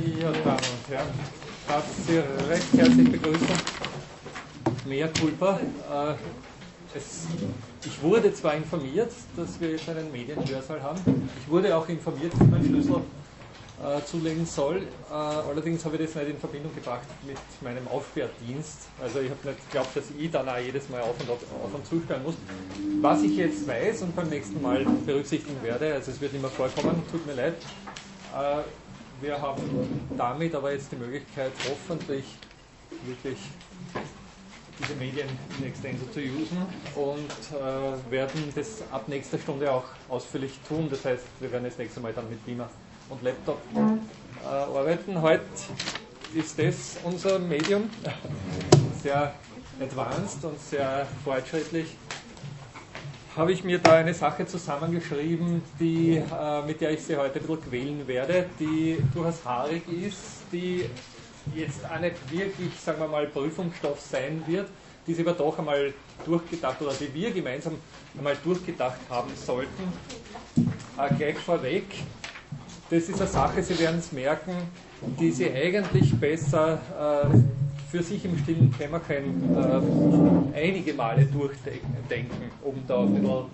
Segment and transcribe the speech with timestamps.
[0.00, 1.08] Ja, Damen und Herren,
[1.68, 2.16] darf Sie
[2.48, 3.48] recht herzlich begrüßen.
[4.86, 5.58] Mehr Culpa.
[5.58, 6.98] Äh,
[7.84, 11.28] ich wurde zwar informiert, dass wir jetzt einen Medienhörsaal haben.
[11.42, 14.78] Ich wurde auch informiert, dass mein Schlüssel äh, zulegen soll.
[14.78, 18.88] Äh, allerdings habe ich das nicht in Verbindung gebracht mit meinem Aufsperrdienst.
[19.02, 21.74] Also ich habe nicht geglaubt, dass ich dann auch jedes Mal auf und, auf, auf
[21.74, 22.36] und zusperren muss.
[23.02, 27.02] Was ich jetzt weiß und beim nächsten Mal berücksichtigen werde, also es wird immer vorkommen,
[27.10, 27.54] tut mir leid.
[29.20, 29.62] Wir haben
[30.16, 32.24] damit aber jetzt die Möglichkeit, hoffentlich
[33.04, 33.38] wirklich
[34.78, 36.56] diese Medien in extenso zu usen
[36.94, 40.88] und äh, werden das ab nächster Stunde auch ausführlich tun.
[40.90, 42.70] Das heißt, wir werden das nächste Mal dann mit Beamer
[43.10, 45.20] und Laptop äh, arbeiten.
[45.20, 45.44] Heute
[46.34, 47.90] ist das unser Medium,
[49.02, 49.34] sehr
[49.80, 51.94] advanced und sehr fortschrittlich.
[53.36, 57.46] Habe ich mir da eine Sache zusammengeschrieben, die, äh, mit der ich Sie heute ein
[57.46, 60.84] bisschen quälen werde, die durchaus haarig ist, die
[61.54, 64.66] jetzt auch nicht wirklich, sagen wir mal, Prüfungsstoff sein wird,
[65.06, 67.76] die Sie aber doch einmal durchgedacht oder die wir gemeinsam
[68.18, 69.92] einmal durchgedacht haben sollten.
[70.98, 71.84] Äh, gleich vorweg,
[72.90, 74.56] das ist eine Sache, Sie werden es merken,
[75.20, 76.80] die Sie eigentlich besser
[77.30, 83.44] äh, für sich im stillen Kämmerchen äh, einige Male durchdenken, um da ein bisschen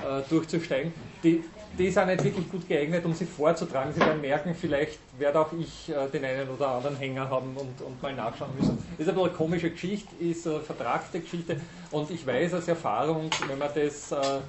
[0.00, 0.92] äh, durchzusteigen.
[1.22, 1.42] Die,
[1.78, 3.92] die auch nicht wirklich gut geeignet, um sie vorzutragen.
[3.92, 7.80] Sie werden merken, vielleicht werde auch ich äh, den einen oder anderen Hänger haben und,
[7.80, 8.78] und mal nachschauen müssen.
[8.98, 11.56] Das ist bisschen eine komische Geschichte, ist eine vertragte Geschichte
[11.90, 14.40] und ich weiß aus Erfahrung, wenn man das äh, äh,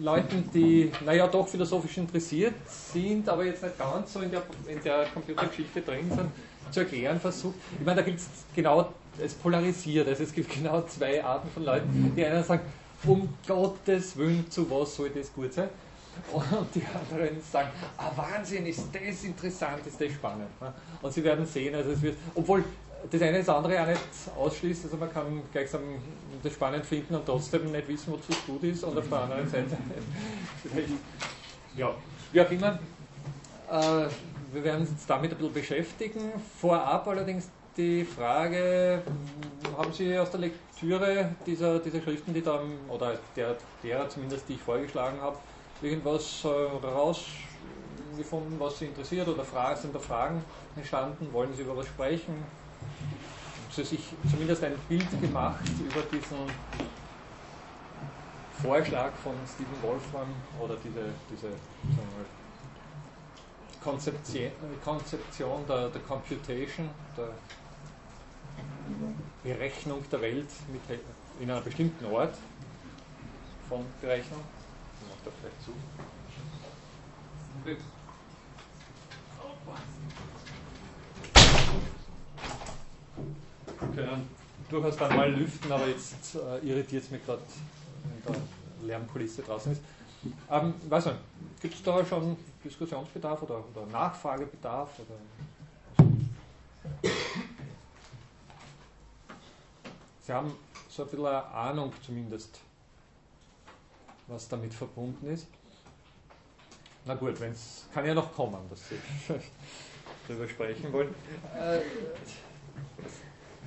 [0.00, 4.82] Leuten, die, naja, doch philosophisch interessiert sind, aber jetzt nicht ganz so in der, in
[4.82, 6.30] der Computergeschichte drin sind,
[6.70, 7.54] zu erklären versucht.
[7.78, 11.64] Ich meine, da gibt es genau, es polarisiert, also es gibt genau zwei Arten von
[11.64, 12.12] Leuten.
[12.16, 12.62] Die einen sagen,
[13.04, 15.68] um Gottes Willen, zu was soll das gut sein?
[16.32, 20.48] Und die anderen sagen, ah Wahnsinn, ist das interessant, ist das spannend.
[21.00, 22.64] Und sie werden sehen, also es wird, obwohl
[23.10, 24.00] das eine das andere auch nicht
[24.36, 24.84] ausschließt.
[24.84, 25.82] Also man kann gleichsam
[26.42, 28.84] das spannend finden und trotzdem nicht wissen, wozu es gut ist.
[28.84, 29.76] Und auf der anderen Seite,
[31.76, 31.94] ja,
[32.32, 32.78] wie auch immer,
[33.70, 34.08] äh,
[34.52, 36.32] wir werden uns damit ein bisschen beschäftigen.
[36.60, 39.02] Vorab allerdings die Frage,
[39.76, 44.54] haben Sie aus der Lektüre dieser, dieser Schriften, die da, oder der, derer zumindest, die
[44.54, 45.36] ich vorgeschlagen habe,
[45.80, 49.44] irgendwas äh, rausgefunden, was Sie interessiert oder
[49.76, 50.42] sind da Fragen
[50.76, 51.32] entstanden?
[51.32, 52.34] Wollen Sie über was sprechen?
[53.70, 56.38] sie sich zumindest ein Bild gemacht über diesen
[58.60, 60.26] Vorschlag von Stephen Wolfram
[60.60, 61.48] oder diese, diese
[63.88, 64.50] Konzeption,
[64.84, 67.30] Konzeption der, der Computation, der
[69.42, 71.00] Berechnung der Welt mit,
[71.40, 72.34] in einem bestimmten Ort
[73.66, 74.40] von Berechnung.
[75.00, 75.72] Ich mache da vielleicht zu
[83.94, 84.28] können
[84.68, 87.40] durchaus dann mal lüften, aber jetzt äh, irritiert es mich gerade,
[88.04, 88.38] wenn da
[88.86, 89.80] Lärmkulisse draußen ist.
[90.50, 91.10] Ähm, weiß
[91.60, 94.90] gibt es da schon Diskussionsbedarf oder, oder Nachfragebedarf?
[94.98, 96.08] Oder,
[100.20, 100.52] Sie haben
[100.88, 102.60] so ein bisschen eine Ahnung zumindest,
[104.26, 105.46] was damit verbunden ist.
[107.04, 108.96] Na gut, wenn es kann ja noch kommen, dass Sie
[110.28, 111.14] darüber sprechen wollen.
[111.56, 111.80] Äh,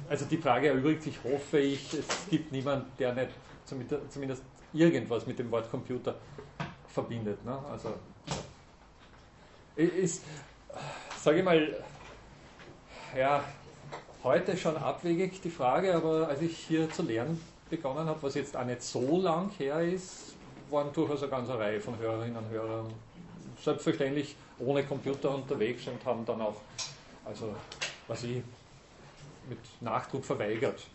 [0.09, 3.31] also die Frage erübrigt sich, hoffe ich, es gibt niemanden, der nicht
[3.65, 4.43] zumindest
[4.73, 6.15] irgendwas mit dem Wort Computer
[6.87, 7.43] verbindet.
[7.45, 7.57] Ne?
[7.71, 7.93] Also
[9.75, 10.23] ist,
[11.17, 11.83] sage ich mal,
[13.17, 13.43] ja,
[14.23, 18.55] heute schon abwegig die Frage, aber als ich hier zu lernen begonnen habe, was jetzt
[18.55, 20.35] auch nicht so lang her ist,
[20.69, 22.93] waren durchaus eine ganze Reihe von Hörerinnen und Hörern
[23.61, 26.55] selbstverständlich ohne Computer unterwegs und haben dann auch,
[27.25, 27.55] also
[28.07, 28.43] was ich,
[29.49, 30.87] mit Nachdruck verweigert.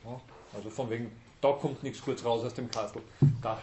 [0.55, 1.11] Also von wegen,
[1.47, 3.03] da kommt nichts kurz raus aus dem Kastel.
[3.43, 3.61] Da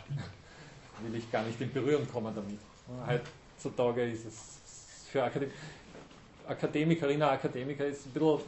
[1.01, 2.59] will ich gar nicht in Berührung kommen damit.
[3.07, 5.51] Heutzutage ist es für Akadem
[6.45, 8.39] Akademikerinnen und Akademiker ist ein bisschen,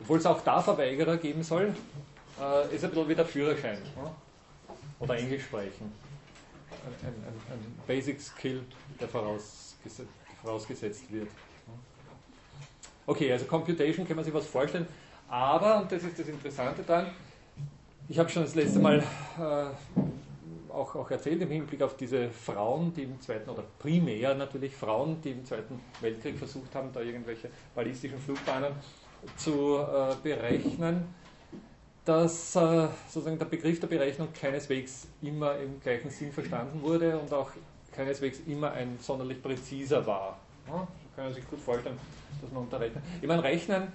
[0.00, 1.74] obwohl es auch da Verweigerer geben soll,
[2.40, 3.78] äh, ist ein bisschen wie der Führerschein.
[4.98, 5.92] Oder Englisch sprechen.
[6.70, 8.64] Ein, ein, ein Basic Skill,
[8.98, 10.08] der vorausgesetzt,
[10.42, 11.28] vorausgesetzt wird.
[13.06, 14.86] Okay, also Computation kann man sich was vorstellen.
[15.28, 17.10] Aber, und das ist das Interessante dann,
[18.10, 18.98] ich habe schon das letzte Mal
[19.38, 24.74] äh, auch, auch erzählt im Hinblick auf diese Frauen, die im Zweiten, oder primär natürlich
[24.74, 28.72] Frauen, die im Zweiten Weltkrieg versucht haben, da irgendwelche ballistischen Flugbahnen
[29.36, 31.14] zu äh, berechnen,
[32.04, 37.32] dass äh, sozusagen der Begriff der Berechnung keineswegs immer im gleichen Sinn verstanden wurde und
[37.32, 37.50] auch
[37.92, 40.36] keineswegs immer ein sonderlich präziser war.
[40.66, 40.88] Ja?
[41.20, 41.98] Können sich gut vorstellen,
[42.40, 43.04] dass man unterrechnet.
[43.20, 43.92] Ich meine, Rechnen,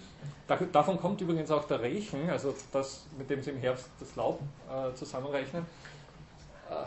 [0.48, 4.16] da, davon kommt übrigens auch der Rechen, also das, mit dem Sie im Herbst das
[4.16, 4.40] Laub
[4.70, 5.66] äh, zusammenrechnen.
[6.70, 6.86] Äh,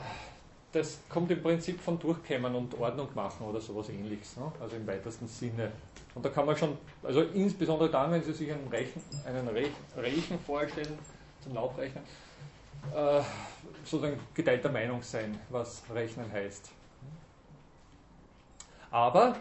[0.71, 4.53] das kommt im Prinzip von Durchkämmern und Ordnung machen oder sowas ähnliches, ne?
[4.61, 5.73] also im weitesten Sinne.
[6.15, 9.49] Und da kann man schon, also insbesondere dann, wenn Sie sich einen Rechen, einen
[9.97, 10.99] Rechen vorstellen,
[11.43, 12.05] zum Laubrechnen,
[12.95, 13.21] äh,
[13.83, 16.71] sozusagen geteilter Meinung sein, was Rechnen heißt.
[18.91, 19.37] Aber,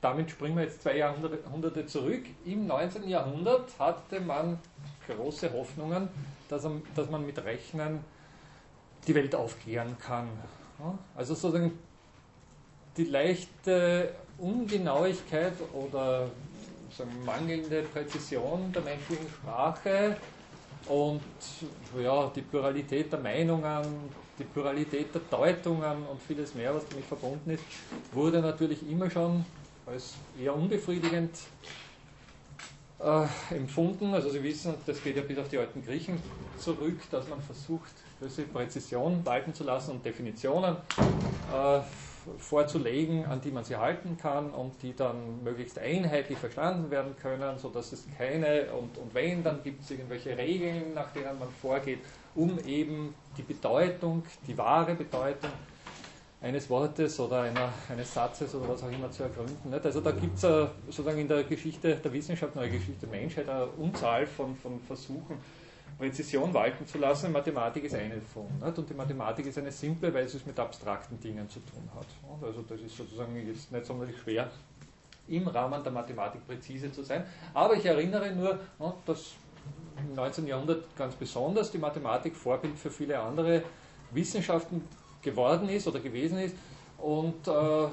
[0.00, 3.08] damit springen wir jetzt zwei Jahrhunderte zurück, im 19.
[3.08, 4.58] Jahrhundert hatte man
[5.06, 6.08] große Hoffnungen,
[6.48, 6.64] dass,
[7.10, 8.00] man mit Rechnen
[9.06, 10.28] die Welt aufklären kann.
[11.16, 11.78] Also sozusagen
[12.96, 16.28] die leichte Ungenauigkeit oder
[17.24, 20.16] mangelnde Präzision der menschlichen Sprache
[20.86, 21.20] und
[22.00, 23.84] ja, die Pluralität der Meinungen,
[24.38, 27.64] die Pluralität der Deutungen und vieles mehr, was damit verbunden ist,
[28.12, 29.44] wurde natürlich immer schon
[29.90, 31.30] als eher unbefriedigend
[33.00, 34.14] äh, empfunden.
[34.14, 36.20] Also Sie wissen, das geht ja bis auf die alten Griechen
[36.58, 40.76] zurück, dass man versucht, gewisse Präzision walten zu lassen und Definitionen
[41.52, 41.80] äh,
[42.38, 47.58] vorzulegen, an die man sie halten kann und die dann möglichst einheitlich verstanden werden können,
[47.58, 52.00] sodass es keine und, und wenn, dann gibt es irgendwelche Regeln, nach denen man vorgeht,
[52.34, 55.50] um eben die Bedeutung, die wahre Bedeutung
[56.40, 59.70] eines Wortes oder einer, eines Satzes oder was auch immer zu ergründen.
[59.70, 59.84] Nicht?
[59.84, 63.48] Also da gibt es sozusagen in der Geschichte der Wissenschaft, in der Geschichte der Menschheit
[63.48, 65.38] eine Unzahl von, von Versuchen,
[65.98, 67.32] Präzision walten zu lassen.
[67.32, 68.46] Mathematik ist eine davon.
[68.64, 68.78] Nicht?
[68.78, 72.06] Und die Mathematik ist eine simple, weil sie es mit abstrakten Dingen zu tun hat.
[72.40, 74.48] Also das ist sozusagen jetzt nicht sonderlich schwer,
[75.26, 77.24] im Rahmen der Mathematik präzise zu sein.
[77.52, 78.60] Aber ich erinnere nur,
[79.04, 79.34] dass
[79.98, 80.46] im 19.
[80.46, 83.64] Jahrhundert ganz besonders die Mathematik Vorbild für viele andere
[84.12, 84.82] Wissenschaften
[85.22, 86.54] geworden ist oder gewesen ist
[86.98, 87.88] und äh,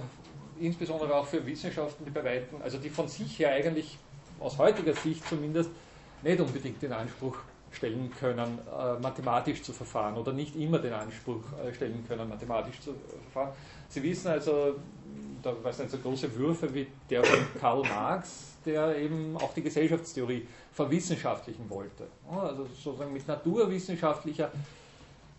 [0.60, 3.98] insbesondere auch für Wissenschaften, die bei Weitem, also die von sich her eigentlich
[4.40, 5.70] aus heutiger Sicht zumindest
[6.24, 7.38] nicht unbedingt den Anspruch
[7.72, 12.80] stellen können, äh, mathematisch zu verfahren oder nicht immer den Anspruch äh, stellen können, mathematisch
[12.80, 12.96] zu
[13.32, 13.54] verfahren.
[13.90, 14.76] Sie wissen also,
[15.44, 19.62] da weiß nicht, so große Würfe wie der von Karl Marx, der eben auch die
[19.62, 22.08] Gesellschaftstheorie verwissenschaftlichen wollte.
[22.30, 24.52] Also sozusagen mit naturwissenschaftlicher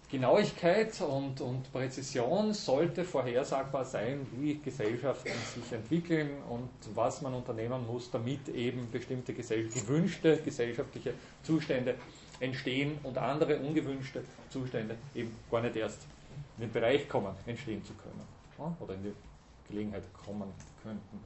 [0.08, 7.84] Genauigkeit und, und Präzision sollte vorhersagbar sein, wie Gesellschaften sich entwickeln und was man unternehmen
[7.88, 11.96] muss, damit eben bestimmte gesell gewünschte gesellschaftliche Zustände
[12.38, 16.06] entstehen und andere ungewünschte Zustände eben gar nicht erst
[16.56, 19.12] in den Bereich kommen, entstehen zu können oder in die
[19.68, 20.52] Gelegenheit kommen
[20.82, 21.20] könnten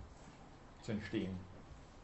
[0.82, 1.36] zu entstehen.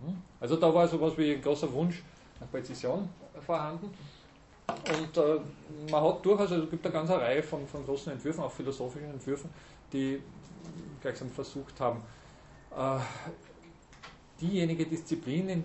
[0.05, 0.23] Hm?
[0.41, 2.03] Also da war so etwas wie ein großer Wunsch
[2.39, 3.09] nach Präzision
[3.41, 3.91] vorhanden.
[4.69, 5.41] Und äh,
[5.91, 9.11] man hat durchaus, also es gibt eine ganze Reihe von, von großen Entwürfen, auch philosophischen
[9.11, 9.51] Entwürfen,
[9.93, 10.21] die
[11.01, 12.03] gleichsam versucht haben,
[12.77, 12.99] äh,
[14.41, 15.65] diejenige Disziplin, in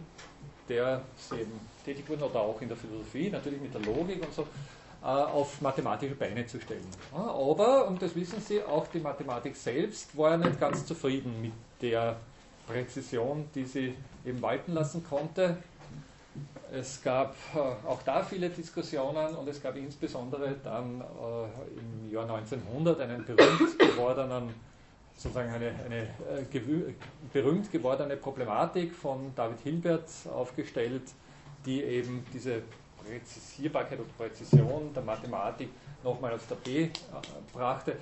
[0.70, 4.34] der sie eben tätig wurden, oder auch in der Philosophie, natürlich mit der Logik und
[4.34, 4.44] so,
[5.04, 6.86] äh, auf mathematische Beine zu stellen.
[7.12, 12.18] Aber, und das wissen Sie, auch die Mathematik selbst war nicht ganz zufrieden mit der
[12.68, 13.96] Präzision, die sie
[14.26, 15.58] eben walten lassen konnte.
[16.74, 22.24] Es gab äh, auch da viele Diskussionen und es gab insbesondere dann äh, im Jahr
[22.24, 24.54] 1900 einen berühmt gewordenen,
[25.18, 26.88] sozusagen eine, eine äh,
[27.34, 31.04] berühmt gewordene Problematik von David Hilbert aufgestellt,
[31.66, 32.62] die eben diese
[33.04, 35.68] Präzisierbarkeit und Präzision der Mathematik
[36.06, 37.02] nochmal aufs Tapet
[37.52, 37.98] brachte.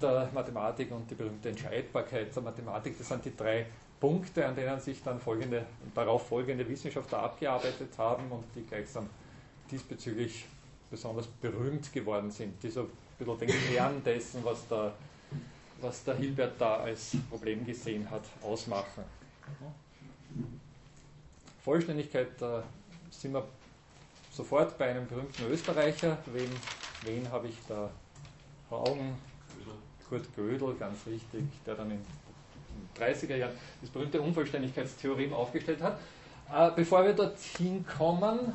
[0.00, 3.64] der Mathematik und die berühmte Entscheidbarkeit der Mathematik, das sind die drei
[4.00, 9.08] Punkte, an denen sich dann folgende, darauf folgende Wissenschaftler abgearbeitet haben und die gleichsam
[9.70, 10.46] diesbezüglich
[10.90, 12.88] besonders berühmt geworden sind, die so ein
[13.18, 14.92] bisschen den Kern dessen, was der,
[15.80, 19.04] was der Hilbert da als Problem gesehen hat, ausmachen.
[21.64, 22.62] Vollständigkeit, da
[23.10, 23.44] sind wir
[24.30, 26.18] sofort bei einem berühmten Österreicher.
[26.26, 26.50] Wen,
[27.02, 27.90] wen habe ich da
[28.68, 29.16] vor Augen?
[30.08, 32.00] Kurt Gödel, ganz richtig, der dann in
[32.98, 35.98] 30er Jahren das berühmte Unvollständigkeitstheorem aufgestellt hat.
[36.52, 38.54] Äh, bevor wir dorthin kommen,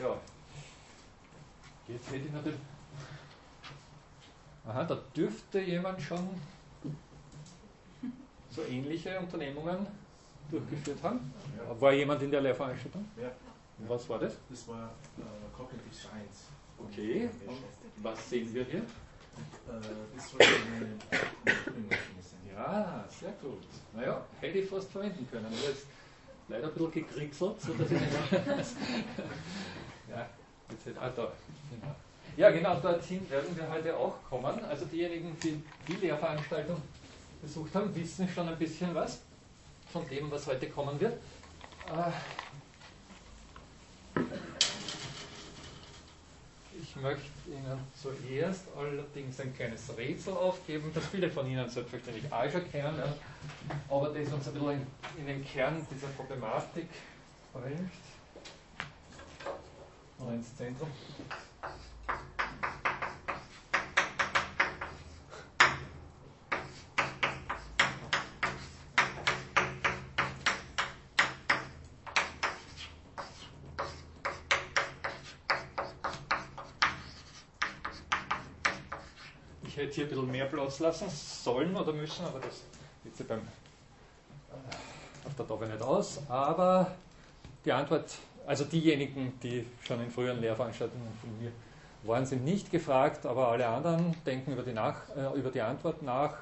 [0.00, 0.16] ja,
[1.88, 2.58] jetzt hätte ich natürlich.
[4.66, 6.28] Aha, da dürfte jemand schon
[8.48, 9.86] so ähnliche Unternehmungen
[10.50, 11.32] durchgeführt haben.
[11.56, 11.80] Ja.
[11.80, 13.04] War jemand in der Lehrveranstaltung?
[13.20, 13.30] Ja.
[13.88, 14.36] Was war das?
[14.48, 15.22] Das war äh,
[15.56, 16.46] Cognitive Science.
[16.78, 17.28] Okay.
[17.46, 17.56] Und
[18.02, 18.82] was sehen wir hier?
[19.68, 20.04] Äh.
[22.54, 23.62] Ja, sehr gut.
[23.94, 25.46] Naja, hätte ich fast verwenden können.
[25.46, 25.86] Aber jetzt
[26.48, 28.12] leider ein bisschen gekriegselt, sodass ich nicht
[30.10, 30.28] Ja,
[30.70, 31.10] jetzt hätte, ah.
[31.10, 31.94] Genau.
[32.36, 34.64] Ja, genau, dorthin werden wir heute auch kommen.
[34.64, 36.80] Also diejenigen, die die Lehrveranstaltung
[37.40, 39.20] besucht haben, wissen schon ein bisschen was
[39.92, 41.14] von dem, was heute kommen wird.
[41.86, 42.10] Äh,
[46.94, 52.50] ich möchte Ihnen zuerst allerdings ein kleines Rätsel aufgeben, das viele von Ihnen selbstverständlich auch
[52.50, 53.02] schon kennen,
[53.88, 54.86] aber das uns ein bisschen
[55.18, 56.88] in den Kern dieser Problematik
[57.52, 57.90] bringt
[60.20, 60.88] oder ins Zentrum.
[79.74, 82.62] Ich hätte hier ein bisschen mehr Platz lassen sollen oder müssen, aber das
[83.02, 86.20] geht sich beim, äh, auf der Tafel nicht aus.
[86.28, 86.92] Aber
[87.64, 88.14] die Antwort,
[88.46, 91.50] also diejenigen, die schon in früheren Lehrveranstaltungen von mir
[92.04, 96.02] waren, sind nicht gefragt, aber alle anderen denken über die, nach, äh, über die Antwort
[96.02, 96.36] nach.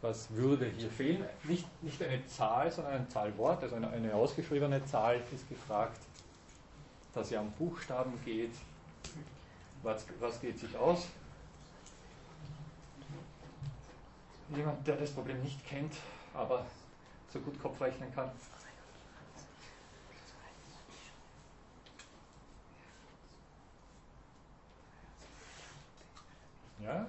[0.00, 1.24] Was würde hier fehlen?
[1.44, 6.00] Nicht, nicht eine Zahl, sondern ein Zahlwort, also eine, eine ausgeschriebene Zahl ist gefragt,
[7.14, 8.50] dass ja um Buchstaben geht.
[9.82, 11.06] Was, was geht sich aus?
[14.54, 15.92] Jemand, der das Problem nicht kennt,
[16.34, 16.64] aber
[17.32, 18.30] so gut Kopf rechnen kann.
[26.82, 27.06] Ja?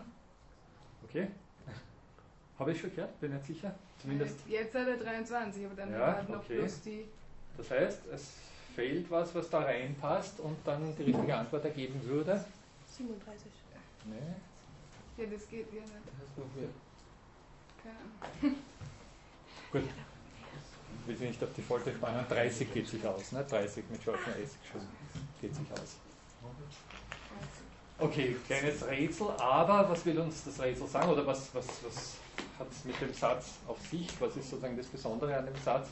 [1.08, 1.28] Okay.
[2.60, 3.20] Habe ich schon gehört?
[3.20, 3.74] Bin nicht sicher.
[4.02, 4.36] Zumindest.
[4.48, 6.58] Jetzt hat er 23, aber dann Ja, war noch okay.
[6.60, 7.06] plus die.
[7.58, 8.32] Das heißt, es
[8.76, 12.44] fehlt was, was da reinpasst und dann die richtige Antwort ergeben würde.
[12.98, 13.52] 37.
[14.06, 14.16] Nee.
[15.18, 15.94] Ja, das geht ja nicht.
[17.84, 18.56] Keine Ahnung.
[19.72, 19.84] Gut.
[21.06, 22.26] Will sie nicht auf die Folter spannen.
[22.28, 23.32] 30 geht sich aus.
[23.32, 23.44] Ne?
[23.44, 24.88] 30 mit scharfem S geschrieben.
[25.42, 25.98] Geht sich aus.
[27.98, 31.10] Okay, kleines Rätsel, aber was will uns das Rätsel sagen?
[31.10, 32.16] Oder was, was, was
[32.58, 34.10] hat es mit dem Satz auf sich?
[34.22, 35.90] Was ist sozusagen das Besondere an dem Satz?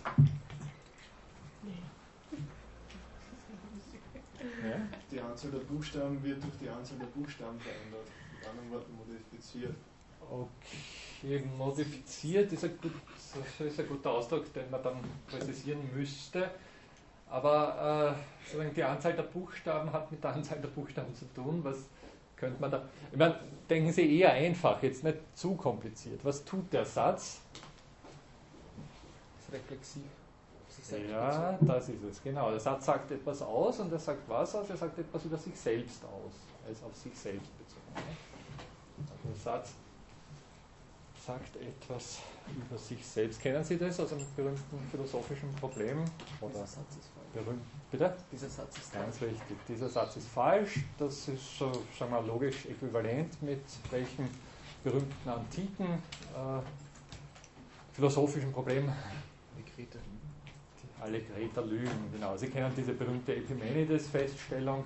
[4.70, 4.78] Ja?
[5.12, 8.08] Die Anzahl der Buchstaben wird durch die Anzahl der Buchstaben verändert.
[8.34, 9.76] Mit anderen Worten modifiziert.
[10.30, 12.92] Okay, modifiziert ist ein, gut,
[13.60, 14.98] ist ein guter Ausdruck, den man dann
[15.28, 16.52] präzisieren müsste.
[17.30, 18.16] Aber
[18.54, 21.64] äh, die Anzahl der Buchstaben hat mit der Anzahl der Buchstaben zu tun.
[21.64, 21.78] Was
[22.38, 22.88] könnte man da.
[23.12, 26.24] Ich meine, denken Sie eher einfach, jetzt nicht zu kompliziert.
[26.24, 27.42] Was tut der Satz?
[29.40, 30.04] Ist reflexiv.
[30.92, 32.50] Ja, das ist es, genau.
[32.52, 34.70] Der Satz sagt etwas aus und er sagt was aus?
[34.70, 36.34] Er sagt etwas über sich selbst aus,
[36.68, 37.82] als auf sich selbst bezogen.
[37.96, 38.02] ne?
[39.00, 39.70] Also der Satz
[41.26, 42.20] sagt etwas
[42.56, 43.42] über sich selbst.
[43.42, 46.00] Kennen Sie das aus einem berühmten philosophischen Problem?
[46.40, 47.46] Oder Dieser Satz ist falsch.
[47.46, 47.62] berühmt?
[47.92, 48.16] Bitte?
[48.32, 49.32] Dieser Satz ist Ganz falsch.
[49.34, 49.58] richtig.
[49.68, 50.80] Dieser Satz ist falsch.
[50.98, 54.30] Das ist so, sagen wir, logisch äquivalent mit welchem
[54.84, 56.62] berühmten antiken äh,
[57.94, 58.90] philosophischen Problem
[61.02, 62.36] alle Kreter lügen, genau.
[62.38, 64.86] Sie kennen diese berühmte Epimenides-Feststellung.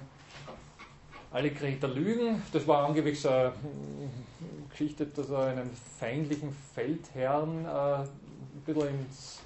[1.31, 2.41] Alle Kreter lügen.
[2.51, 8.99] Das war angeblich so eine hm, Geschichte, dass er einen feindlichen Feldherrn äh, ein bisschen
[8.99, 9.39] ins,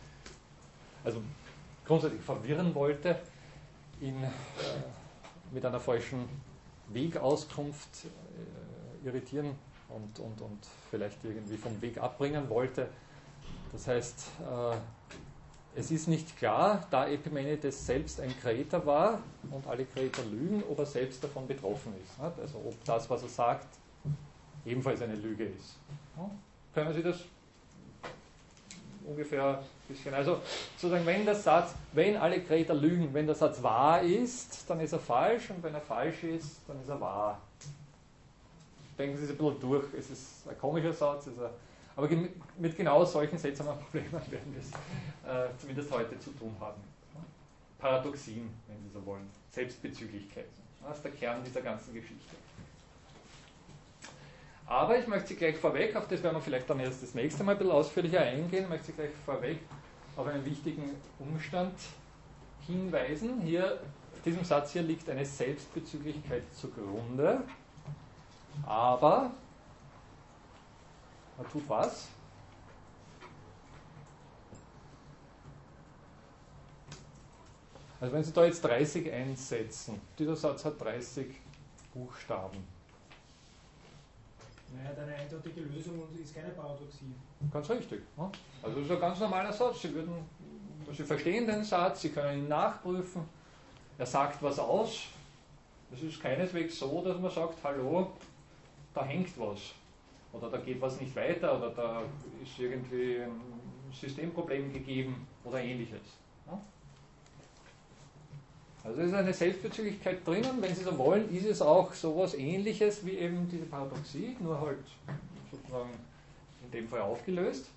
[1.03, 1.22] also
[1.86, 3.19] grundsätzlich verwirren wollte,
[4.01, 4.27] ihn äh,
[5.51, 6.27] mit einer falschen
[6.89, 9.51] Wegauskunft äh, irritieren
[9.89, 12.89] und, und, und vielleicht irgendwie vom Weg abbringen wollte.
[13.72, 14.75] Das heißt, äh,
[15.75, 19.20] es ist nicht klar, da Epimenides selbst ein Kreter war
[19.51, 22.20] und alle Kreter lügen, ob er selbst davon betroffen ist.
[22.20, 23.67] Also ob das, was er sagt,
[24.65, 25.75] ebenfalls eine Lüge ist.
[26.74, 27.20] Können Sie das
[29.05, 30.13] ungefähr ein bisschen.
[30.13, 30.39] Also
[30.77, 34.94] sozusagen, wenn der Satz, wenn alle Kreter lügen, wenn der Satz wahr ist, dann ist
[34.94, 37.41] er falsch und wenn er falsch ist, dann ist er wahr.
[38.98, 39.86] Denken Sie es ein bisschen durch.
[39.98, 41.50] Es ist ein komischer Satz, es ist ein,
[41.96, 42.10] Aber
[42.58, 44.72] mit genau solchen seltsamen Problemen werden wir es
[45.28, 46.82] äh, zumindest heute zu tun haben.
[47.80, 50.48] Paradoxien, wenn Sie so wollen, Selbstbezüglichkeit.
[50.82, 52.36] Das ist der Kern dieser ganzen Geschichte.
[54.68, 57.44] Aber ich möchte Sie gleich vorweg, auf das werden wir vielleicht dann erst das nächste
[57.44, 59.60] Mal ein bisschen ausführlicher eingehen, möchte Sie gleich vorweg
[60.18, 61.74] auf einen wichtigen Umstand
[62.66, 63.42] hinweisen.
[63.42, 63.80] Hier,
[64.24, 67.44] diesem Satz hier liegt eine Selbstbezüglichkeit zugrunde,
[68.66, 69.32] aber
[71.38, 72.08] er tut was?
[78.00, 81.27] Also wenn Sie da jetzt 30 einsetzen, dieser Satz hat 30
[81.94, 82.68] Buchstaben.
[84.75, 87.15] Naja, hat eine eindeutige Lösung und ist keine Paradoxie.
[87.51, 88.01] Ganz richtig.
[88.62, 89.82] Also das ist ein ganz normaler Satz.
[89.82, 90.13] Sie, würden,
[90.92, 93.24] Sie verstehen den Satz, Sie können ihn nachprüfen.
[93.98, 95.06] Er sagt was aus.
[95.94, 98.12] Es ist keineswegs so, dass man sagt, hallo,
[98.94, 99.60] da hängt was.
[100.38, 102.04] Oder da geht was nicht weiter oder da
[102.44, 106.01] ist irgendwie ein Systemproblem gegeben oder ähnliches.
[108.86, 113.04] Also es ist eine Selbstbezüglichkeit drinnen, wenn Sie so wollen, ist es auch sowas ähnliches
[113.04, 114.77] wie eben diese Paradoxie, nur halt
[115.50, 115.89] sozusagen
[116.63, 117.68] in dem Fall aufgelöst,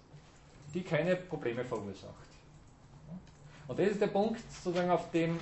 [0.74, 2.12] die keine Probleme verursacht.
[3.68, 5.38] Und das ist der Punkt, sozusagen, auf den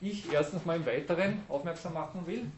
[0.00, 2.50] ich erstens mal im Weiteren aufmerksam machen will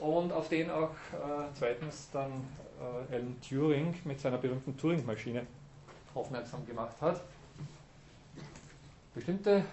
[0.00, 2.32] und auf den auch äh, zweitens dann
[2.80, 5.46] äh, Alan Turing mit seiner berühmten Turing-Maschine
[6.14, 7.20] aufmerksam gemacht hat.
[9.14, 9.64] Bestimmte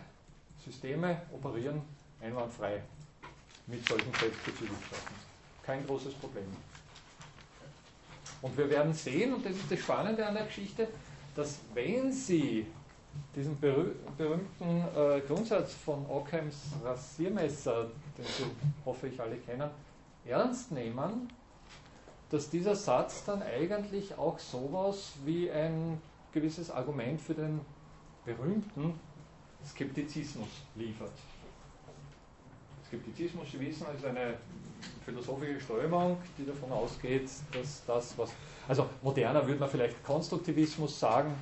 [0.63, 1.81] Systeme operieren
[2.21, 2.81] einwandfrei
[3.67, 5.15] mit solchen Selbstbezüglichkeiten.
[5.63, 6.45] Kein großes Problem.
[8.41, 10.87] Und wir werden sehen, und das ist das Spannende an der Geschichte,
[11.35, 12.65] dass wenn Sie
[13.35, 17.85] diesen berühmten äh, Grundsatz von Ockhams Rasiermesser,
[18.17, 18.45] den Sie
[18.83, 19.69] hoffe ich alle kennen,
[20.25, 21.29] ernst nehmen,
[22.29, 26.01] dass dieser Satz dann eigentlich auch sowas wie ein
[26.33, 27.61] gewisses Argument für den
[28.25, 28.99] berühmten
[29.65, 31.11] Skeptizismus liefert.
[32.87, 34.35] Skeptizismus, Sie wissen, ist eine
[35.03, 38.31] philosophische Strömung, die davon ausgeht, dass das, was.
[38.67, 41.33] Also moderner würde man vielleicht Konstruktivismus sagen,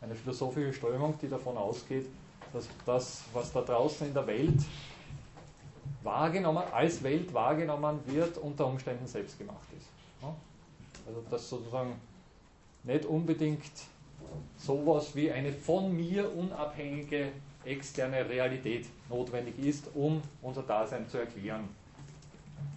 [0.00, 2.06] eine philosophische Strömung, die davon ausgeht,
[2.52, 4.58] dass das, was da draußen in der Welt
[6.02, 9.88] wahrgenommen, als Welt wahrgenommen wird, unter Umständen selbst gemacht ist.
[11.06, 11.94] Also dass sozusagen
[12.84, 13.62] nicht unbedingt
[14.56, 17.32] sowas wie eine von mir unabhängige
[17.64, 21.68] externe Realität notwendig ist, um unser Dasein zu erklären.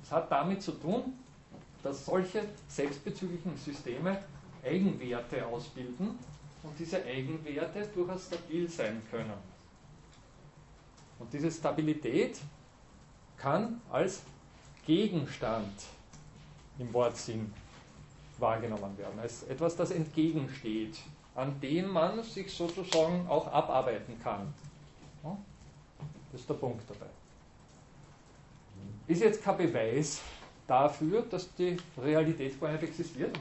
[0.02, 1.14] Es hat damit zu tun,
[1.82, 4.20] dass solche selbstbezüglichen Systeme
[4.64, 6.18] Eigenwerte ausbilden
[6.64, 9.34] und diese Eigenwerte durchaus stabil sein können.
[11.20, 12.40] Und diese Stabilität
[13.44, 14.24] kann als
[14.88, 15.72] Gegenstand
[16.80, 17.54] im Wortsinn
[18.40, 20.98] wahrgenommen werden, als etwas, das entgegensteht
[21.36, 24.54] an dem man sich sozusagen auch abarbeiten kann.
[26.32, 27.08] Das ist der Punkt dabei.
[29.08, 30.22] Ist jetzt kein Beweis
[30.68, 33.38] dafür, dass die Realität gar nicht existiert,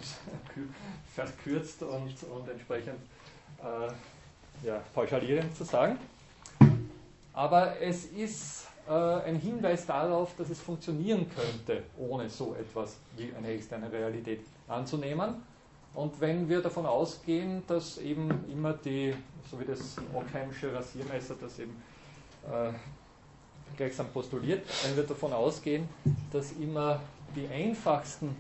[1.15, 2.99] verkürzt und, und entsprechend
[3.62, 5.99] äh, ja, pauschalierend zu sagen.
[7.33, 13.49] Aber es ist ein Hinweis darauf, dass es funktionieren könnte, ohne so etwas wie eine
[13.49, 15.35] externe Realität anzunehmen.
[15.95, 19.14] Und wenn wir davon ausgehen, dass eben immer die,
[19.51, 21.77] so wie das Ockheimsche Rasiermesser das eben
[22.51, 22.73] äh,
[23.77, 25.88] gleichsam postuliert, wenn wir davon ausgehen,
[26.33, 27.01] dass immer
[27.37, 28.35] die einfachsten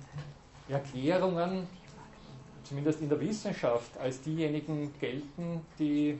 [0.68, 1.66] Erklärungen,
[2.64, 6.18] zumindest in der Wissenschaft, als diejenigen gelten, die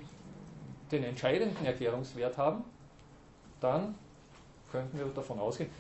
[0.91, 2.63] den entscheidenden Erklärungswert haben,
[3.61, 3.95] dann
[4.73, 5.71] könnten wir davon ausgehen,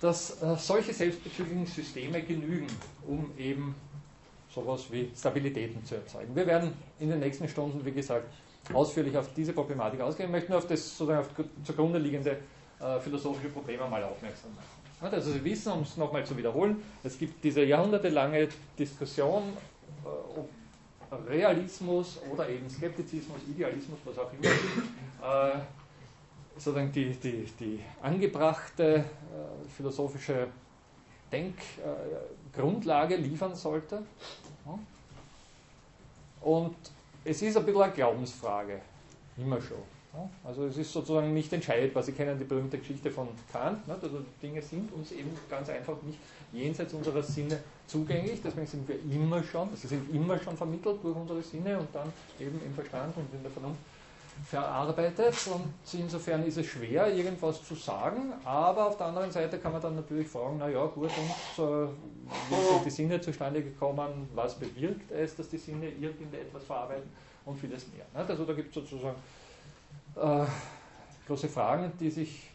[0.00, 2.68] dass äh, solche selbstbezüglichen Systeme genügen,
[3.06, 3.74] um eben
[4.54, 6.34] sowas wie Stabilitäten zu erzeugen.
[6.34, 8.26] Wir werden in den nächsten Stunden, wie gesagt,
[8.72, 10.28] ausführlich auf diese Problematik ausgehen.
[10.28, 11.28] Ich möchte auf das sozusagen auf
[11.64, 12.38] zugrunde liegende
[12.80, 15.14] äh, philosophische Problem einmal aufmerksam machen.
[15.14, 18.48] Also Sie wissen, um es nochmal zu wiederholen, es gibt diese jahrhundertelange
[18.78, 19.42] Diskussion,
[20.04, 20.48] äh, ob
[21.28, 25.58] Realismus oder eben Skeptizismus, Idealismus, was auch immer, äh,
[26.60, 29.02] sozusagen die, die, die angebrachte äh,
[29.76, 30.48] philosophische
[31.32, 34.02] Denkgrundlage liefern sollte.
[36.40, 36.76] Und
[37.24, 38.80] es ist ein bisschen eine Glaubensfrage,
[39.36, 39.78] immer schon.
[40.42, 42.02] Also es ist sozusagen nicht entscheidbar.
[42.02, 43.78] Sie kennen die berühmte Geschichte von Kant.
[43.88, 46.18] Also Dinge sind uns eben ganz einfach nicht
[46.52, 48.40] jenseits unserer Sinne zugänglich.
[48.42, 52.12] Deswegen sind wir immer schon, also sind immer schon vermittelt durch unsere Sinne und dann
[52.40, 53.80] eben im Verstand und in der Vernunft
[54.44, 59.72] verarbeitet und insofern ist es schwer, irgendwas zu sagen, aber auf der anderen Seite kann
[59.72, 61.88] man dann natürlich fragen, naja gut, und äh,
[62.48, 67.10] wie sind die Sinne zustande gekommen, was bewirkt es, dass die Sinne irgendetwas verarbeiten
[67.44, 68.04] und vieles mehr.
[68.14, 68.30] Nicht?
[68.30, 69.16] Also da gibt es sozusagen
[70.16, 70.46] äh,
[71.26, 72.50] große Fragen, die sich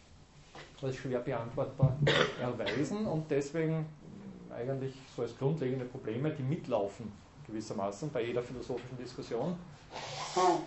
[0.81, 1.97] als schwer beantwortbar
[2.41, 3.85] erweisen und deswegen
[4.55, 7.11] eigentlich so als grundlegende Probleme, die mitlaufen
[7.47, 9.55] gewissermaßen bei jeder philosophischen Diskussion,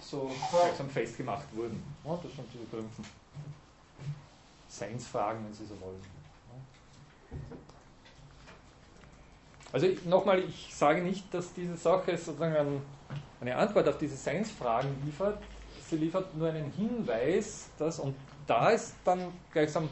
[0.00, 1.82] so gleichsam festgemacht wurden.
[2.04, 3.04] Ja, das sind diese berühmten
[4.68, 6.00] Seinsfragen, wenn Sie so wollen.
[9.72, 12.82] Also nochmal, ich sage nicht, dass diese Sache sozusagen
[13.40, 15.38] eine Antwort auf diese Seinsfragen liefert.
[15.88, 18.14] Sie liefert nur einen Hinweis, dass, und
[18.46, 19.20] da ist dann
[19.52, 19.88] gleichsam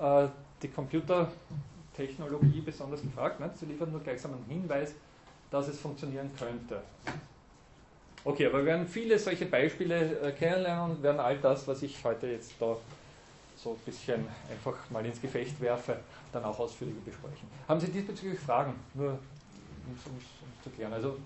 [0.00, 0.28] äh,
[0.62, 3.40] die Computertechnologie besonders gefragt.
[3.40, 3.50] Ne?
[3.54, 4.94] Sie liefert nur gleichsam einen Hinweis,
[5.50, 6.82] dass es funktionieren könnte.
[8.24, 12.02] Okay, aber wir werden viele solche Beispiele äh, kennenlernen und werden all das, was ich
[12.04, 12.76] heute jetzt da
[13.56, 15.98] so ein bisschen einfach mal ins Gefecht werfe,
[16.32, 17.48] dann auch ausführlicher besprechen.
[17.66, 18.74] Haben Sie diesbezüglich Fragen?
[18.94, 20.92] Nur um es zu klären.
[20.92, 21.16] Also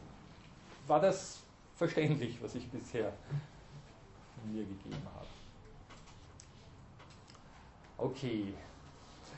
[0.86, 1.40] war das
[1.76, 3.12] verständlich, was ich bisher
[4.40, 5.26] von mir gegeben habe?
[7.98, 8.54] Okay.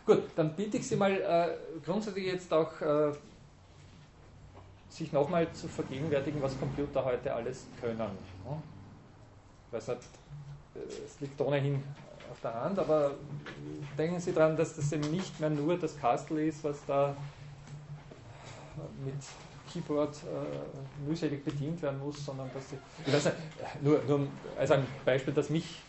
[0.06, 3.12] Gut, dann bitte ich Sie mal äh, grundsätzlich jetzt auch äh,
[4.94, 7.98] sich nochmal zu vergegenwärtigen, was Computer heute alles können.
[7.98, 9.88] Nicht,
[11.06, 11.82] es liegt ohnehin
[12.30, 13.12] auf der Hand, aber
[13.98, 17.16] denken Sie daran, dass das eben nicht mehr nur das Castle ist, was da
[19.04, 19.14] mit
[19.72, 22.76] Keyboard äh, mühselig bedient werden muss, sondern dass Sie,
[23.06, 23.36] ich weiß nicht,
[23.82, 24.28] nur, nur
[24.58, 25.80] als ein Beispiel, das mich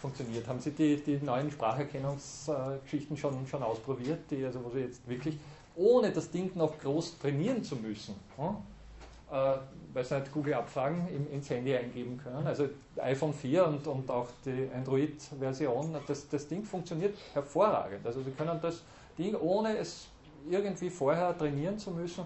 [0.00, 0.46] funktioniert.
[0.46, 5.38] Haben Sie die, die neuen Spracherkennungsgeschichten schon, schon ausprobiert, die, also wo Sie jetzt wirklich
[5.78, 9.52] ohne das Ding noch groß trainieren zu müssen, äh,
[9.92, 12.46] weil sie halt Google-Abfragen ins Handy eingeben können.
[12.46, 18.04] Also iPhone 4 und, und auch die Android-Version, das, das Ding funktioniert hervorragend.
[18.06, 18.82] Also Sie können das
[19.16, 20.08] Ding, ohne es
[20.50, 22.24] irgendwie vorher trainieren zu müssen,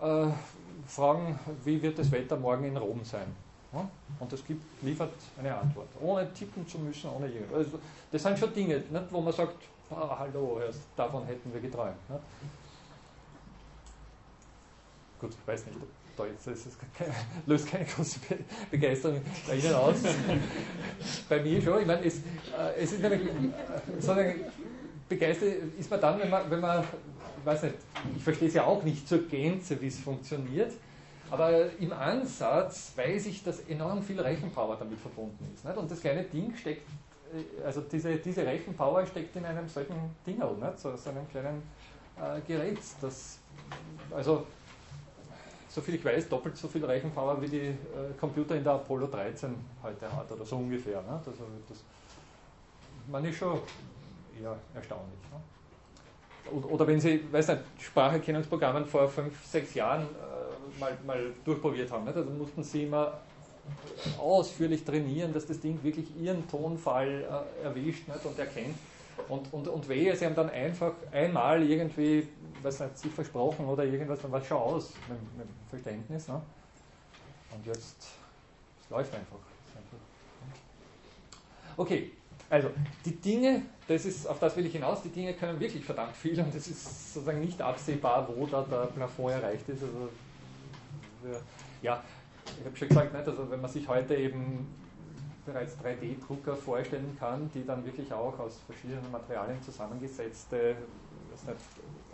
[0.00, 0.26] äh,
[0.86, 3.26] fragen, wie wird das Wetter morgen in Rom sein.
[4.20, 7.58] Und das gibt, liefert eine Antwort, ohne tippen zu müssen, ohne irgendwas.
[7.58, 7.78] Also
[8.10, 9.56] das sind schon Dinge, nicht, wo man sagt,
[9.90, 10.60] ah, hallo,
[10.94, 11.96] davon hätten wir geträumt.
[12.10, 12.20] Nicht?
[15.22, 15.78] Gut, ich weiß nicht,
[16.16, 17.14] da jetzt es keine,
[17.46, 18.18] löst keine große
[18.72, 19.98] Begeisterung bei Ihnen aus.
[21.28, 21.80] bei mir schon.
[21.80, 23.20] Ich meine, es, äh, es ist nämlich,
[23.94, 24.40] sozusagen,
[25.08, 26.82] begeistert ist man dann, wenn man, wenn man,
[27.38, 27.74] ich weiß nicht,
[28.16, 30.72] ich verstehe es ja auch nicht zur Gänze, wie es funktioniert,
[31.30, 35.64] aber im Ansatz weiß ich, dass enorm viel Rechenpower damit verbunden ist.
[35.64, 35.76] Nicht?
[35.76, 36.82] Und das kleine Ding steckt,
[37.32, 39.94] äh, also diese, diese Rechenpower steckt in einem solchen
[40.26, 40.78] Ding, nicht?
[40.80, 41.62] So, so einem kleinen
[42.16, 42.80] äh, Gerät.
[43.00, 43.38] Das,
[44.10, 44.46] also
[45.72, 47.74] soviel ich weiß, doppelt so viel Rechenpower wie die äh,
[48.20, 51.00] Computer in der Apollo 13 heute hat oder so ungefähr.
[51.02, 51.20] Ne?
[51.24, 51.34] Das,
[51.68, 51.78] das,
[53.10, 53.58] man ist schon
[54.40, 55.18] eher erstaunlich.
[55.30, 56.60] Ne?
[56.68, 62.04] Oder, wenn Sie, weiß nicht, Spracherkennungsprogramme vor fünf, sechs Jahren äh, mal, mal durchprobiert haben,
[62.04, 62.12] ne?
[62.14, 63.20] also mussten Sie immer
[64.18, 67.24] ausführlich trainieren, dass das Ding wirklich Ihren Tonfall
[67.62, 68.26] äh, erwischt nicht?
[68.26, 68.76] und erkennt.
[69.28, 72.28] Und, und, und wehe, Sie haben dann einfach einmal irgendwie
[72.62, 76.28] was hat sie versprochen oder irgendwas, dann war es schon aus mit, mit Verständnis.
[76.28, 76.40] Ne?
[77.54, 78.08] Und jetzt,
[78.82, 79.36] es läuft einfach.
[81.76, 82.12] Okay,
[82.50, 82.70] also
[83.04, 86.38] die Dinge, das ist, auf das will ich hinaus, die Dinge können wirklich verdammt viel
[86.38, 89.82] und es ist sozusagen nicht absehbar, wo da der Plafond erreicht ist.
[89.82, 90.10] Also,
[91.80, 92.02] ja,
[92.60, 93.26] ich habe schon gesagt, nicht?
[93.26, 94.68] Also, wenn man sich heute eben
[95.44, 100.76] bereits 3D-Drucker vorstellen kann, die dann wirklich auch aus verschiedenen Materialien zusammengesetzte
[101.46, 101.56] nicht,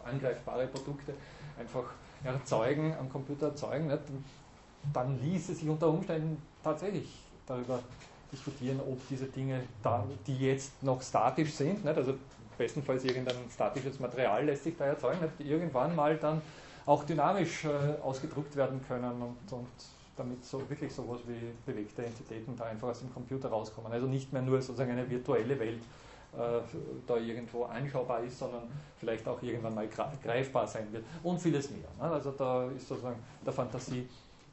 [0.04, 1.14] angreifbare Produkte
[1.58, 1.84] einfach
[2.24, 4.02] erzeugen, am Computer erzeugen, nicht?
[4.92, 7.80] dann ließe sich unter Umständen tatsächlich darüber
[8.32, 11.96] diskutieren, ob diese Dinge, da, die jetzt noch statisch sind, nicht?
[11.96, 12.14] also
[12.56, 15.48] bestenfalls irgendein statisches Material lässt sich da erzeugen, nicht?
[15.48, 16.40] irgendwann mal dann
[16.86, 19.68] auch dynamisch äh, ausgedruckt werden können und, und
[20.18, 23.92] damit so wirklich sowas wie bewegte Entitäten da einfach aus dem Computer rauskommen.
[23.92, 25.80] Also nicht mehr nur sozusagen eine virtuelle Welt,
[26.36, 26.60] äh,
[27.06, 28.64] da irgendwo anschaubar ist, sondern
[28.98, 29.88] vielleicht auch irgendwann mal
[30.22, 31.88] greifbar sein wird und vieles mehr.
[31.98, 32.12] Ne?
[32.12, 34.06] Also da ist sozusagen der Fantasie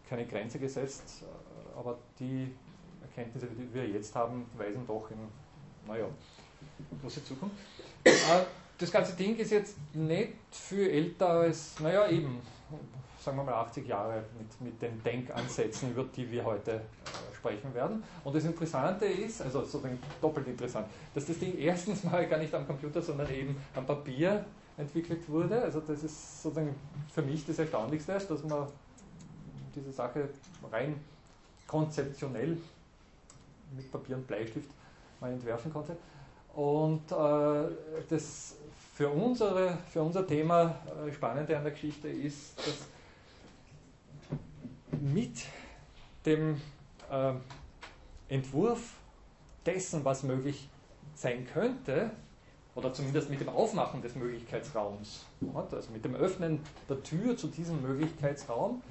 [0.09, 2.53] keine Grenze gesetzt, äh, aber die
[3.01, 5.17] Erkenntnisse, die wir jetzt haben, weisen doch in,
[5.87, 6.05] naja,
[7.01, 7.55] große Zukunft.
[8.03, 8.11] Äh,
[8.77, 12.41] das ganze Ding ist jetzt nicht viel älter als, naja, eben,
[13.25, 16.81] sagen wir mal 80 Jahre mit, mit den Denkansätzen, über die wir heute
[17.35, 18.03] sprechen werden.
[18.23, 22.53] Und das Interessante ist, also sozusagen doppelt interessant, dass das Ding erstens mal gar nicht
[22.53, 24.45] am Computer, sondern eben am Papier
[24.77, 25.59] entwickelt wurde.
[25.59, 26.75] Also das ist sozusagen
[27.11, 28.67] für mich das Erstaunlichste, dass man
[29.73, 30.29] diese Sache
[30.71, 30.95] rein
[31.67, 32.57] konzeptionell
[33.75, 34.69] mit Papier und Bleistift
[35.19, 35.97] mal entwerfen konnte.
[36.53, 38.55] Und äh, das
[38.93, 42.94] für, unsere, für unser Thema äh, Spannende an der Geschichte ist, dass
[45.05, 45.45] mit
[46.25, 46.59] dem
[47.11, 47.33] äh,
[48.27, 48.93] Entwurf
[49.65, 50.67] dessen, was möglich
[51.13, 52.11] sein könnte,
[52.73, 57.81] oder zumindest mit dem Aufmachen des Möglichkeitsraums, also mit dem Öffnen der Tür zu diesem
[57.81, 58.81] Möglichkeitsraum,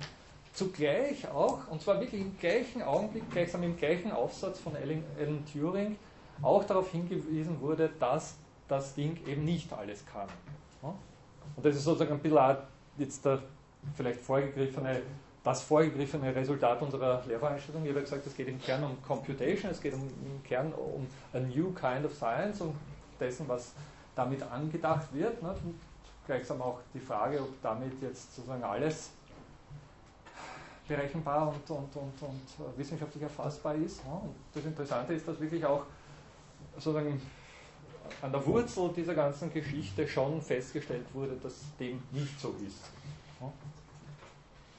[0.54, 5.98] zugleich auch, und zwar wirklich im gleichen Augenblick, gleichsam im gleichen Aufsatz von Alan, Turing,
[6.40, 8.36] auch darauf hingewiesen wurde, dass
[8.68, 10.28] das Ding eben nicht alles kann.
[10.80, 12.56] Und das ist sozusagen ein bisschen
[12.96, 13.42] jetzt der
[13.94, 15.02] vielleicht vorgegriffene,
[15.44, 17.84] das vorgegriffene Resultat unserer Lehrveranstaltung.
[17.84, 21.38] Ich habe gesagt, es geht im Kern um Computation, es geht im Kern um a
[21.38, 22.74] new kind of science, um
[23.20, 23.74] dessen, was
[24.16, 25.42] damit angedacht wird.
[25.42, 25.50] Ne?
[25.50, 25.78] Und
[26.26, 29.10] gleichsam auch die Frage, ob damit jetzt sozusagen alles
[30.88, 34.00] berechenbar und, und, und, und wissenschaftlich erfassbar ist.
[34.00, 35.84] Und das Interessante ist, dass wirklich auch
[36.76, 37.20] sozusagen
[38.22, 42.90] an der Wurzel dieser ganzen Geschichte schon festgestellt wurde, dass dem nicht so ist.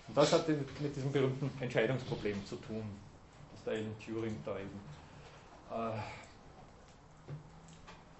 [0.07, 2.83] Und das hat mit diesem berühmten Entscheidungsproblem zu tun,
[3.51, 4.79] das der Alan Turing da eben
[5.71, 5.99] äh,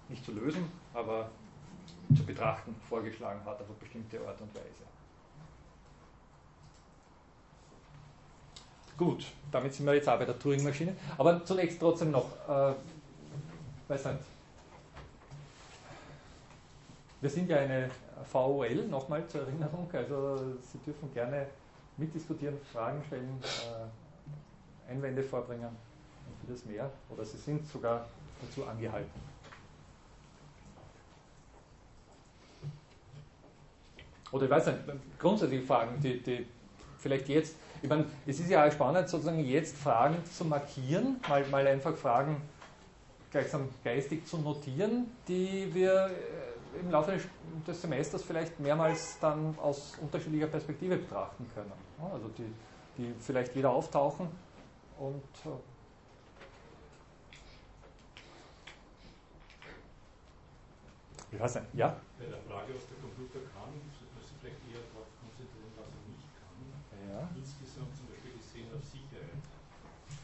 [0.08, 1.30] nicht zu lösen, aber
[2.16, 4.86] zu betrachten vorgeschlagen hat auf eine bestimmte Art und Weise.
[8.96, 10.96] Gut, damit sind wir jetzt auch bei der Turing-Maschine.
[11.18, 12.74] Aber zunächst trotzdem noch, äh,
[13.88, 14.18] weiß nicht,
[17.20, 17.90] wir sind ja eine
[18.32, 21.46] VOL, nochmal zur Erinnerung, also Sie dürfen gerne
[21.96, 26.90] mitdiskutieren, Fragen stellen, äh, Einwände vorbringen und vieles mehr.
[27.10, 28.06] Oder Sie sind sogar
[28.40, 29.10] dazu angehalten.
[34.32, 34.78] Oder ich weiß nicht,
[35.18, 36.46] grundsätzliche Fragen, die, die
[36.98, 41.46] vielleicht jetzt, ich meine, es ist ja auch spannend, sozusagen jetzt Fragen zu markieren, mal,
[41.46, 42.42] mal einfach Fragen
[43.30, 46.45] gleichsam geistig zu notieren, die wir äh,
[46.80, 47.18] im Laufe
[47.66, 51.72] des Semesters vielleicht mehrmals dann aus unterschiedlicher Perspektive betrachten können.
[52.12, 52.52] Also die,
[52.96, 54.28] die vielleicht wieder auftauchen
[54.98, 55.48] und äh,
[61.32, 61.96] ich weiß nicht, ja?
[62.18, 63.72] Bei der Frage, was der Computer kann,
[67.16, 67.28] ja.
[67.32, 69.40] insgesamt zum Beispiel gesehen auf Sicherheit.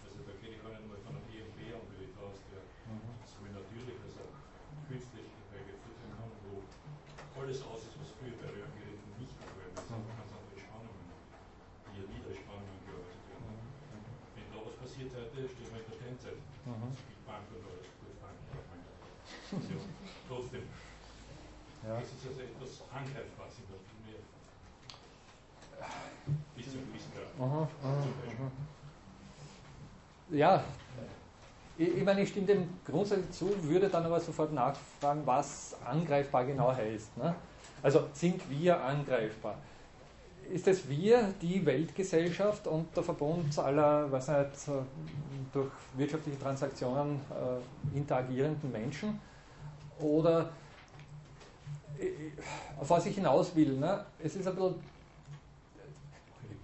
[0.05, 3.17] Also da kenne ich einen mal von einem EMP-Anbieter aus, der mhm.
[3.25, 4.37] sowohl natürlich als auch
[4.93, 6.61] künstlich herbeigeführt werden kann, wo
[7.41, 10.05] alles aus ist, was früher bei Röhrengeräten nicht der Fall ist, mhm.
[10.05, 11.07] ganz andere Spannungen,
[11.89, 13.57] die ja Niederspannungen gearbeitet werden.
[13.57, 14.13] Mhm.
[14.37, 16.39] Wenn da was passiert heute, steht man in der Steinzeit.
[16.69, 16.93] Mhm.
[17.09, 18.37] Big Bang oder alles gut Bang.
[19.73, 19.81] Ja,
[20.29, 20.65] trotzdem.
[22.03, 22.09] Ja.
[22.09, 24.21] Das ist also etwas Angreifbares in der mehr
[26.57, 27.69] bis zu gewissen Grad.
[30.31, 30.65] Ja,
[31.79, 36.75] ich, meine, ich stimme dem grundsätzlich zu, würde dann aber sofort nachfragen, was angreifbar genau
[36.75, 37.17] heißt.
[37.17, 37.35] Ne?
[37.83, 39.57] Also sind wir angreifbar?
[40.53, 44.69] Ist es wir, die Weltgesellschaft und der Verbund aller, was nicht,
[45.53, 49.21] durch wirtschaftliche Transaktionen äh, interagierenden Menschen?
[49.99, 50.51] Oder
[52.79, 54.05] auf was ich hinaus will, ne?
[54.23, 54.75] es ist ein bisschen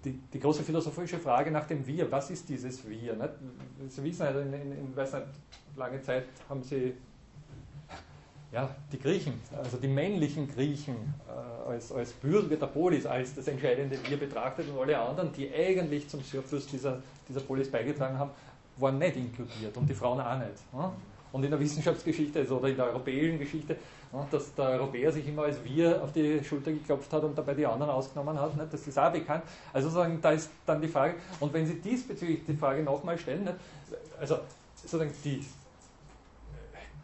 [0.05, 3.15] die, die, große philosophische Frage nach dem Wir, was ist dieses Wir?
[3.15, 3.31] Nicht?
[3.89, 5.27] Sie wissen, also in, in, in weiß nicht,
[5.77, 6.95] lange Zeit haben Sie
[8.53, 10.97] ja, die Griechen, also die männlichen Griechen
[11.29, 15.53] äh, als, als Bürger der Polis, als das entscheidende Wir betrachtet und alle anderen, die
[15.53, 18.31] eigentlich zum Surplus dieser, dieser Polis beigetragen haben,
[18.79, 20.55] waren nicht inkludiert und die Frauen auch nicht.
[20.73, 20.93] Ja?
[21.33, 23.77] Und in der Wissenschaftsgeschichte also, oder in der europäischen Geschichte
[24.31, 27.67] dass der Europäer sich immer als wir auf die Schulter geklopft hat und dabei die
[27.67, 28.57] anderen ausgenommen hat.
[28.57, 28.73] Nicht?
[28.73, 29.45] Das ist auch bekannt.
[29.73, 33.45] Also sozusagen, da ist dann die Frage, und wenn Sie diesbezüglich die Frage nochmal stellen,
[33.45, 33.57] nicht?
[34.19, 34.39] also
[34.75, 35.45] sozusagen die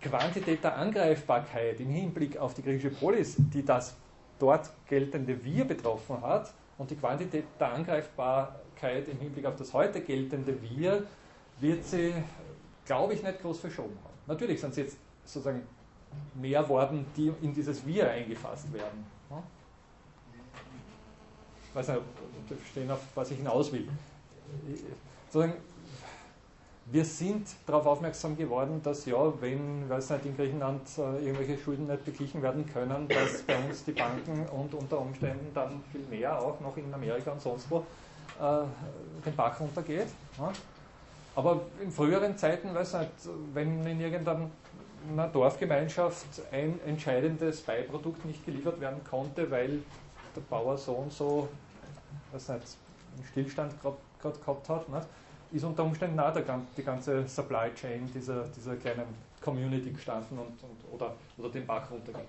[0.00, 3.94] Quantität der Angreifbarkeit im Hinblick auf die griechische Polis, die das
[4.38, 10.00] dort geltende Wir betroffen hat, und die Quantität der Angreifbarkeit im Hinblick auf das heute
[10.00, 11.04] geltende Wir,
[11.60, 12.12] wird sie,
[12.84, 14.13] glaube ich, nicht groß verschoben haben.
[14.26, 15.62] Natürlich sind sie jetzt sozusagen
[16.34, 19.04] mehr Worten, die in dieses Wir eingefasst werden.
[21.68, 22.04] Ich weiß nicht, ob
[22.48, 23.88] Sie verstehen, auf was ich hinaus will.
[26.86, 31.86] wir sind darauf aufmerksam geworden, dass ja, wenn weiß nicht, in Griechenland äh, irgendwelche Schulden
[31.86, 36.38] nicht beglichen werden können, dass bei uns die Banken und unter Umständen dann viel mehr,
[36.40, 38.64] auch noch in Amerika und sonst wo, äh,
[39.24, 40.08] den Bach runtergeht.
[41.36, 43.10] Aber in früheren Zeiten, weiß nicht,
[43.52, 44.50] wenn in irgendeinem
[45.12, 49.82] einer Dorfgemeinschaft ein entscheidendes Beiprodukt nicht geliefert werden konnte, weil
[50.34, 51.48] der Bauer so und so
[52.32, 52.76] was nicht,
[53.16, 55.06] einen Stillstand gerade gehabt hat, nicht?
[55.52, 56.44] ist unter Umständen auch der,
[56.76, 59.06] die ganze Supply Chain dieser, dieser kleinen
[59.40, 62.26] Community gestanden und, und, oder, oder den Bach runtergegangen.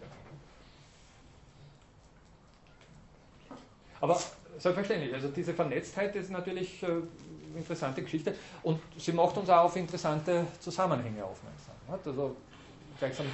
[3.99, 4.19] Aber
[4.59, 7.01] selbstverständlich, also diese Vernetztheit ist natürlich äh,
[7.55, 11.75] interessante Geschichte und sie macht uns auch auf interessante Zusammenhänge aufmerksam.
[11.87, 12.35] Also
[12.99, 13.25] gleichsam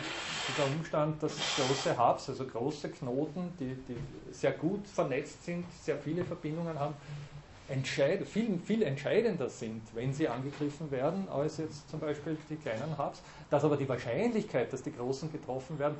[0.47, 5.97] dieser Umstand, dass große Hubs, also große Knoten, die, die sehr gut vernetzt sind, sehr
[5.97, 6.95] viele Verbindungen haben,
[7.67, 12.97] entscheid, viel, viel entscheidender sind, wenn sie angegriffen werden, als jetzt zum Beispiel die kleinen
[12.97, 13.21] Hubs.
[13.49, 15.95] Dass aber die Wahrscheinlichkeit, dass die Großen getroffen werden,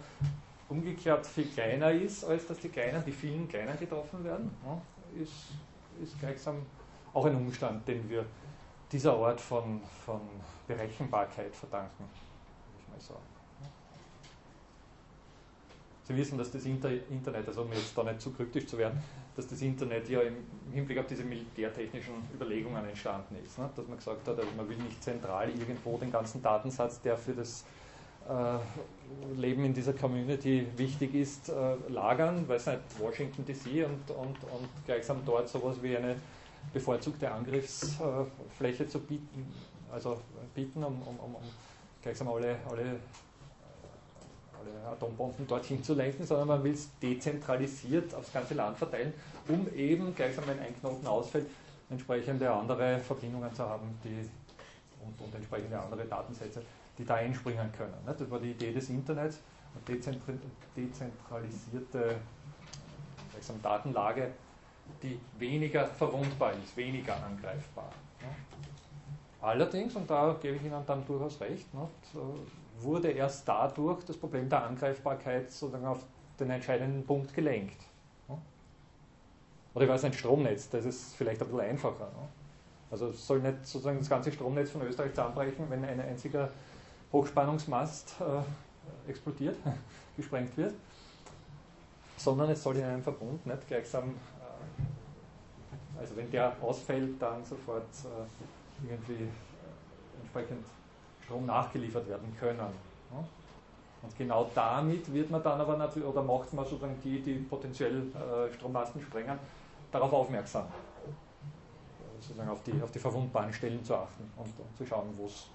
[0.67, 4.51] umgekehrt viel kleiner ist, als dass die Kleinen, die vielen Kleinen getroffen werden,
[5.21, 5.31] ist,
[6.01, 6.65] ist gleichsam
[7.13, 8.25] auch ein Umstand, den wir
[8.91, 10.21] dieser Art von, von
[10.67, 13.25] Berechenbarkeit verdanken, würde ich mal sagen.
[16.03, 19.01] Sie wissen, dass das Internet, also um jetzt da nicht zu kryptisch zu werden,
[19.35, 20.35] dass das Internet ja im
[20.73, 23.57] Hinblick auf diese militärtechnischen Überlegungen entstanden ist.
[23.57, 23.69] Ne?
[23.75, 27.33] Dass man gesagt hat, also man will nicht zentral irgendwo den ganzen Datensatz, der für
[27.33, 27.63] das
[28.27, 34.43] äh, Leben in dieser Community wichtig ist, äh, lagern, weiß nicht, Washington DC und, und,
[34.43, 36.15] und gleichsam dort sowas wie eine
[36.73, 39.53] bevorzugte Angriffsfläche zu bieten,
[39.91, 40.21] also
[40.55, 41.35] bieten, um, um, um,
[42.01, 42.99] gleichsam alle, alle
[44.61, 49.13] alle Atombomben dorthin zu lenken, sondern man will es dezentralisiert aufs ganze Land verteilen,
[49.47, 51.47] um eben gleichsam, wenn ein Knoten ausfällt,
[51.89, 54.29] entsprechende andere Verbindungen zu haben, die
[55.03, 56.61] und, und entsprechende andere Datensätze,
[56.97, 57.93] die da einspringen können.
[58.05, 59.39] Das war die Idee des Internets,
[59.73, 59.99] eine
[60.75, 62.15] dezentralisierte
[63.31, 64.31] gleichsam, Datenlage,
[65.01, 67.89] die weniger verwundbar ist, weniger angreifbar.
[69.41, 71.67] Allerdings, und da gebe ich Ihnen dann durchaus recht,
[72.79, 76.05] wurde erst dadurch das Problem der Angreifbarkeit sozusagen auf
[76.39, 77.77] den entscheidenden Punkt gelenkt.
[79.73, 82.09] Oder ich weiß nicht, Stromnetz, das ist vielleicht ein bisschen einfacher.
[82.89, 86.49] Also es soll nicht sozusagen das ganze Stromnetz von Österreich zusammenbrechen, wenn ein einziger
[87.13, 89.55] Hochspannungsmast äh, explodiert,
[90.17, 90.73] gesprengt wird,
[92.17, 94.13] sondern es soll in einem Verbund nicht gleichsam,
[96.01, 100.65] also wenn der ausfällt, dann sofort äh, irgendwie äh, entsprechend
[101.23, 102.59] Strom nachgeliefert werden können.
[104.01, 108.07] Und genau damit wird man dann aber natürlich, oder macht man sozusagen die, die potenziell
[108.15, 109.37] äh, Strommasten sprengen,
[109.91, 110.65] darauf aufmerksam.
[112.19, 115.47] Sozusagen auf die, auf die verwundbaren Stellen zu achten und, und zu schauen, wo es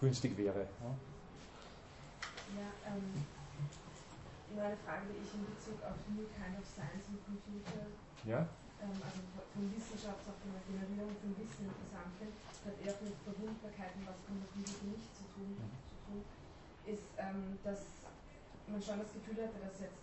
[0.00, 0.60] günstig wäre.
[0.60, 0.94] Ja,
[2.56, 3.26] ja ähm,
[4.54, 7.86] nur eine Frage, die ich in Bezug auf New Kind of Science und Computer
[8.24, 8.46] ja?
[8.82, 9.22] Ähm, also
[9.54, 12.34] von Wissenschaft auf die Generierung von Wissen interessant finde,
[12.66, 15.70] hat eher mit Verwundbarkeiten, was Kommunikation nicht zu tun, mhm.
[15.86, 16.20] zu tun
[16.86, 18.02] ist, ähm, dass
[18.66, 20.02] man schon das Gefühl hatte, dass jetzt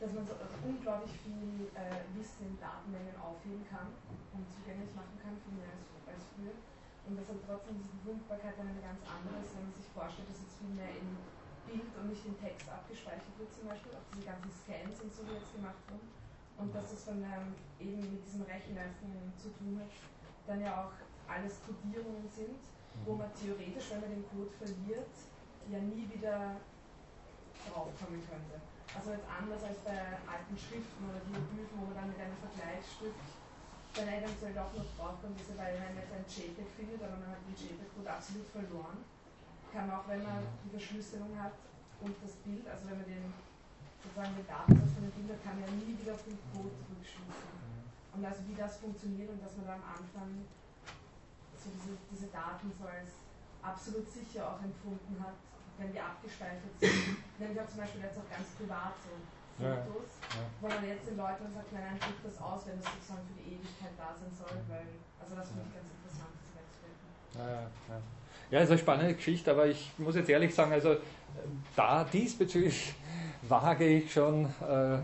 [0.00, 3.92] dass man so also unglaublich viel äh, Wissen in Datenmengen aufheben kann
[4.32, 6.56] und zugänglich machen kann, viel mehr als, als früher.
[7.04, 10.32] Und dass aber trotzdem diese Verwundbarkeit dann eine ganz andere ist, wenn man sich vorstellt,
[10.32, 11.20] dass jetzt viel mehr in
[11.68, 15.20] Bild und nicht in Text abgespeichert wird, zum Beispiel, auch diese ganzen Scans und so,
[15.20, 16.19] die jetzt gemacht wurden
[16.60, 19.88] und dass es von ähm, eben mit diesem Rechenleistungen zu tun hat,
[20.46, 20.92] dann ja auch
[21.24, 22.60] alles Codierungen sind,
[23.04, 25.14] wo man theoretisch, wenn man den Code verliert,
[25.72, 26.60] ja nie wieder
[27.64, 28.60] draufkommen könnte.
[28.92, 33.24] Also jetzt anders als bei alten Schriften oder Hieroglyphen, wo man dann mit einem Vergleichsschrift
[33.94, 37.42] dann eventuell auch noch draufkommt, ist, weil man jetzt ein JPEG findet, aber man hat
[37.46, 39.02] den JPEG-Code absolut verloren.
[39.72, 41.54] Kann man auch, wenn man die Verschlüsselung hat
[42.02, 43.30] und das Bild, also wenn man den
[44.00, 47.52] sozusagen den Datensatz von den Bildern kann ja nie wieder auf den Code zurückschließen.
[48.10, 50.44] Und also wie das funktioniert und dass man da am Anfang
[51.54, 53.20] so diese, diese Daten so als
[53.62, 55.36] absolut sicher auch empfunden hat,
[55.78, 57.20] wenn die abgespeichert sind.
[57.38, 59.12] Nämlich auch zum Beispiel jetzt auch ganz privat so
[59.60, 60.46] Fotos, ja, ja.
[60.60, 63.36] wo man jetzt den Leuten sagt, nein, nein, druck das aus, wenn das sozusagen für
[63.44, 64.88] die Ewigkeit da sein soll, weil,
[65.20, 67.08] also das finde ich ganz interessant, das wegzudenken.
[67.36, 68.00] Ja, ja, ja.
[68.50, 70.96] ja, ist eine spannende Geschichte, aber ich muss jetzt ehrlich sagen, also
[71.76, 72.94] da diesbezüglich
[73.42, 74.98] wage ich schon äh,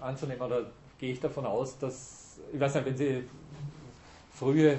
[0.00, 0.62] anzunehmen oder
[0.98, 3.24] gehe ich davon aus, dass, ich weiß nicht, wenn Sie
[4.32, 4.78] frühe äh,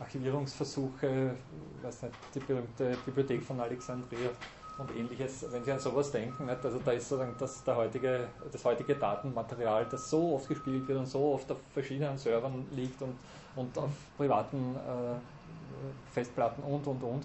[0.00, 1.34] Archivierungsversuche,
[1.82, 4.30] weiß nicht, die berühmte Bibliothek von Alexandria
[4.76, 8.26] und ähnliches, wenn Sie an sowas denken, nicht, also da ist sozusagen das, der heutige,
[8.50, 13.00] das heutige Datenmaterial, das so oft gespielt wird und so oft auf verschiedenen Servern liegt
[13.00, 13.16] und,
[13.54, 17.24] und auf privaten äh, Festplatten und und und.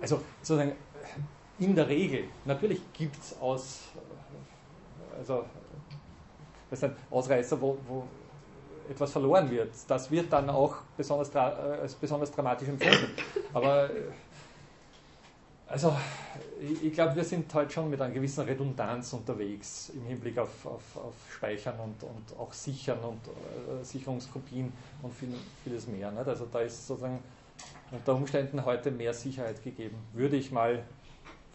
[0.00, 0.72] Also sozusagen
[1.58, 3.80] in der Regel, natürlich gibt es aus,
[5.18, 5.44] also,
[7.10, 8.04] Ausreißer, wo, wo
[8.88, 9.70] etwas verloren wird.
[9.86, 13.10] Das wird dann auch besonders, als besonders dramatisch empfunden.
[13.52, 13.90] Aber
[15.72, 15.96] Also,
[16.60, 20.66] ich, ich glaube, wir sind heute schon mit einer gewissen Redundanz unterwegs im Hinblick auf,
[20.66, 25.32] auf, auf Speichern und, und auch Sichern und äh, Sicherungskopien und viel,
[25.64, 26.10] vieles mehr.
[26.10, 26.28] Nicht?
[26.28, 27.20] Also, da ist sozusagen
[27.90, 30.82] unter Umständen heute mehr Sicherheit gegeben, würde ich mal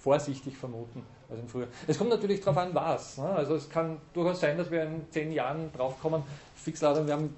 [0.08, 1.68] vorsichtig vermuten als im Frühjahr.
[1.86, 3.18] Es kommt natürlich darauf an, was.
[3.18, 3.26] Ne?
[3.26, 6.24] Also, es kann durchaus sein, dass wir in zehn Jahren draufkommen,
[6.56, 7.36] Fixlader, wir haben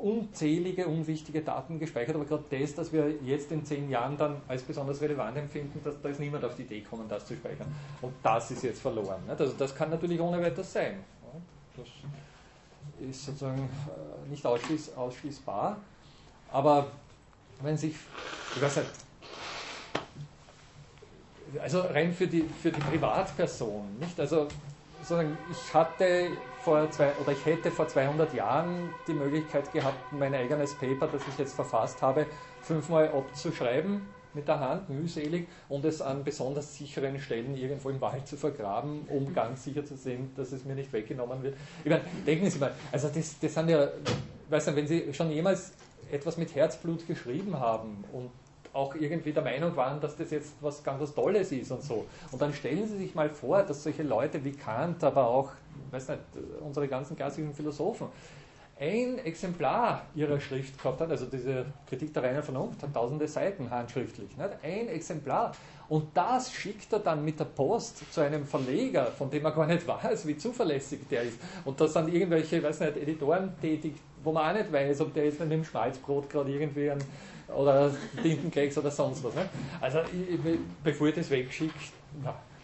[0.00, 4.62] unzählige unwichtige Daten gespeichert, aber gerade das, dass wir jetzt in zehn Jahren dann als
[4.62, 7.66] besonders relevant empfinden, dass da ist niemand auf die Idee gekommen, das zu speichern.
[8.00, 9.20] Und das ist jetzt verloren.
[9.26, 9.40] Nicht?
[9.40, 11.02] Also das kann natürlich ohne weiteres sein.
[11.76, 11.88] Das
[13.00, 15.78] ist sozusagen äh, nicht ausschließ, ausschließbar.
[16.52, 16.86] Aber
[17.62, 17.96] wenn sich,
[18.54, 18.90] ich weiß nicht,
[21.60, 24.18] also rein für die, für die Privatperson, nicht?
[24.18, 24.48] Also
[25.00, 26.28] sozusagen, ich hatte
[26.62, 31.22] vor zwei, oder ich hätte vor 200 Jahren die Möglichkeit gehabt, mein eigenes Paper, das
[31.28, 32.26] ich jetzt verfasst habe,
[32.62, 34.02] fünfmal abzuschreiben
[34.32, 39.02] mit der Hand, mühselig, und es an besonders sicheren Stellen irgendwo im Wald zu vergraben,
[39.08, 41.56] um ganz sicher zu sehen, dass es mir nicht weggenommen wird.
[41.84, 43.88] Ich meine, denken Sie mal, also das, das sind ja,
[44.48, 45.72] weiß nicht, wenn Sie schon jemals
[46.10, 48.30] etwas mit Herzblut geschrieben haben und
[48.74, 52.06] auch irgendwie der Meinung waren, dass das jetzt was ganz was Tolles ist und so.
[52.32, 55.52] Und dann stellen Sie sich mal vor, dass solche Leute wie Kant, aber auch,
[55.90, 56.20] weiß nicht,
[56.60, 58.08] unsere ganzen klassischen Philosophen,
[58.78, 63.70] ein Exemplar ihrer Schrift gehabt hat, also diese Kritik der reinen Vernunft hat tausende Seiten
[63.70, 64.50] handschriftlich, nicht?
[64.62, 65.52] ein Exemplar.
[65.88, 69.66] Und das schickt er dann mit der Post zu einem Verleger, von dem er gar
[69.66, 71.38] nicht weiß, wie zuverlässig der ist.
[71.64, 73.94] Und da sind irgendwelche, weiß nicht, Editoren tätig,
[74.24, 76.98] wo man auch nicht weiß, ob der jetzt mit dem Schmalzbrot gerade irgendwie ein
[77.54, 77.90] oder
[78.22, 79.34] Tintenklecks oder sonst was.
[79.34, 79.48] Ne?
[79.80, 80.00] Also
[80.82, 81.74] bevor ich das wegschicke,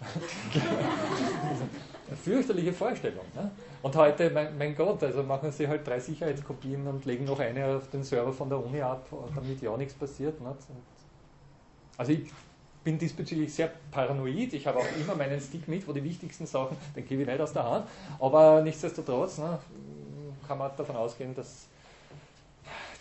[2.24, 3.24] fürchterliche Vorstellung.
[3.34, 3.50] Ne?
[3.82, 7.76] Und heute, mein, mein, Gott, also machen sie halt drei Sicherheitskopien und legen noch eine
[7.76, 10.40] auf den Server von der Uni ab, damit ja nichts passiert.
[10.40, 10.54] Ne?
[11.96, 12.30] Also ich
[12.82, 14.54] bin diesbezüglich sehr paranoid.
[14.54, 17.40] Ich habe auch immer meinen Stick mit, wo die wichtigsten Sachen, den gebe ich nicht
[17.40, 17.86] aus der Hand.
[18.18, 19.58] Aber nichtsdestotrotz ne,
[20.46, 21.68] kann man davon ausgehen, dass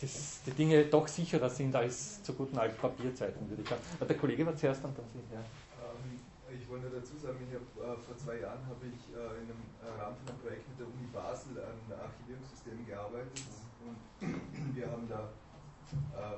[0.01, 3.81] das, die Dinge doch sicherer sind als zu guten alten Papierzeiten, würde ich sagen.
[4.07, 5.19] Der Kollege war zuerst und dann Sie.
[5.33, 5.39] Ja.
[5.83, 9.43] Ähm, ich wollte nur dazu sagen, ich hab, äh, vor zwei Jahren habe ich äh,
[9.43, 13.43] in einem äh, Rahmen von einem Projekt mit der Uni Basel an Archivierungssystemen gearbeitet
[13.83, 15.29] und wir haben da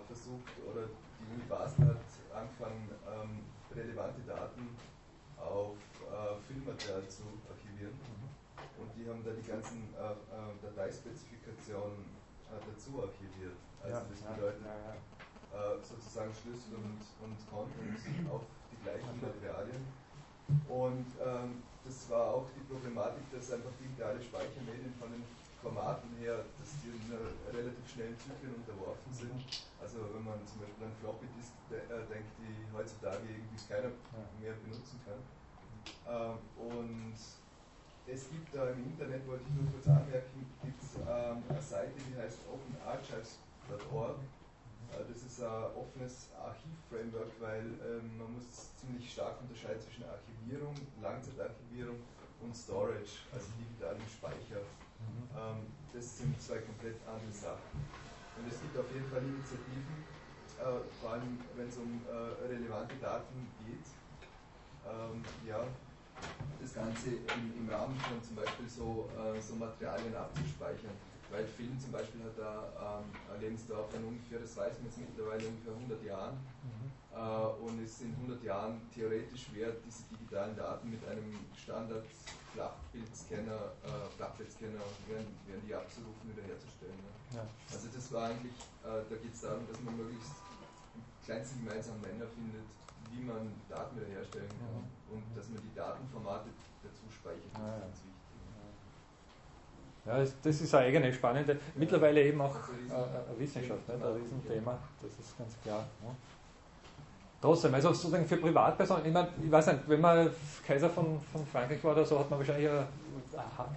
[0.07, 0.87] versucht, oder
[1.19, 3.43] die Uni Basel hat angefangen, ähm,
[3.75, 4.77] relevante Daten
[5.35, 5.75] auf
[6.47, 7.91] Filmmaterial zu archivieren.
[7.91, 8.31] Mhm.
[8.79, 9.91] Und die haben da die ganzen
[10.61, 12.20] Dateispezifikationen
[12.59, 13.55] dazu archiviert.
[13.81, 14.93] Also ja, das bedeutet ja,
[15.51, 17.97] äh, sozusagen Schlüssel und, und Content
[18.31, 19.83] auf die gleichen Materialien.
[20.67, 25.23] Und ähm, das war auch die Problematik, dass einfach digitale Speichermedien von den
[25.61, 27.13] Formaten her, dass die in
[27.53, 29.37] relativ schnellen Zyklen unterworfen sind.
[29.81, 33.93] Also wenn man zum Beispiel an Floppy Disk de äh, denkt, die heutzutage irgendwie keiner
[34.41, 35.21] mehr benutzen kann.
[36.09, 37.17] Ähm, und
[38.07, 41.93] es gibt da im Internet, wollte ich nur kurz anmerken, gibt es ähm, eine Seite,
[42.09, 44.17] die heißt openarchives.org.
[44.19, 50.75] Äh, das ist ein offenes Archivframework, weil ähm, man muss ziemlich stark unterscheiden zwischen Archivierung,
[51.01, 51.99] Langzeitarchivierung
[52.41, 54.65] und Storage, also digitalem Speicher.
[54.99, 55.29] Mhm.
[55.37, 55.57] Ähm,
[55.93, 57.85] das sind zwei komplett andere Sachen.
[58.37, 60.03] Und es gibt auf jeden Fall Initiativen,
[60.57, 63.85] äh, vor allem wenn es um äh, relevante Daten geht.
[64.83, 65.61] Ähm, ja,
[66.61, 70.95] das Ganze im, im Rahmen von zum Beispiel so, äh, so Materialien abzuspeichern.
[71.31, 75.47] Weil Film zum Beispiel hat da ähm, Lebensdauer von ungefähr, das weiß man jetzt mittlerweile,
[75.47, 76.35] ungefähr 100 Jahren.
[76.35, 76.91] Mhm.
[77.15, 82.03] Äh, und es in 100 Jahren theoretisch wert, diese digitalen Daten mit einem Standard
[82.53, 86.99] Flachbildscanner, äh, Flachbildscanner werden, werden die abzurufen, wiederherzustellen.
[86.99, 87.39] Ne?
[87.39, 87.47] Ja.
[87.71, 90.35] Also das war eigentlich, äh, da geht es darum, dass man möglichst
[91.23, 92.67] kleinsten gemeinsamen Nenner findet,
[93.11, 96.49] wie man Daten wiederherstellen kann und dass man die Datenformate
[96.83, 98.21] dazu speichert, das ist ganz wichtig.
[100.03, 102.55] Ja, das ist eine eigene spannende, mittlerweile eben auch
[102.89, 105.85] eine Wissenschaft, ne, ein Riesenthema, das ist ganz klar.
[106.01, 106.09] Ne.
[107.39, 110.29] Trotzdem, also sozusagen für Privatpersonen, ich, meine, ich weiß nicht, wenn man
[110.65, 112.87] Kaiser von, von Frankreich war oder so, hat man wahrscheinlich eine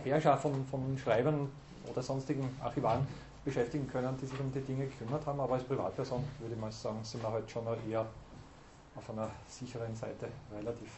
[0.05, 1.49] Herrscher von, von Schreibern
[1.91, 3.07] oder sonstigen Archivaren
[3.45, 6.73] beschäftigen können, die sich um die Dinge gekümmert haben, aber als Privatperson würde ich mal
[6.73, 8.07] sagen, sind wir halt schon eher
[8.97, 10.89] auf einer sicheren Seite relativ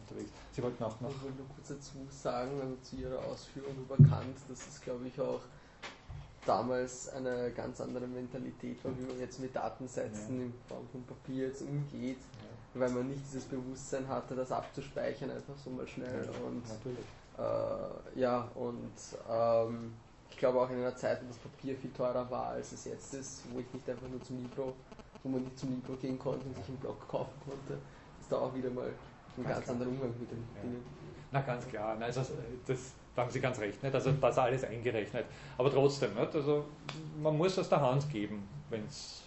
[0.00, 0.30] unterwegs.
[0.52, 1.10] Sie wollten auch noch.
[1.10, 5.06] Ich wollte nur kurz dazu sagen, also zu Ihrer Ausführung über Kant, dass es, glaube
[5.08, 5.40] ich, auch
[6.46, 10.44] damals eine ganz andere Mentalität war, wie man jetzt mit Datensätzen ja.
[10.44, 12.80] in Form von Papier jetzt umgeht, ja.
[12.80, 16.24] weil man nicht dieses Bewusstsein hatte, das abzuspeichern, einfach so mal schnell.
[16.24, 16.62] Ja, und
[17.38, 18.92] äh, ja, und
[19.28, 19.92] ähm,
[20.30, 23.12] ich glaube auch in einer Zeit, wo das Papier viel teurer war, als es jetzt
[23.14, 24.74] ist, wo ich nicht einfach nur zum Libro
[25.26, 27.78] wo man nicht zum Libro gehen konnte und sich einen Blog kaufen konnte,
[28.20, 28.94] es da auch wieder mal einen
[29.44, 29.74] Ganz ganz klar.
[29.74, 30.62] anderen Umgang mit den Ja.
[30.62, 30.84] Dingen.
[31.32, 32.22] Na ganz klar, also
[32.66, 33.94] das, da haben Sie ganz recht, nicht?
[33.94, 35.26] also das alles eingerechnet.
[35.58, 36.34] Aber trotzdem, nicht?
[36.34, 36.64] Also
[37.20, 39.22] man muss aus der Hand geben, wenn es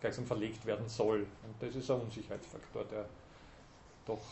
[0.00, 1.20] gleichsam verlegt werden soll.
[1.20, 3.04] Und das ist ein Unsicherheitsfaktor, der
[4.06, 4.22] doch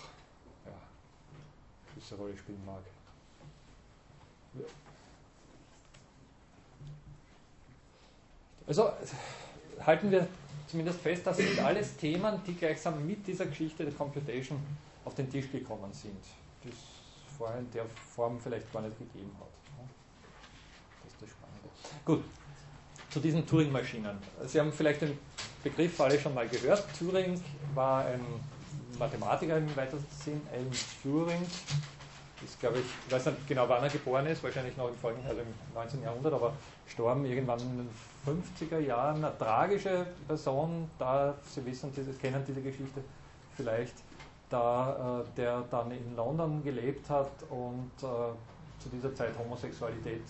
[0.65, 2.83] ja, eine gewisse Rolle spielen mag.
[8.67, 8.91] Also
[9.85, 10.27] halten wir
[10.67, 14.59] zumindest fest, das sind alles Themen, die gleichsam mit dieser Geschichte der Computation
[15.05, 16.19] auf den Tisch gekommen sind,
[16.65, 16.77] die es
[17.39, 19.47] vorher in der Form vielleicht gar nicht gegeben hat.
[21.05, 21.69] Das ist das Spannende.
[22.05, 22.25] Gut,
[23.11, 24.17] zu diesen Turing-Maschinen.
[24.47, 25.19] Sie haben vielleicht den
[25.63, 26.85] Begriff alle schon mal gehört.
[26.99, 27.41] Turing
[27.75, 28.21] war ein
[28.99, 30.71] Mathematiker im weitesten Sinn, Alan
[31.03, 31.43] Turing.
[32.45, 35.29] Ist, glaube ich, ich weiß nicht genau, wann er geboren ist, wahrscheinlich noch im folgenden,
[35.29, 36.03] also im 19.
[36.03, 36.53] Jahrhundert, aber
[36.87, 37.89] gestorben irgendwann in den
[38.27, 39.25] 50er Jahren.
[39.25, 43.03] Eine tragische Person, da Sie wissen, diese, kennen diese Geschichte
[43.57, 43.95] vielleicht,
[44.49, 50.23] da äh, der dann in London gelebt hat und äh, zu dieser Zeit Homosexualität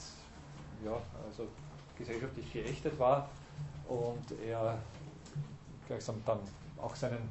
[0.84, 0.92] ja,
[1.26, 1.46] also
[1.98, 3.28] gesellschaftlich geächtet war
[3.88, 4.78] und er
[5.86, 6.38] gleichsam dann
[6.78, 7.28] auch seinen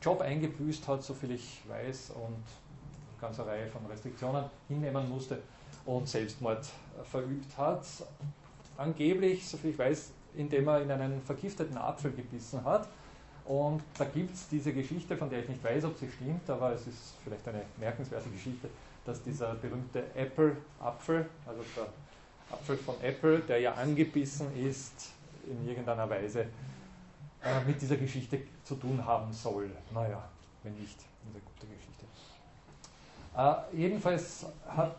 [0.00, 5.42] Job eingebüßt hat, soviel ich weiß, und eine ganze Reihe von Restriktionen hinnehmen musste
[5.86, 6.66] und Selbstmord
[7.04, 7.84] verübt hat.
[8.78, 12.88] Angeblich, soviel ich weiß, indem er in einen vergifteten Apfel gebissen hat.
[13.44, 16.72] Und da gibt es diese Geschichte, von der ich nicht weiß, ob sie stimmt, aber
[16.72, 18.68] es ist vielleicht eine merkenswerte Geschichte,
[19.04, 21.88] dass dieser berühmte Apple-Apfel, also der
[22.50, 25.10] Apfel von Apple, der ja angebissen ist,
[25.46, 26.42] in irgendeiner Weise
[27.42, 29.70] äh, mit dieser Geschichte zu tun haben soll.
[29.92, 30.28] Naja,
[30.62, 31.87] wenn nicht, in der guten Geschichte.
[33.38, 34.46] Äh, jedenfalls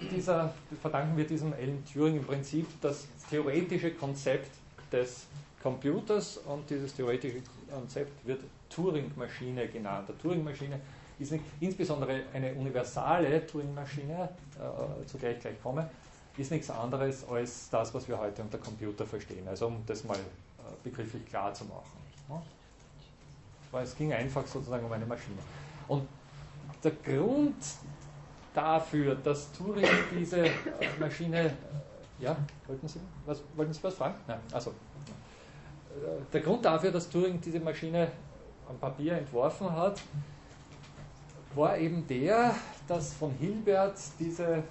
[0.10, 4.50] dieser, verdanken wir diesem Alan Turing im Prinzip das theoretische Konzept
[4.90, 5.26] des
[5.62, 10.08] Computers und dieses theoretische Konzept wird Turing-Maschine genannt.
[10.08, 10.80] Der Turing-Maschine
[11.20, 15.90] ist nicht, insbesondere eine universale Turing-Maschine, äh, zu der ich gleich komme,
[16.38, 19.46] ist nichts anderes als das, was wir heute unter Computer verstehen.
[19.50, 20.20] Also um das mal äh,
[20.82, 22.00] begrifflich klar zu machen.
[22.30, 22.42] Ja?
[23.72, 25.40] Weil es ging einfach sozusagen um eine Maschine.
[25.90, 26.08] Und
[26.82, 27.56] der Grund
[28.54, 29.88] dafür, dass Turing
[30.18, 30.52] diese äh,
[31.00, 31.52] Maschine, äh,
[32.20, 32.36] ja,
[32.68, 34.16] wollten Sie was, wollten Sie was fragen?
[34.28, 34.74] Nein, also
[36.32, 38.12] der Grund dafür, dass Turing diese Maschine
[38.68, 40.02] am Papier entworfen hat,
[41.56, 42.56] war eben der,
[42.88, 44.64] dass von Hilbert diese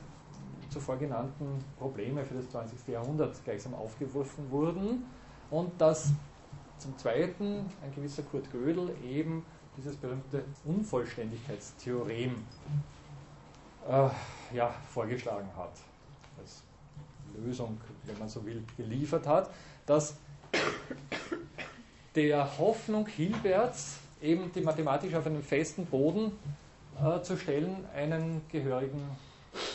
[0.71, 2.89] zuvor genannten Probleme für das 20.
[2.89, 5.05] Jahrhundert gleichsam aufgeworfen wurden
[5.51, 6.13] und dass
[6.79, 9.45] zum Zweiten ein gewisser Kurt Gödel eben
[9.77, 12.37] dieses berühmte Unvollständigkeitstheorem
[13.89, 14.09] äh,
[14.55, 15.73] ja, vorgeschlagen hat,
[16.39, 16.63] als
[17.37, 19.51] Lösung, wenn man so will, geliefert hat,
[19.87, 20.17] dass
[22.15, 26.33] der Hoffnung Hilberts, eben die mathematisch auf einen festen Boden
[27.01, 29.01] äh, zu stellen, einen gehörigen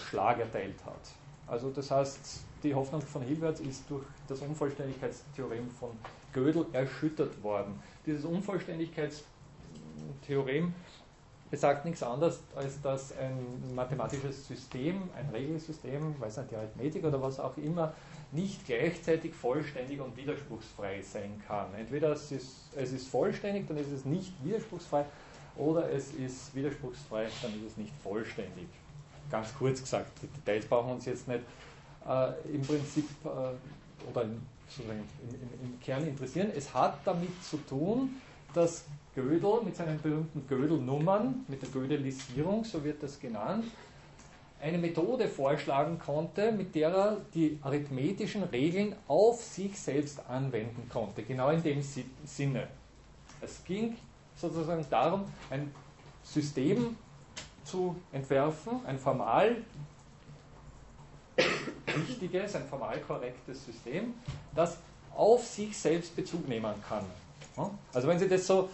[0.09, 0.99] Schlag erteilt hat.
[1.47, 5.91] Also das heißt, die Hoffnung von Hilberts ist durch das Unvollständigkeitstheorem von
[6.31, 7.79] Gödel erschüttert worden.
[8.05, 10.73] Dieses Unvollständigkeitstheorem
[11.53, 17.21] besagt nichts anderes, als dass ein mathematisches System, ein Regelsystem, weiß nicht, die Arithmetik oder
[17.21, 17.93] was auch immer,
[18.31, 21.67] nicht gleichzeitig vollständig und widerspruchsfrei sein kann.
[21.77, 25.05] Entweder es ist, es ist vollständig, dann ist es nicht widerspruchsfrei,
[25.55, 28.67] oder es ist widerspruchsfrei, dann ist es nicht vollständig.
[29.29, 31.41] Ganz kurz gesagt, die Details brauchen uns jetzt nicht
[32.07, 34.41] äh, im Prinzip äh, oder im,
[34.79, 36.51] im, im Kern interessieren.
[36.55, 38.19] Es hat damit zu tun,
[38.55, 38.85] dass
[39.15, 43.65] Gödel mit seinen berühmten Gödel-Nummern, mit der Gödelisierung, so wird das genannt,
[44.61, 51.23] eine Methode vorschlagen konnte, mit der er die arithmetischen Regeln auf sich selbst anwenden konnte.
[51.23, 51.81] Genau in dem
[52.25, 52.67] Sinne.
[53.41, 53.97] Es ging
[54.37, 55.69] sozusagen darum, ein
[56.23, 56.95] System
[57.65, 59.57] zu entwerfen, ein formal
[61.87, 64.13] richtiges, ein formal korrektes System,
[64.55, 64.77] das
[65.15, 67.05] auf sich selbst Bezug nehmen kann.
[67.93, 68.69] Also wenn Sie das so,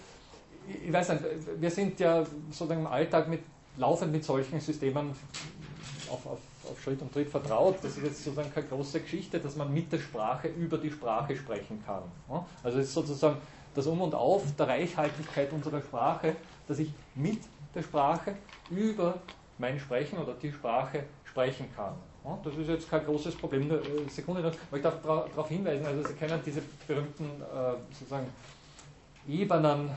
[0.67, 1.23] ich weiß nicht,
[1.59, 3.41] wir sind ja sozusagen im Alltag mit,
[3.77, 5.11] laufend mit solchen Systemen
[6.09, 6.39] auf, auf,
[6.69, 7.77] auf Schritt und Tritt vertraut.
[7.81, 11.35] Das ist jetzt sozusagen keine große Geschichte, dass man mit der Sprache über die Sprache
[11.35, 12.03] sprechen kann.
[12.63, 13.37] Also es ist sozusagen
[13.73, 16.35] das Um und Auf der Reichhaltigkeit unserer Sprache,
[16.67, 17.39] dass ich mit
[17.73, 18.35] der Sprache
[18.69, 19.19] über
[19.57, 21.93] mein Sprechen oder die Sprache sprechen kann.
[22.43, 23.63] Das ist jetzt kein großes Problem.
[23.63, 24.41] Eine Sekunde.
[24.41, 28.27] Aber ich darf darauf hinweisen, also Sie kennen diese berühmten äh, sozusagen
[29.27, 29.89] Ebenen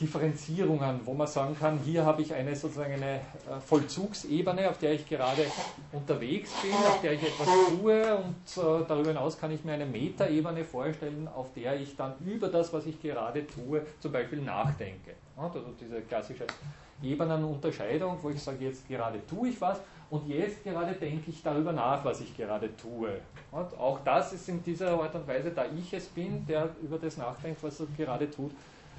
[0.00, 4.92] Differenzierungen, wo man sagen kann, hier habe ich eine sozusagen eine äh, Vollzugsebene, auf der
[4.92, 5.46] ich gerade
[5.92, 9.86] unterwegs bin, auf der ich etwas tue und äh, darüber hinaus kann ich mir eine
[9.86, 15.14] Metaebene vorstellen, auf der ich dann über das, was ich gerade tue, zum Beispiel nachdenke.
[15.36, 16.44] Also diese klassische
[17.02, 19.80] Ebenenunterscheidung, wo ich sage, jetzt gerade tue ich was
[20.10, 23.20] und jetzt gerade denke ich darüber nach, was ich gerade tue.
[23.50, 26.98] Und auch das ist in dieser Art und Weise, da ich es bin, der über
[26.98, 28.52] das nachdenkt, was er gerade tut,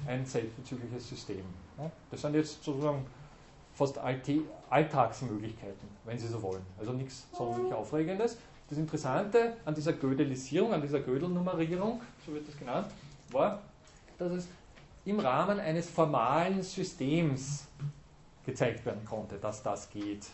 [0.06, 1.44] ein selbstbezügliches System.
[2.10, 3.04] Das sind jetzt sozusagen
[3.74, 6.62] fast Alltagsmöglichkeiten, wenn Sie so wollen.
[6.78, 8.38] Also nichts sonderlich Aufregendes.
[8.68, 12.88] Das Interessante an dieser Gödelisierung, an dieser Gödelnummerierung, so wird das genannt,
[13.30, 13.60] war,
[14.18, 14.48] dass es
[15.04, 17.66] im Rahmen eines formalen Systems
[18.44, 20.26] gezeigt werden konnte, dass das geht.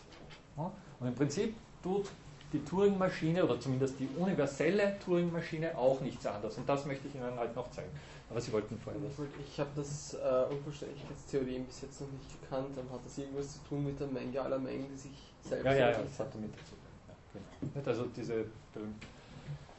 [0.55, 2.09] Und im Prinzip tut
[2.51, 6.57] die Turing-Maschine oder zumindest die universelle Turing-Maschine auch nichts anderes.
[6.57, 7.89] Und das möchte ich Ihnen halt noch zeigen.
[8.29, 9.25] Aber Sie wollten vorher was.
[9.47, 12.75] Ich habe das äh, Unvollständigkeitstheorem bis jetzt noch nicht gekannt.
[12.75, 15.73] Dann hat das irgendwas zu tun mit der Menge aller Mengen, die sich selbst Ja,
[15.73, 16.75] ja, ja, das hat damit dazu.
[17.07, 17.87] Ja, genau.
[17.87, 18.45] Also diese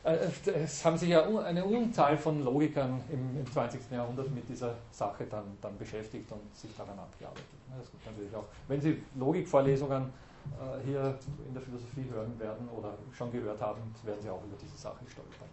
[0.06, 0.28] äh,
[0.62, 3.90] es haben sich ja eine Unzahl von Logikern im, im 20.
[3.90, 7.44] Jahrhundert mit dieser Sache dann, dann beschäftigt und sich daran abgearbeitet.
[7.76, 11.18] Das gibt natürlich auch, wenn Sie Logikvorlesungen äh, hier
[11.48, 15.04] in der Philosophie hören werden oder schon gehört haben, werden Sie auch über diese Sache
[15.08, 15.48] stolpern.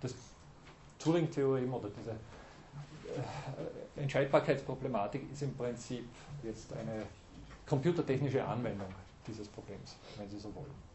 [0.00, 0.14] Das
[1.06, 6.04] Turing-Theorem oder diese äh, Entscheidbarkeitsproblematik ist im Prinzip
[6.42, 7.04] jetzt eine
[7.64, 8.88] computertechnische Anwendung
[9.26, 10.85] dieses Problems, wenn Sie so wollen.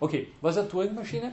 [0.00, 1.32] Okay, was ist eine Turing-Maschine?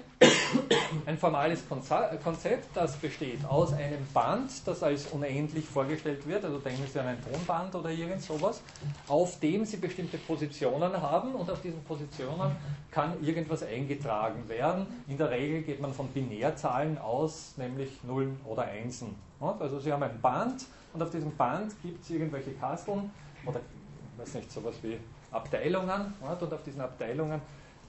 [1.06, 6.84] Ein formales Konzept, das besteht aus einem Band, das als unendlich vorgestellt wird, also denken
[6.91, 8.64] Sie an ein Tonband oder irgend sowas,
[9.08, 12.56] auf dem Sie bestimmte Positionen haben und auf diesen Positionen
[12.89, 14.88] kann irgendwas eingetragen werden.
[15.08, 19.14] In der Regel geht man von Binärzahlen aus, nämlich Nullen oder Einsen.
[19.39, 23.12] Also Sie haben ein Band und auf diesem Band gibt es irgendwelche Kasteln
[23.45, 24.97] oder, ich weiß nicht, sowas wie
[25.32, 27.41] Abteilungen und auf diesen Abteilungen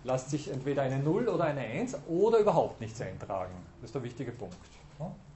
[0.07, 3.53] lässt sich entweder eine 0 oder eine 1 oder überhaupt nichts eintragen.
[3.81, 4.57] Das ist der wichtige Punkt.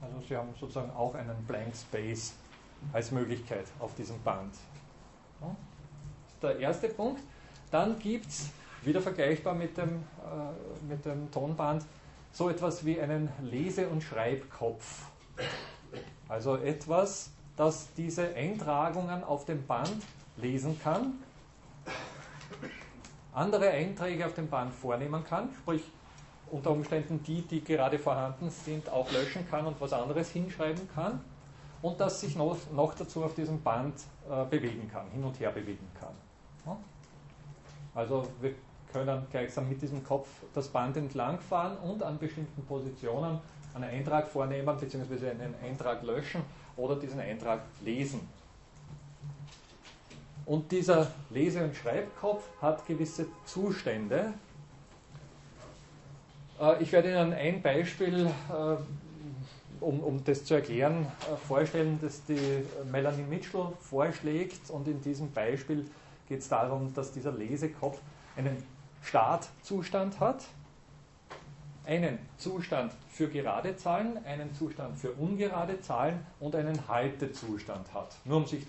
[0.01, 2.33] Also Sie haben sozusagen auch einen Blank Space
[2.93, 4.53] als Möglichkeit auf diesem Band.
[5.39, 5.49] Das
[6.33, 7.21] ist der erste Punkt.
[7.69, 8.49] Dann gibt es,
[8.83, 11.85] wieder vergleichbar mit dem, äh, mit dem Tonband,
[12.31, 15.03] so etwas wie einen Lese- und Schreibkopf.
[16.27, 20.01] Also etwas, das diese Eintragungen auf dem Band
[20.37, 21.13] lesen kann
[23.33, 25.83] andere Einträge auf dem Band vornehmen kann, sprich
[26.49, 31.21] unter Umständen die, die gerade vorhanden sind, auch löschen kann und was anderes hinschreiben kann
[31.81, 33.95] und das sich noch, noch dazu auf diesem Band
[34.29, 36.13] äh, bewegen kann, hin und her bewegen kann.
[36.65, 36.77] Ja?
[37.95, 38.53] Also wir
[38.91, 43.39] können gleichsam mit diesem Kopf das Band entlangfahren und an bestimmten Positionen
[43.73, 45.29] einen Eintrag vornehmen bzw.
[45.29, 46.41] einen Eintrag löschen
[46.75, 48.27] oder diesen Eintrag lesen.
[50.45, 54.33] Und dieser Lese- und Schreibkopf hat gewisse Zustände.
[56.59, 62.23] Äh, ich werde Ihnen ein Beispiel, äh, um, um das zu erklären, äh, vorstellen, das
[62.25, 64.69] die Melanie Mitchell vorschlägt.
[64.69, 65.85] Und in diesem Beispiel
[66.27, 67.99] geht es darum, dass dieser Lesekopf
[68.35, 68.63] einen
[69.01, 70.45] Startzustand hat,
[71.85, 78.15] einen Zustand für gerade Zahlen, einen Zustand für ungerade Zahlen und einen Haltezustand hat.
[78.23, 78.65] Nur um sich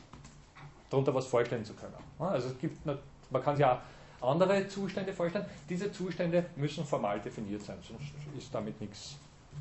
[0.93, 1.95] darunter was vorstellen zu können.
[2.19, 3.81] Also es gibt, man kann sich ja
[4.21, 5.47] andere Zustände vorstellen.
[5.69, 9.17] Diese Zustände müssen formal definiert sein, sonst ist damit nichts.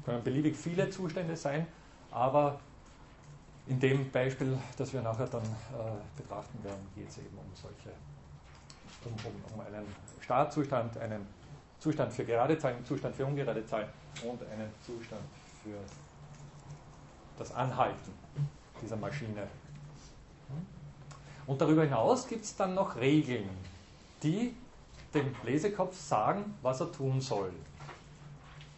[0.06, 1.68] Können beliebig viele Zustände sein,
[2.12, 2.60] aber
[3.68, 7.96] in dem Beispiel, das wir nachher dann äh, betrachten werden, geht es eben um solche,
[9.06, 9.86] um, um, um, einen
[10.20, 11.26] Startzustand, einen
[11.80, 13.88] Zustand für gerade Zahlen, einen Zustand für ungerade Zahlen
[14.24, 15.22] und einen Zustand
[15.64, 15.78] für
[17.38, 18.12] das Anhalten
[18.82, 19.48] dieser Maschine.
[21.48, 23.50] Und darüber hinaus gibt es dann noch Regeln,
[24.24, 24.54] die
[25.14, 27.52] dem Lesekopf sagen, was er tun soll.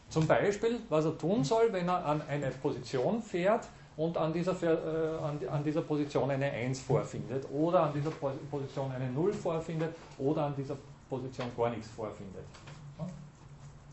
[0.09, 4.53] Zum Beispiel, was er tun soll, wenn er an eine Position fährt und an dieser,
[4.61, 10.45] äh, an, dieser Position eine 1 vorfindet oder an dieser Position eine 0 vorfindet oder
[10.45, 10.78] an dieser
[11.09, 12.45] Position gar nichts vorfindet.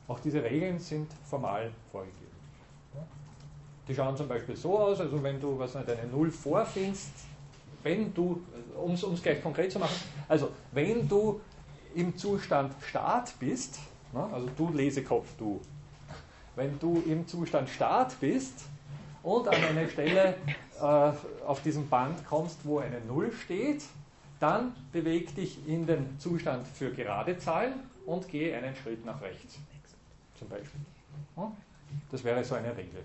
[0.08, 2.26] Auch diese Regeln sind formal vorgegeben.
[3.86, 7.12] Die schauen zum Beispiel so aus, also wenn du was nicht, eine 0 vorfindest,
[7.82, 8.42] wenn du,
[8.76, 9.96] um es gleich konkret zu machen,
[10.28, 11.40] also wenn du
[11.94, 13.78] im Zustand Start bist,
[14.12, 15.60] ne, also du Lesekopf, du,
[16.56, 18.64] wenn du im Zustand Start bist
[19.22, 20.36] und an eine Stelle
[20.80, 20.82] äh,
[21.46, 23.82] auf diesem Band kommst, wo eine 0 steht,
[24.38, 27.74] dann beweg dich in den Zustand für gerade Zahlen
[28.06, 29.58] und gehe einen Schritt nach rechts.
[30.38, 30.80] Zum Beispiel.
[32.10, 33.02] Das wäre so eine Regel.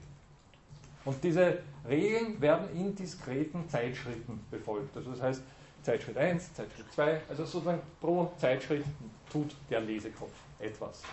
[1.03, 4.95] Und diese Regeln werden in diskreten Zeitschritten befolgt.
[4.97, 5.43] Also das heißt,
[5.83, 8.83] Zeitschritt 1, Zeitschritt 2, also sozusagen pro Zeitschritt
[9.31, 11.03] tut der Lesekopf etwas.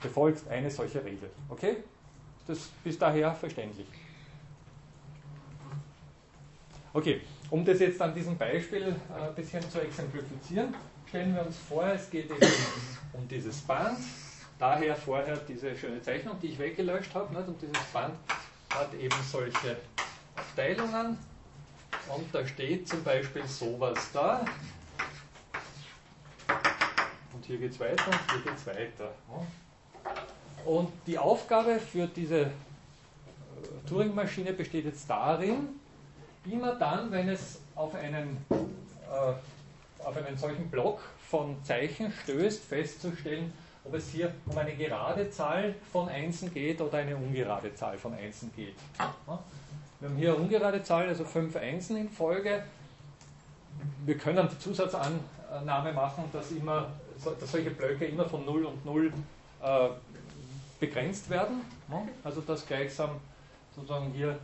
[0.00, 1.30] Befolgt eine solche Regel.
[1.48, 1.76] Okay?
[2.46, 3.86] Das ist bis daher verständlich.
[6.92, 7.20] Okay,
[7.50, 8.82] um das jetzt an diesem Beispiel
[9.14, 10.74] äh, ein bisschen zu exemplifizieren,
[11.06, 12.52] stellen wir uns vor, es geht eben
[13.12, 13.98] um dieses Band.
[14.58, 17.34] Daher vorher diese schöne Zeichnung, die ich weggelöscht habe.
[17.34, 17.48] Nicht?
[17.48, 18.14] Und dieses Band
[18.76, 19.76] hat eben solche
[20.34, 21.18] Abteilungen.
[22.08, 24.44] Und da steht zum Beispiel sowas da.
[27.32, 29.12] Und hier geht es weiter und hier geht es weiter.
[30.64, 32.48] Und die Aufgabe für diese äh,
[33.88, 35.80] Turing-Maschine besteht jetzt darin,
[36.44, 43.52] immer dann, wenn es auf einen, äh, auf einen solchen Block von Zeichen stößt, festzustellen,
[43.86, 48.14] ob es hier um eine gerade Zahl von Einsen geht oder eine ungerade Zahl von
[48.14, 48.74] Einsen geht.
[50.00, 52.62] Wir haben hier ungerade Zahl, also fünf Einsen in Folge.
[54.04, 56.88] Wir können die Zusatzannahme machen, dass, immer,
[57.40, 59.12] dass solche Blöcke immer von 0 und 0
[59.62, 59.88] äh,
[60.80, 61.62] begrenzt werden.
[62.24, 63.10] Also dass gleichsam
[63.74, 64.38] sozusagen hier,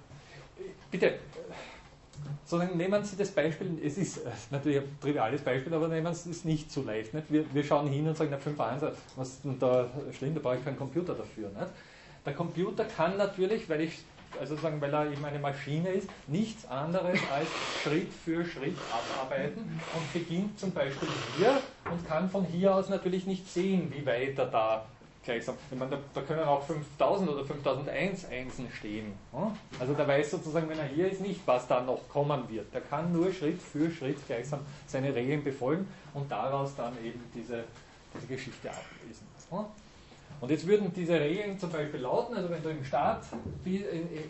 [0.91, 1.19] bitte,
[2.45, 4.21] sondern nehmen Sie das Beispiel, es ist
[4.51, 7.15] natürlich ein triviales Beispiel, aber nehmen Sie es nicht so leicht.
[7.15, 7.31] Nicht?
[7.31, 8.83] Wir, wir schauen hin und sagen, na 5 1,
[9.17, 11.49] was ist denn da schlimm, da brauche ich keinen Computer dafür.
[11.49, 11.71] Nicht?
[12.25, 14.05] Der Computer kann natürlich, weil ich
[14.41, 17.49] also sagen, weil er eben eine Maschine ist, nichts anderes als
[17.83, 19.61] Schritt für Schritt abarbeiten
[19.95, 21.61] und beginnt zum Beispiel hier
[21.91, 24.87] und kann von hier aus natürlich nicht sehen, wie weit er da
[25.25, 25.57] gleichsam.
[25.71, 29.13] Ich meine, da, da, können auch 5000 oder 5001 Einsen stehen.
[29.79, 32.73] Also der weiß sozusagen, wenn er hier ist, nicht, was da noch kommen wird.
[32.75, 37.65] Der kann nur Schritt für Schritt gleichsam seine Regeln befolgen und daraus dann eben diese,
[38.15, 39.27] diese Geschichte ablesen.
[40.41, 43.25] Und jetzt würden diese Regeln zum Beispiel lauten, also wenn du im, Start,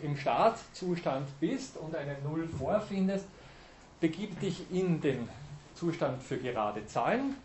[0.03, 3.25] im Startzustand bist und eine Null vorfindest,
[3.99, 5.27] begib dich in den
[5.73, 7.35] Zustand für gerade Zahlen,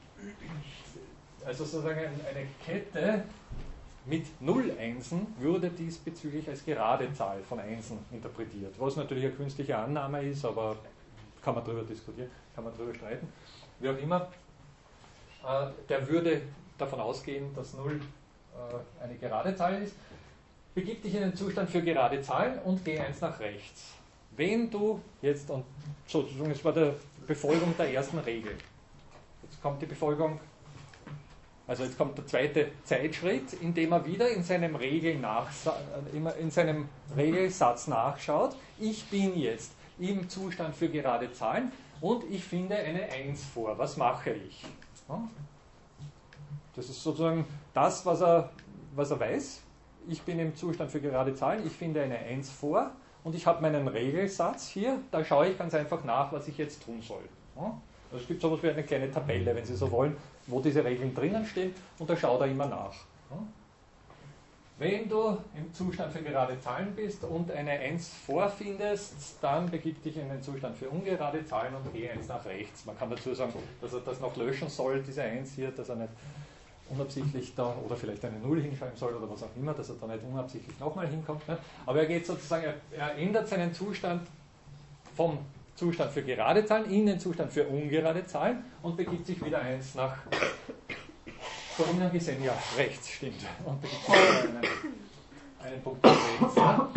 [1.45, 3.25] also sozusagen eine Kette
[4.07, 9.77] mit Null Einsen würde diesbezüglich als gerade Zahl von Einsen interpretiert, was natürlich eine künstliche
[9.77, 10.77] Annahme ist, aber
[11.43, 13.31] kann man darüber diskutieren, kann man darüber streiten.
[13.81, 14.29] Wie auch immer,
[15.47, 16.43] äh, der würde
[16.79, 18.01] davon ausgehen, dass Null
[18.55, 19.95] äh, eine gerade Zahl ist.
[20.75, 23.93] Begib dich in den Zustand für gerade Zahlen und geh eins nach rechts.
[24.37, 25.65] Wenn du jetzt, und
[26.07, 26.93] sozusagen, es war die
[27.27, 28.53] Befolgung der ersten Regel.
[29.43, 30.39] Jetzt kommt die Befolgung
[31.69, 36.51] also jetzt kommt der zweite Zeitschritt, in dem er wieder in seinem, Regel äh, in
[36.51, 38.57] seinem Regelsatz nachschaut.
[38.81, 43.77] Ich bin jetzt im Zustand für gerade Zahlen und ich finde eine 1 vor.
[43.77, 44.65] Was mache ich?
[46.75, 47.45] Das ist sozusagen
[47.75, 48.51] das, was er,
[48.95, 49.61] was er weiß.
[50.09, 52.93] Ich bin im Zustand für gerade Zahlen, ich finde eine 1 vor
[53.25, 55.01] und ich habe meinen Regelsatz hier.
[55.11, 57.29] Da schaue ich ganz einfach nach, was ich jetzt tun soll.
[58.11, 60.17] Also es gibt sowas wie eine kleine Tabelle, wenn Sie so wollen,
[60.49, 62.95] wo diese Regeln drinnen stehen und da schaut er immer nach.
[64.79, 70.17] Wenn du im Zustand für gerade Zahlen bist und eine 1 vorfindest, dann begib dich
[70.17, 72.87] in den Zustand für ungerade Zahlen und geh 1 nach rechts.
[72.87, 75.97] Man kann dazu sagen, dass er das noch löschen soll, diese 1 hier, dass er
[75.97, 76.13] nicht
[76.91, 80.07] unabsichtlich da oder vielleicht eine 0 hinschreiben soll oder was auch immer, dass er da
[80.07, 81.47] nicht unabsichtlich nochmal hinkommt.
[81.49, 81.59] Ne?
[81.85, 84.29] Aber er geht sozusagen, er, er ändert seinen Zustand
[85.17, 85.39] vom
[85.79, 89.95] Zustand für gerade Zahlen in den Zustand für ungerade Zahlen und begibt sich wieder eins
[89.95, 90.17] nach
[91.77, 93.47] vorhin gesehen, ja, rechts stimmt.
[93.65, 94.59] Und begibt sich einen,
[95.63, 96.57] einen Punkt nach rechts.
[96.57, 96.91] Ja.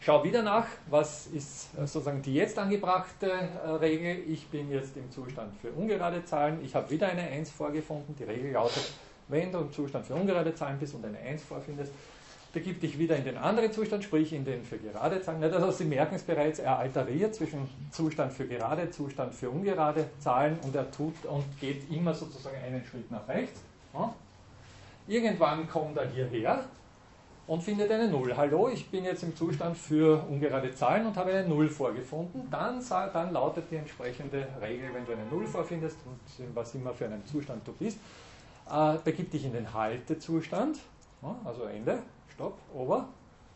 [0.00, 4.22] Schau wieder nach, was ist sozusagen die jetzt angebrachte äh, Regel.
[4.28, 6.62] Ich bin jetzt im Zustand für ungerade Zahlen.
[6.62, 8.14] Ich habe wieder eine 1 vorgefunden.
[8.16, 8.92] Die Regel lautet,
[9.28, 11.90] wenn du im Zustand für ungerade Zahlen bist und eine 1 vorfindest,
[12.56, 15.44] begib dich wieder in den anderen Zustand, sprich in den für gerade Zahlen.
[15.44, 20.58] Also Sie merken es bereits, er alteriert zwischen Zustand für gerade, Zustand für ungerade Zahlen
[20.62, 23.60] und er tut und geht immer sozusagen einen Schritt nach rechts.
[25.06, 26.64] Irgendwann kommt er hierher
[27.46, 28.34] und findet eine Null.
[28.34, 32.48] Hallo, ich bin jetzt im Zustand für ungerade Zahlen und habe eine Null vorgefunden.
[32.50, 37.04] Dann, dann lautet die entsprechende Regel, wenn du eine Null vorfindest, und was immer für
[37.04, 37.98] einen Zustand du bist,
[38.72, 40.78] äh, begib dich in den Haltezustand,
[41.44, 41.98] also Ende,
[42.36, 43.08] Stopp, Over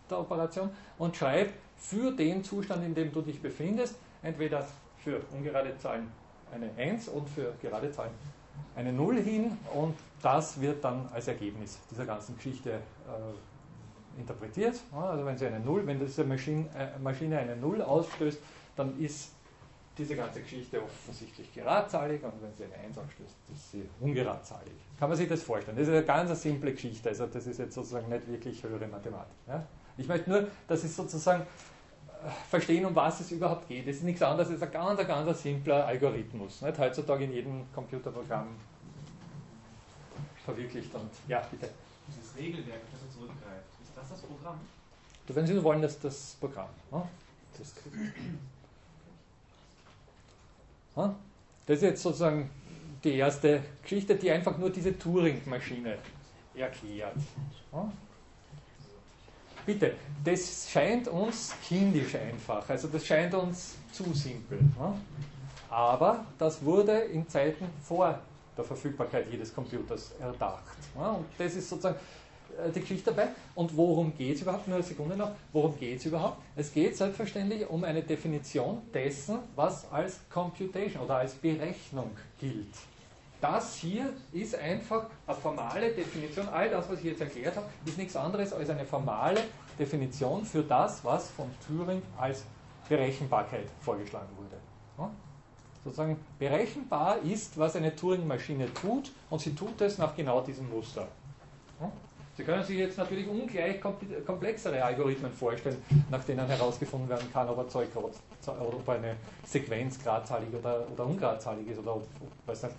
[0.08, 4.66] der Operation und schreib für den Zustand, in dem du dich befindest, entweder
[4.98, 6.10] für ungerade Zahlen
[6.52, 8.10] eine 1 und für gerade Zahlen
[8.74, 14.80] eine 0 hin und das wird dann als Ergebnis dieser ganzen Geschichte äh, interpretiert.
[14.92, 18.40] Also wenn sie eine 0, wenn diese Maschine, äh, Maschine eine 0 ausstößt,
[18.76, 19.32] dann ist
[20.00, 24.72] diese ganze Geschichte offensichtlich geradzahlig und wenn sie eine 1 anstößt, ist sie ungeradzahlig.
[24.98, 25.76] Kann man sich das vorstellen?
[25.76, 29.34] Das ist eine ganz simple Geschichte, also das ist jetzt sozusagen nicht wirklich höhere Mathematik.
[29.46, 29.66] Ja?
[29.98, 33.86] Ich möchte nur, dass Sie sozusagen äh, verstehen, um was es überhaupt geht.
[33.86, 36.62] Es ist nichts anderes als ein ganz, ganz simpler Algorithmus.
[36.62, 36.78] Nicht?
[36.78, 38.48] Heutzutage in jedem Computerprogramm
[40.46, 40.94] verwirklicht.
[40.94, 41.68] Und ja, bitte.
[42.08, 44.58] Dieses Regelwerk, das er zurückgreift, ist das das Programm?
[45.26, 46.70] Wenn Sie wollen, das das Programm.
[46.90, 47.02] Ne?
[47.58, 47.74] Das?
[50.94, 52.50] Das ist jetzt sozusagen
[53.02, 55.98] die erste Geschichte, die einfach nur diese Turing-Maschine
[56.54, 57.16] erklärt.
[59.64, 64.58] Bitte, das scheint uns kindisch einfach, also das scheint uns zu simpel.
[65.68, 68.18] Aber das wurde in Zeiten vor
[68.56, 70.76] der Verfügbarkeit jedes Computers erdacht.
[70.94, 71.98] Und das ist sozusagen
[72.74, 73.28] die Geschichte dabei.
[73.54, 74.68] Und worum geht es überhaupt?
[74.68, 75.30] Nur eine Sekunde noch.
[75.52, 76.38] Worum geht es überhaupt?
[76.56, 82.74] Es geht selbstverständlich um eine Definition dessen, was als Computation oder als Berechnung gilt.
[83.40, 86.46] Das hier ist einfach eine formale Definition.
[86.48, 89.40] All das, was ich jetzt erklärt habe, ist nichts anderes als eine formale
[89.78, 92.44] Definition für das, was von Turing als
[92.88, 94.60] Berechenbarkeit vorgeschlagen wurde.
[95.82, 101.08] Sozusagen berechenbar ist, was eine Turing-Maschine tut, und sie tut es nach genau diesem Muster.
[101.80, 101.90] Ja?
[102.40, 103.82] Sie können sich jetzt natürlich ungleich
[104.24, 105.76] komplexere Algorithmen vorstellen,
[106.08, 111.80] nach denen herausgefunden werden kann, ob Zeug ob eine Sequenz gradzahlig oder, oder ungradzalig ist
[111.80, 112.08] oder ob,
[112.46, 112.74] weiß nicht,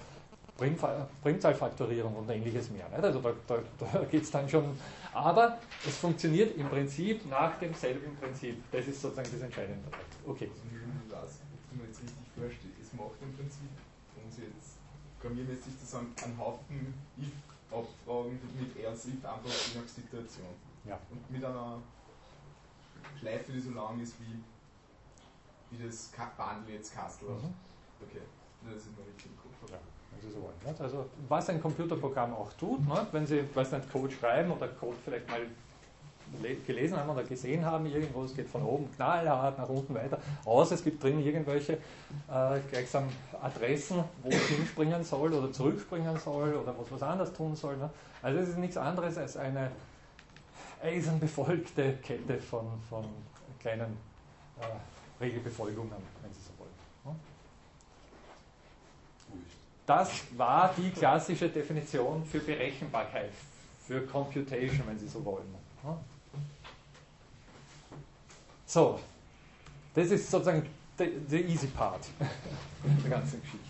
[1.21, 2.87] Primzahlfaktorierung und ähnliches mehr.
[2.91, 4.65] Also da, da, da geht es dann schon.
[5.13, 8.63] Aber es funktioniert im Prinzip nach demselben Prinzip.
[8.71, 9.87] Das ist sozusagen das Entscheidende.
[10.25, 10.49] Okay.
[11.07, 11.37] Was,
[11.69, 13.69] wenn man jetzt richtig verstehe, es macht im Prinzip,
[14.15, 14.77] um es jetzt
[15.19, 16.95] programmiermäßig zu sagen, einen Haufen
[17.71, 20.47] if-Abfragen mit if einfach je nach Situation.
[20.85, 20.99] Ja.
[21.09, 21.79] Und mit einer
[23.19, 24.39] Schleife, die so lang ist wie,
[25.71, 27.29] wie das Bundle jetzt Castle.
[27.29, 27.53] Mhm.
[28.01, 28.21] Okay,
[28.65, 29.71] das ist mir richtig Kopf.
[29.71, 29.77] Ja.
[30.79, 33.13] Also was ein Computerprogramm auch tut, nicht?
[33.13, 35.47] wenn Sie weiß nicht, Code schreiben oder Code vielleicht mal
[36.65, 40.75] gelesen haben oder gesehen haben, irgendwo, es geht von oben knallhart nach unten weiter, außer
[40.75, 43.09] es gibt drin irgendwelche äh, gleichsam
[43.41, 47.77] Adressen, wo es hinspringen soll oder zurückspringen soll oder was was anderes tun soll.
[47.77, 47.89] Ne?
[48.21, 49.71] Also es ist nichts anderes als eine
[50.81, 53.05] eisenbefolgte Kette von, von
[53.59, 53.97] kleinen
[54.59, 56.71] äh, Regelbefolgungen, wenn Sie so wollen.
[57.05, 57.19] Ne?
[59.85, 63.31] Das war die klassische Definition für Berechenbarkeit,
[63.79, 65.55] für Computation, wenn Sie so wollen.
[68.71, 68.97] So,
[69.93, 70.65] das ist sozusagen
[70.97, 72.07] der easy part
[73.03, 73.67] der ganzen Geschichte.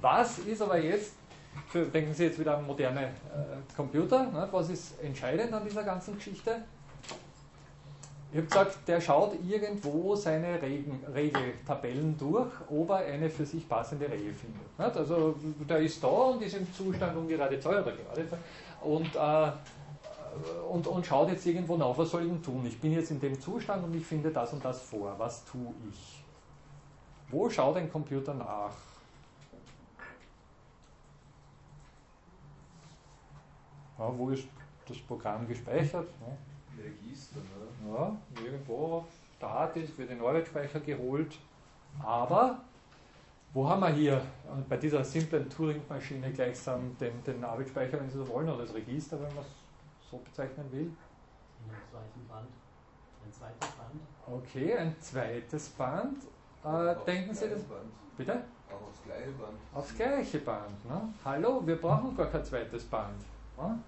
[0.00, 1.14] Was ist aber jetzt,
[1.66, 5.82] für, denken Sie jetzt wieder an moderne äh, Computer, ne, was ist entscheidend an dieser
[5.82, 6.62] ganzen Geschichte?
[8.30, 13.68] Ich habe gesagt, der schaut irgendwo seine Regen, Regeltabellen durch, ob er eine für sich
[13.68, 14.78] passende Regel findet.
[14.78, 14.96] Nicht?
[14.96, 15.34] Also
[15.68, 18.38] der ist da und ist im Zustand ungerade Zahl oder gerade Zahl
[18.80, 19.50] und, äh,
[20.68, 22.66] und, und schaut jetzt irgendwo nach, was soll ich denn tun?
[22.66, 25.14] Ich bin jetzt in dem Zustand und ich finde das und das vor.
[25.18, 26.24] Was tue ich?
[27.30, 28.72] Wo schaut ein Computer nach?
[33.98, 34.44] Ja, wo ist
[34.88, 36.08] das Programm gespeichert?
[36.20, 36.82] Ja.
[36.84, 37.38] Register,
[37.84, 37.92] ne?
[37.92, 39.04] Ja, irgendwo
[39.36, 41.38] Start ist, wird in den Arbeitsspeicher geholt.
[42.02, 42.58] Aber
[43.52, 44.20] wo haben wir hier
[44.68, 49.16] bei dieser simplen Turing-Maschine gleichsam den, den Arbeitsspeicher, wenn Sie so wollen, oder das Register,
[49.20, 49.63] wenn man es
[50.14, 50.80] so bezeichnen will?
[50.80, 52.48] In einem zweiten Band.
[53.24, 54.00] Ein zweites Band.
[54.26, 56.18] Okay, ein zweites Band.
[56.64, 57.62] Äh, denken Sie das?
[57.62, 57.92] Band.
[58.16, 58.44] Bitte?
[58.68, 59.58] Auch aufs gleiche Band.
[59.74, 60.84] Aufs gleiche Band.
[60.88, 61.14] Ne?
[61.24, 63.18] Hallo, wir brauchen gar kein zweites Band.
[63.56, 63.78] Ne?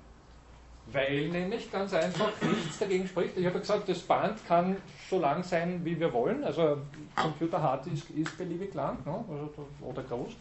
[0.92, 3.36] Weil nämlich ganz einfach nichts dagegen spricht.
[3.36, 4.76] Ich habe ja gesagt, das Band kann
[5.10, 6.44] so lang sein, wie wir wollen.
[6.44, 6.78] Also
[7.14, 9.24] Computer hart ist, ist beliebig lang ne?
[9.28, 10.34] also, oder groß.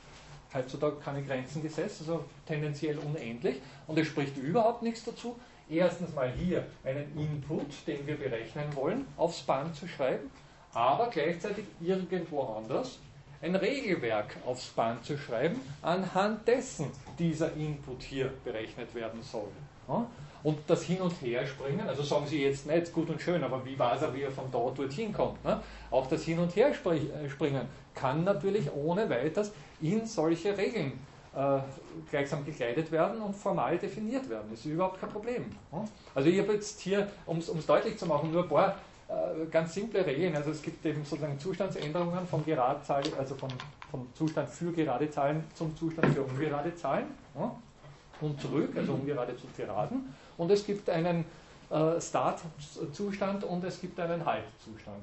[0.53, 3.61] Heutzutage keine Grenzen gesetzt, also tendenziell unendlich.
[3.88, 5.36] Und es spricht überhaupt nichts dazu,
[5.70, 10.30] erstens mal hier einen Input, den wir berechnen wollen, aufs Band zu schreiben,
[10.74, 12.99] aber gleichzeitig irgendwo anders
[13.41, 16.88] ein Regelwerk aufs Band zu schreiben, anhand dessen
[17.20, 19.49] dieser Input hier berechnet werden soll.
[20.43, 23.78] Und das Hin- und Herspringen, also sagen Sie jetzt nicht gut und schön, aber wie
[23.78, 25.43] weiß er, wie er von dort dorthin kommt?
[25.43, 25.59] Ne?
[25.89, 29.51] Auch das Hin- und Herspringen kann natürlich ohne weiteres
[29.82, 30.93] in solche Regeln
[31.36, 31.59] äh,
[32.09, 34.47] gleichsam gekleidet werden und formal definiert werden.
[34.51, 35.45] Das ist überhaupt kein Problem.
[36.13, 38.75] Also ich habe jetzt hier, um es deutlich zu machen, nur ein paar
[39.07, 40.36] äh, ganz simple Regeln.
[40.36, 43.49] Also es gibt eben sozusagen Zustandsänderungen von Geradezahl, also von,
[43.91, 47.05] vom Zustand für gerade Zahlen zum Zustand für ungerade Zahlen.
[48.21, 50.15] Und zurück, also ungerade zu geraden.
[50.38, 51.25] Und es gibt einen
[51.69, 54.97] äh, Start-Zustand und es gibt einen Halt-Zustand.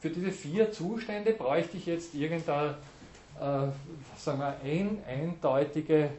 [0.00, 2.74] Für diese vier Zustände bräuchte ich jetzt irgendeine äh,
[4.16, 6.10] sagen wir, ein, eindeutige äh,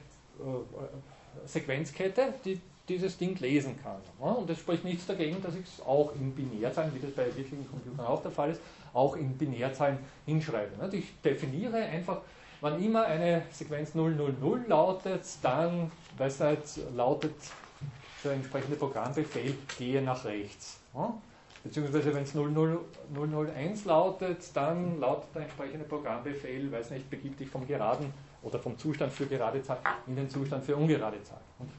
[1.46, 2.60] Sequenzkette, die
[2.90, 3.98] dieses Ding lesen kann.
[4.20, 7.68] Und es spricht nichts dagegen, dass ich es auch in Binärzahlen, wie das bei wirklichen
[7.70, 8.62] Computern auch der Fall ist,
[8.94, 10.72] auch in Binärzahlen hinschreibe.
[10.96, 12.22] Ich definiere einfach,
[12.62, 16.62] wann immer eine Sequenz 000 lautet, dann weiß nicht,
[16.96, 17.36] lautet
[18.24, 20.80] der entsprechende Programmbefehl, gehe nach rechts.
[21.64, 27.66] Beziehungsweise wenn es 001 lautet, dann lautet der entsprechende Programmbefehl, weiß nicht, begib dich vom
[27.66, 31.40] geraden oder vom Zustand für gerade Zahl in den Zustand für ungerade Zahl.
[31.60, 31.70] Und,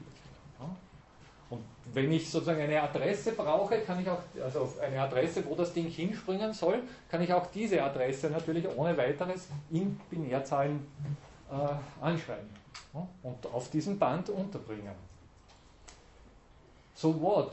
[1.51, 1.63] und
[1.93, 5.87] wenn ich sozusagen eine Adresse brauche, kann ich auch, also eine Adresse, wo das Ding
[5.87, 10.79] hinspringen soll, kann ich auch diese Adresse natürlich ohne weiteres in Binärzahlen
[11.51, 12.49] äh, anschreiben
[13.21, 14.95] und auf diesem Band unterbringen.
[16.95, 17.51] So what?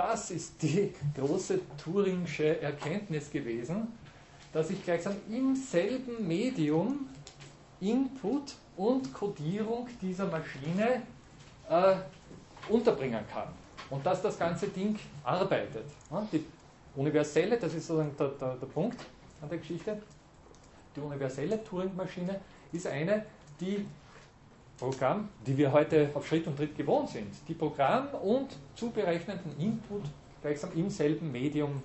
[0.00, 3.88] Das ist die große Turing'sche Erkenntnis gewesen,
[4.52, 7.06] dass ich gleichsam im selben Medium
[7.80, 11.02] Input und Codierung dieser Maschine
[11.68, 11.96] äh,
[12.68, 13.48] unterbringen kann.
[13.90, 15.84] Und dass das ganze Ding arbeitet.
[16.32, 16.44] Die
[16.96, 19.00] universelle, das ist sozusagen der, der, der Punkt
[19.42, 20.00] an der Geschichte,
[20.96, 22.40] die universelle Turing-Maschine
[22.72, 23.26] ist eine,
[23.60, 23.86] die
[24.80, 29.52] Programm, die wir heute auf Schritt und Tritt gewohnt sind, die Programm und zu berechnenden
[29.60, 30.04] Input
[30.40, 31.82] gleichsam im selben Medium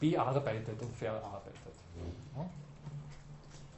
[0.00, 1.52] bearbeitet und verarbeitet.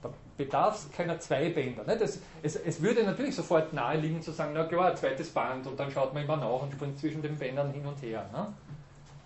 [0.00, 1.82] Da bedarf es keiner Zweibänder.
[1.82, 1.96] Ne?
[1.96, 5.90] Das, es, es, würde natürlich sofort naheliegen zu sagen, na klar, zweites Band und dann
[5.90, 8.28] schaut man immer nach und springt zwischen den Bändern hin und her.
[8.32, 8.52] Ne?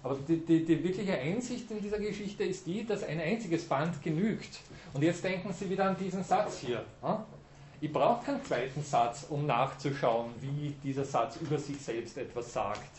[0.03, 4.03] Aber die, die, die, wirkliche Einsicht in dieser Geschichte ist die, dass ein einziges Band
[4.03, 4.61] genügt.
[4.95, 6.83] Und jetzt denken Sie wieder an diesen Satz hier.
[7.03, 7.19] Ne?
[7.83, 12.91] Ich brauche keinen zweiten Satz, um nachzuschauen, wie dieser Satz über sich selbst etwas sagt.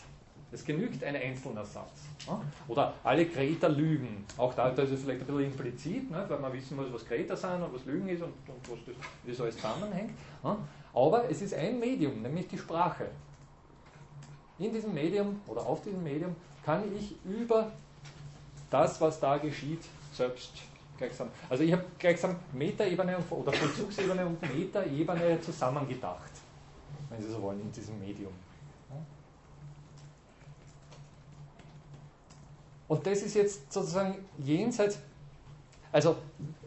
[0.50, 2.02] Es genügt ein einzelner Satz.
[2.68, 4.24] Oder alle Kreter lügen.
[4.36, 7.36] Auch da, ist es vielleicht ein bisschen implizit, ne, weil man wissen muss, was Kreter
[7.36, 10.12] sind und was Lügen ist und, und was das, wie das alles zusammenhängt.
[10.92, 13.08] Aber es ist ein Medium, nämlich die Sprache.
[14.58, 17.72] In diesem Medium oder auf diesem Medium kann ich über
[18.68, 20.52] das, was da geschieht, selbst
[20.98, 21.28] gleichsam.
[21.48, 26.30] Also ich habe gleichsam Metaebene oder Vollzugsebene und Metaebene zusammengedacht,
[27.10, 28.32] wenn Sie so wollen, in diesem Medium.
[32.92, 34.98] Und das ist jetzt sozusagen jenseits,
[35.90, 36.16] also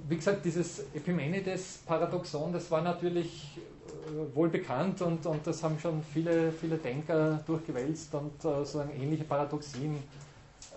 [0.10, 6.02] wie gesagt, dieses Epimenides-Paradoxon, das war natürlich äh, wohl bekannt und, und das haben schon
[6.14, 9.98] viele, viele Denker durchgewälzt und äh, sozusagen ähnliche Paradoxien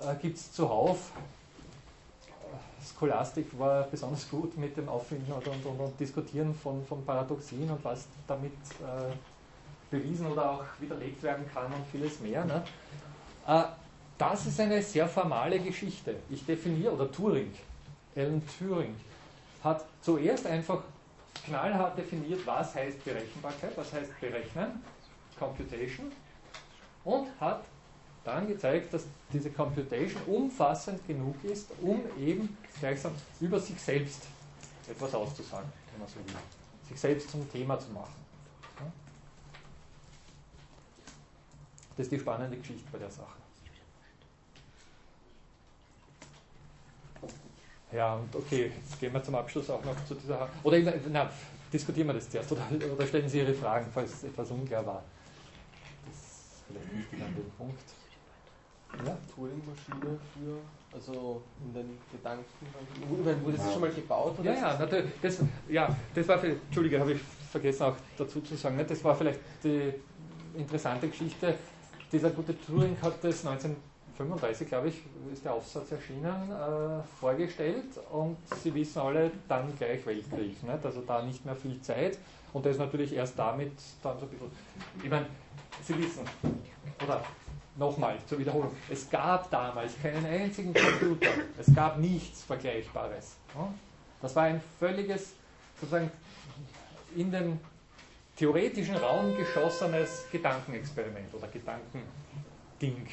[0.02, 1.12] äh, gibt es zuhauf.
[2.98, 7.84] Scholastik war besonders gut mit dem Auffinden und, und, und, Diskutieren von, von Paradoxien und
[7.84, 9.14] was damit äh,
[9.90, 12.44] bewiesen oder auch widerlegt werden kann und vieles mehr.
[12.44, 12.62] Ne?
[13.46, 13.64] Äh,
[14.16, 16.16] das ist eine sehr formale Geschichte.
[16.28, 17.52] Ich definiere, oder Turing,
[18.16, 18.94] Alan Turing,
[19.62, 20.82] hat zuerst einfach
[21.44, 24.82] knallhart definiert, was heißt Berechenbarkeit, was heißt Berechnen,
[25.38, 26.10] Computation,
[27.04, 27.64] und hat
[28.28, 34.26] dann gezeigt, dass diese Computation umfassend genug ist, um eben gleichsam über sich selbst
[34.88, 36.36] etwas auszusagen, wenn man so will.
[36.88, 38.12] Sich selbst zum Thema zu machen.
[41.96, 43.36] Das ist die spannende Geschichte bei der Sache.
[47.90, 50.48] Ja, und okay, jetzt gehen wir zum Abschluss auch noch zu dieser.
[50.62, 50.78] Oder
[51.10, 51.30] na,
[51.72, 52.62] diskutieren wir das zuerst oder,
[52.92, 55.02] oder stellen Sie Ihre Fragen, falls etwas unklar war.
[56.06, 57.97] Das ist vielleicht wichtig an dem Punkt
[59.04, 59.16] ja.
[59.34, 60.58] Turing-Maschine für,
[60.94, 62.44] also in den Gedanken,
[63.44, 64.38] wurde das schon mal gebaut?
[64.38, 65.12] Oder ja, ja, natürlich.
[65.20, 67.20] Das, ja, das war, für, Entschuldige, habe ich
[67.50, 69.92] vergessen auch dazu zu sagen, ne, das war vielleicht die
[70.56, 71.54] interessante Geschichte.
[72.10, 78.38] Dieser gute Turing hat das 1935, glaube ich, ist der Aufsatz erschienen, äh, vorgestellt und
[78.62, 80.62] Sie wissen alle, dann gleich Weltkrieg.
[80.62, 80.84] Nicht?
[80.84, 82.18] Also da nicht mehr viel Zeit
[82.52, 83.72] und das natürlich erst damit
[84.02, 84.50] dann so ein bisschen.
[85.02, 85.26] Ich meine,
[85.82, 86.22] Sie wissen,
[87.04, 87.22] oder
[87.78, 93.36] nochmal zur Wiederholung, es gab damals keinen einzigen Computer, es gab nichts Vergleichbares.
[94.20, 95.32] Das war ein völliges,
[95.80, 96.10] sozusagen
[97.14, 97.60] in den
[98.36, 103.06] theoretischen Raum geschossenes Gedankenexperiment oder Gedankending.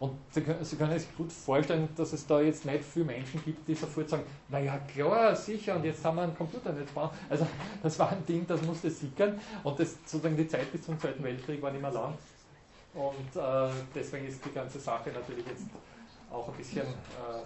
[0.00, 0.64] Und Sie können,
[0.98, 4.78] sich gut vorstellen, dass es da jetzt nicht viele Menschen gibt, die sofort sagen, naja
[4.94, 7.10] klar, sicher, und jetzt haben wir einen Computer nicht bauen.
[7.28, 7.44] Also
[7.82, 11.24] das war ein Ding, das musste sickern und das, sozusagen die Zeit bis zum Zweiten
[11.24, 12.14] Weltkrieg war nicht mehr lang.
[12.94, 15.66] Und äh, deswegen ist die ganze Sache natürlich jetzt
[16.30, 17.44] auch ein bisschen äh,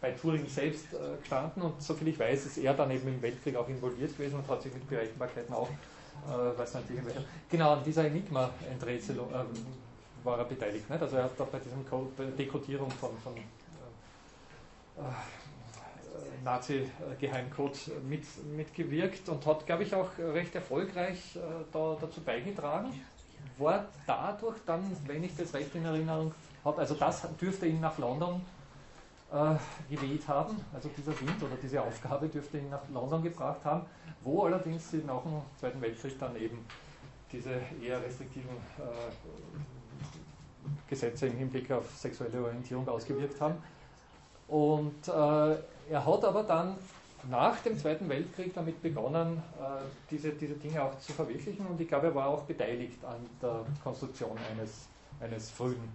[0.00, 1.62] bei Turing selbst äh, gestanden.
[1.62, 4.62] Und soviel ich weiß, ist er dann eben im Weltkrieg auch involviert gewesen und hat
[4.62, 7.24] sich mit Berechenbarkeiten auch, äh, weiß nicht, irgendwelche.
[7.50, 9.44] Genau, an dieser Enigma-Enträtselung äh,
[10.24, 10.88] war er beteiligt.
[10.88, 11.02] Nicht?
[11.02, 13.40] Also er hat da bei diesem Code, Dekodierung von, von äh,
[16.44, 18.24] Nazi-Geheimcode mit,
[18.54, 21.38] mitgewirkt und hat, glaube ich, auch recht erfolgreich
[21.72, 22.92] da, dazu beigetragen.
[23.58, 26.32] War dadurch dann, wenn ich das recht in Erinnerung
[26.64, 28.40] habe, also das dürfte ihn nach London
[29.32, 29.54] äh,
[29.94, 33.86] geweht haben, also dieser Wind oder diese Aufgabe dürfte ihn nach London gebracht haben,
[34.22, 36.64] wo allerdings sie nach dem Zweiten Weltkrieg dann eben
[37.30, 38.82] diese eher restriktiven äh,
[40.88, 43.56] Gesetze im Hinblick auf sexuelle Orientierung ausgewirkt haben.
[44.48, 45.56] Und äh,
[45.90, 46.76] er hat aber dann
[47.30, 51.88] nach dem Zweiten Weltkrieg damit begonnen, äh, diese, diese Dinge auch zu verwirklichen und ich
[51.88, 54.88] glaube, er war auch beteiligt an der Konstruktion eines,
[55.20, 55.88] eines frühen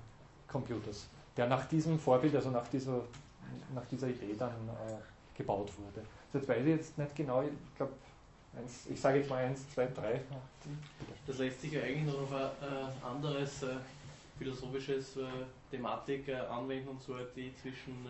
[0.48, 1.08] Computers,
[1.38, 3.02] der nach diesem Vorbild, also nach dieser,
[3.74, 6.06] nach dieser Idee dann äh, gebaut wurde.
[6.28, 7.94] Also jetzt weiß ich jetzt nicht genau, ich glaube,
[8.90, 10.22] ich sage jetzt mal eins, zwei, drei.
[11.26, 13.76] Das lässt sich ja eigentlich noch auf ein äh, anderes äh,
[14.38, 15.22] philosophisches äh,
[15.70, 18.06] Thematik äh, anwenden, und zwar die zwischen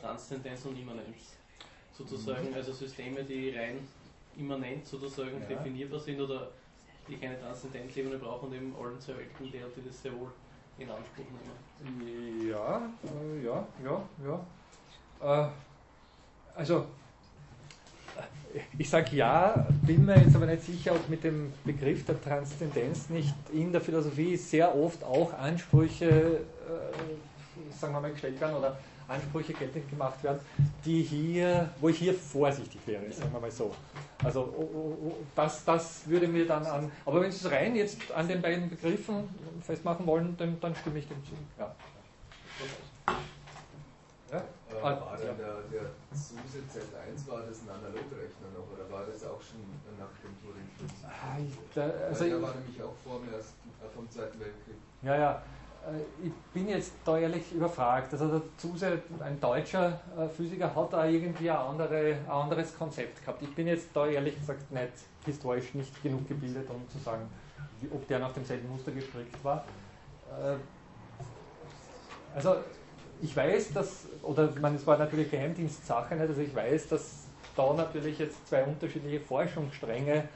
[0.00, 1.39] Transzendenz und Immanenz.
[2.00, 2.54] Sozusagen, mhm.
[2.54, 3.78] also Systeme, die rein
[4.38, 5.46] immanent sozusagen ja.
[5.46, 6.48] definierbar sind oder
[7.06, 10.30] die keine Transzendenzebene brauchen und eben allen zur Welt die das sehr wohl
[10.78, 11.24] in Anspruch
[11.84, 12.48] nehmen.
[12.48, 14.08] Ja, äh, ja, ja,
[15.20, 15.46] ja.
[15.46, 15.50] Äh,
[16.54, 16.86] also
[18.78, 23.10] ich sage ja, bin mir jetzt aber nicht sicher, ob mit dem Begriff der Transzendenz
[23.10, 28.78] nicht in der Philosophie sehr oft auch Ansprüche, äh, sagen wir mal, gestellt werden oder
[29.10, 30.40] Ansprüche geltend gemacht werden,
[30.84, 33.74] die hier, wo ich hier vorsichtig wäre, sagen wir mal so.
[34.22, 37.74] Also oh, oh, oh, das, das würde mir dann an, aber wenn Sie es rein
[37.74, 39.28] jetzt an den beiden Begriffen
[39.62, 41.32] festmachen wollen, dann, dann stimme ich dem zu.
[41.58, 41.74] Ja.
[44.30, 44.38] Ja?
[44.38, 49.24] Äh, war dann der, der SUSE Z1, war das ein Analogrechner noch oder war das
[49.24, 49.58] auch schon
[49.98, 51.08] nach dem Turing-Schlüssel?
[51.08, 54.76] Ah, also der war nämlich auch vor dem ersten, äh, vom Zweiten Weltkrieg.
[55.02, 55.42] Ja, ja.
[55.86, 58.12] Äh, ich bin jetzt da ehrlich überfragt.
[58.12, 58.42] Also
[58.80, 63.42] der ein deutscher äh, Physiker, hat da irgendwie ein, andere, ein anderes Konzept gehabt.
[63.42, 64.92] Ich bin jetzt da ehrlich gesagt nicht
[65.24, 67.28] historisch nicht genug gebildet, um zu sagen,
[67.92, 69.64] ob der nach demselben Muster gestrickt war.
[72.34, 72.56] Also
[73.22, 76.28] ich weiß, dass, oder man, es war natürlich Geheimdienstsache, nicht?
[76.28, 77.24] also ich weiß, dass
[77.56, 80.28] da natürlich jetzt zwei unterschiedliche Forschungsstränge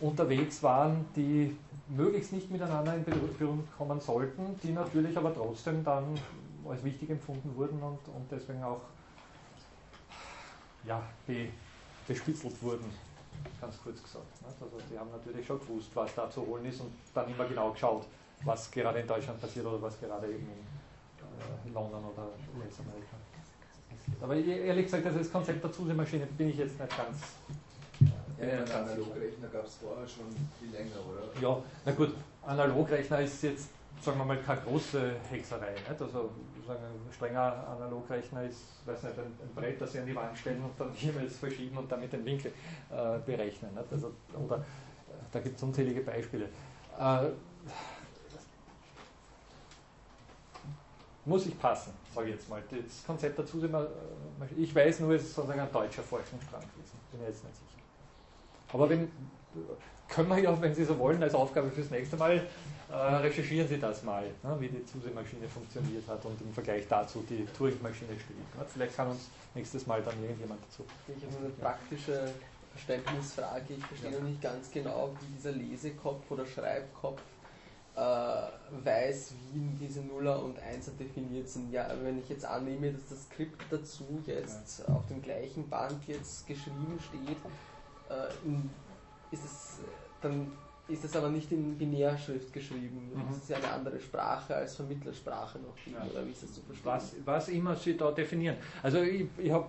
[0.00, 1.56] unterwegs waren, die
[1.88, 6.18] möglichst nicht miteinander in Berührung kommen sollten, die natürlich aber trotzdem dann
[6.68, 8.80] als wichtig empfunden wurden und, und deswegen auch
[10.84, 11.48] ja, be,
[12.06, 12.84] bespitzelt wurden,
[13.60, 14.26] ganz kurz gesagt.
[14.42, 14.62] Nicht?
[14.62, 17.70] Also die haben natürlich schon gewusst, was da zu holen ist und dann immer genau
[17.72, 18.06] geschaut,
[18.44, 22.28] was gerade in Deutschland passiert oder was gerade eben in äh, London oder
[22.58, 23.16] US-Amerika.
[24.20, 27.18] Aber ehrlich gesagt, also das Konzept der Zusehmaschine bin ich jetzt nicht ganz.
[28.40, 30.26] Ja, ja, Analogrechner gab es vorher schon
[30.60, 31.40] viel länger, oder?
[31.40, 33.68] Ja, na gut, Analogrechner ist jetzt,
[34.00, 35.72] sagen wir mal, keine große Hexerei.
[35.72, 36.00] Nicht?
[36.00, 36.30] Also
[36.68, 40.38] sagen, ein strenger Analogrechner ist, weiß nicht, ein, ein, Brett, das Sie an die Wand
[40.38, 42.52] stellen und dann jeweils verschieben und damit den Winkel
[42.90, 43.74] äh, berechnen.
[43.74, 43.92] Nicht?
[43.92, 44.12] Also,
[44.46, 44.64] oder
[45.32, 46.48] da gibt es unzählige Beispiele.
[46.98, 47.30] Äh,
[51.24, 52.62] muss ich passen, sage ich jetzt mal.
[52.70, 53.86] Das Konzept dazu äh,
[54.56, 56.98] ich weiß nur, es ist sozusagen ein deutscher Forschungsstrang gewesen.
[57.10, 57.87] Bin ich jetzt nicht sicher.
[58.72, 59.10] Aber wenn,
[60.08, 62.46] können wir ja, wenn Sie so wollen, als Aufgabe fürs nächste Mal,
[62.90, 67.24] äh, recherchieren Sie das mal, ne, wie die Zusemaschine funktioniert hat und im Vergleich dazu
[67.28, 68.56] die Turing-Maschine steht.
[68.56, 68.64] Ne.
[68.72, 70.84] Vielleicht kann uns nächstes Mal dann irgendjemand dazu.
[71.06, 72.32] Ich habe eine praktische
[72.72, 73.74] Verständnisfrage.
[73.74, 74.18] Ich verstehe ja.
[74.18, 77.20] noch nicht ganz genau, wie dieser Lesekopf oder Schreibkopf
[77.98, 78.00] äh,
[78.84, 81.72] weiß, wie diese Nuller und Einser definiert sind.
[81.72, 84.94] Ja, wenn ich jetzt annehme, dass das Skript dazu jetzt ja.
[84.94, 87.38] auf dem gleichen Band jetzt geschrieben steht,
[88.08, 89.78] äh, ist es
[90.20, 90.50] dann
[90.88, 93.10] ist es aber nicht in Binärschrift geschrieben.
[93.14, 93.22] Mhm.
[93.28, 95.74] Das ist ja eine andere Sprache als Vermittlersprache noch.
[95.86, 96.02] Ja.
[96.10, 96.86] Oder wie ist das zu verstehen?
[96.86, 98.56] Was, was immer Sie da definieren.
[98.82, 99.66] Also ich, ich habe,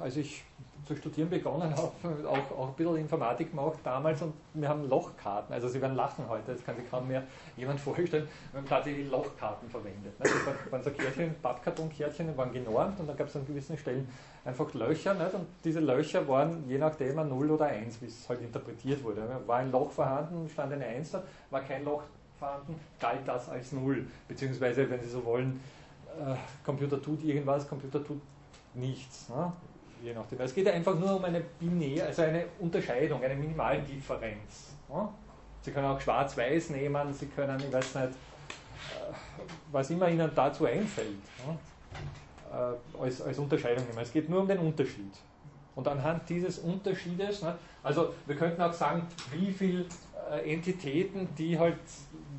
[0.00, 0.44] als ich
[0.86, 5.52] zu studieren begonnen habe, auch, auch ein bisschen Informatik gemacht damals und wir haben Lochkarten,
[5.52, 7.24] also Sie werden lachen heute, das kann sich kaum mehr
[7.56, 10.18] jemand vorstellen, wir haben tatsächlich Lochkarten verwendet.
[10.20, 10.30] Ne?
[10.30, 14.08] Das waren so Kärtchen, Pappkartonkärtchen, waren genormt und dann gab es an gewissen Stellen
[14.46, 15.34] einfach Löcher nicht?
[15.34, 19.22] und diese Löcher waren je nachdem ein 0 oder 1, wie es halt interpretiert wurde.
[19.46, 22.02] War ein Loch vorhanden, stand eine 1 da, war kein Loch
[22.38, 25.60] vorhanden, galt das als 0, beziehungsweise, wenn Sie so wollen,
[26.18, 28.20] äh, Computer tut irgendwas, Computer tut
[28.74, 29.28] nichts.
[29.28, 29.52] Ne?
[30.02, 30.40] je nachdem.
[30.40, 34.74] Es geht einfach nur um eine binär, also eine Unterscheidung, eine Minimaldifferenz.
[35.62, 39.12] Sie können auch schwarz-weiß nehmen, Sie können, ich weiß nicht, äh,
[39.72, 41.16] was immer Ihnen dazu einfällt,
[42.52, 43.98] äh, als, als Unterscheidung nehmen.
[44.00, 45.12] Es geht nur um den Unterschied.
[45.74, 47.44] Und anhand dieses Unterschiedes,
[47.82, 49.84] also wir könnten auch sagen, wie viele
[50.30, 51.76] äh, Entitäten, die halt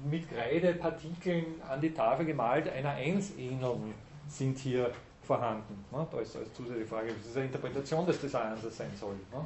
[0.10, 3.94] mit Kreidepartikeln an die Tafel gemalt einer Eins ähneln,
[4.28, 4.92] sind hier
[5.24, 5.86] vorhanden.
[5.92, 6.08] Ne?
[6.12, 9.16] Da ist als zusätzliche Frage, das ist eine Interpretation des Designs sein soll.
[9.32, 9.46] Ne?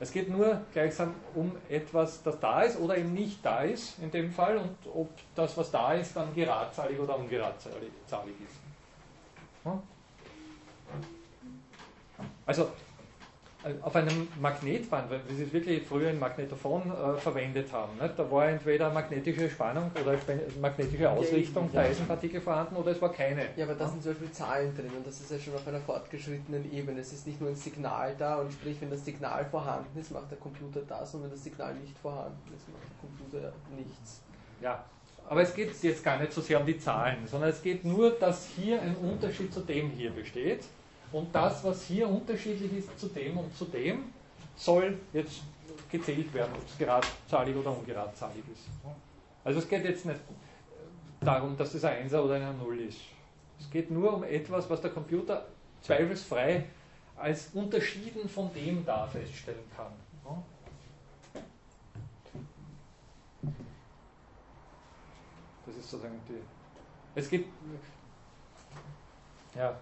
[0.00, 4.10] Es geht nur gleichsam um etwas, das da ist oder eben nicht da ist in
[4.10, 7.90] dem Fall und ob das, was da ist, dann geradzahlig oder ungeradzahlig
[8.46, 8.57] ist.
[12.46, 12.68] Also
[13.64, 18.16] äh, auf einem Magnetband, wie sie es wirklich früher in Magnetophon äh, verwendet haben, nicht?
[18.16, 20.16] da war entweder magnetische Spannung oder
[20.60, 23.48] magnetische Ausrichtung der Eisenpartikel vorhanden oder es war keine.
[23.56, 25.80] Ja, aber da sind zum Beispiel Zahlen drin und das ist ja schon auf einer
[25.80, 27.00] fortgeschrittenen Ebene.
[27.00, 30.30] Es ist nicht nur ein Signal da und sprich, wenn das Signal vorhanden ist, macht
[30.30, 34.22] der Computer das und wenn das Signal nicht vorhanden ist, macht der Computer nichts.
[34.60, 34.84] Ja,
[35.28, 38.12] aber es geht jetzt gar nicht so sehr um die Zahlen, sondern es geht nur,
[38.12, 40.64] dass hier ein Unterschied zu dem hier besteht.
[41.12, 44.04] Und das, was hier unterschiedlich ist zu dem und zu dem,
[44.56, 45.42] soll jetzt
[45.90, 48.64] gezählt werden, ob es geradzahlig oder ungeradzahlig ist.
[49.44, 50.20] Also es geht jetzt nicht
[51.20, 53.00] darum, dass das ein Einser oder ein Null ist.
[53.60, 55.46] Es geht nur um etwas, was der Computer
[55.82, 56.64] zweifelsfrei
[57.16, 59.92] als unterschieden von dem da feststellen kann.
[65.68, 66.40] Das ist sozusagen die.
[67.14, 67.48] Es gibt.
[69.54, 69.76] Ja,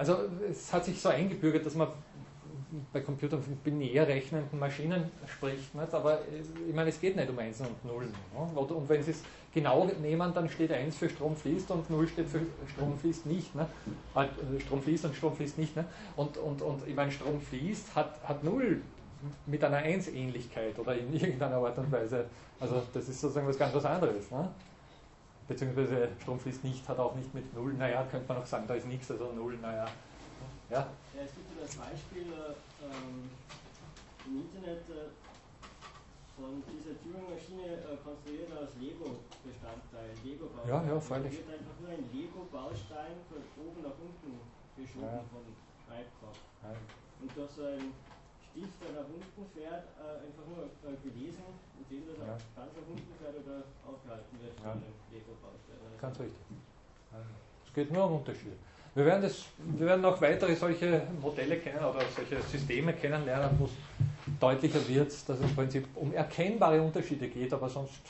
[0.00, 0.16] also
[0.50, 1.88] es hat sich so eingebürgert, dass man
[2.90, 5.92] bei Computern von binär rechnenden Maschinen spricht, nicht?
[5.92, 6.20] aber
[6.66, 8.08] ich meine, es geht nicht um Einsen und Nullen.
[8.08, 8.60] Ne?
[8.60, 9.22] Und wenn Sie es
[9.52, 12.40] genau nehmen, dann steht 1 für Strom fließt und 0 steht für
[12.72, 13.54] Strom fließt nicht.
[13.54, 13.66] Ne?
[14.64, 15.76] Strom fließt und Strom fließt nicht.
[15.76, 15.84] Ne?
[16.16, 18.80] Und, und, und ich meine, Strom fließt hat, hat 0
[19.46, 22.26] mit einer 1 Ähnlichkeit oder in irgendeiner Art und Weise.
[22.58, 24.30] Also das ist sozusagen was ganz was anderes.
[24.30, 24.48] Ne?
[25.50, 28.74] beziehungsweise Strom fließt nicht, hat auch nicht mit Null, naja, könnte man auch sagen, da
[28.74, 29.84] ist nichts, also Null, naja.
[30.70, 30.86] Ja?
[31.10, 32.30] ja es gibt ja das Beispiel
[32.78, 33.26] ähm,
[34.30, 35.10] im Internet äh,
[36.38, 40.86] von dieser Turing-Maschine äh, konstruiert aus Lego-Bestandteilen, Lego-Bausteinen.
[40.86, 41.34] Ja, ja, freilich.
[41.34, 44.30] Da wird einfach nur ein Lego-Baustein von oben nach unten
[44.78, 45.26] geschoben ja.
[45.34, 45.42] vom
[45.82, 46.38] Schreibkopf.
[46.62, 46.78] Ja.
[47.18, 47.90] Und durch so ein
[48.50, 51.46] Stift, der nach unten fährt, äh, einfach nur äh, gelesen,
[51.78, 52.34] indem das ja.
[52.34, 54.74] ganz nach unten fährt oder aufgehalten wird von ja.
[54.74, 55.78] dem Lego-Baustein.
[56.00, 56.46] Ganz richtig.
[57.66, 58.56] Es geht nur um Unterschiede.
[58.94, 63.66] Wir werden, das, wir werden noch weitere solche Modelle kennen oder solche Systeme kennenlernen, wo
[63.66, 63.70] es
[64.40, 68.02] deutlicher wird, dass es im Prinzip um erkennbare Unterschiede geht, aber sonst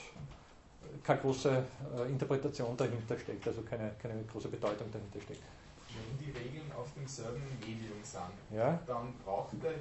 [1.05, 1.65] keine große
[1.97, 5.43] äh, Interpretation dahinter steckt, also keine, keine große Bedeutung dahinter steckt.
[5.89, 8.79] Wenn die Regeln auf demselben Medium sind, ja?
[8.87, 9.73] dann braucht der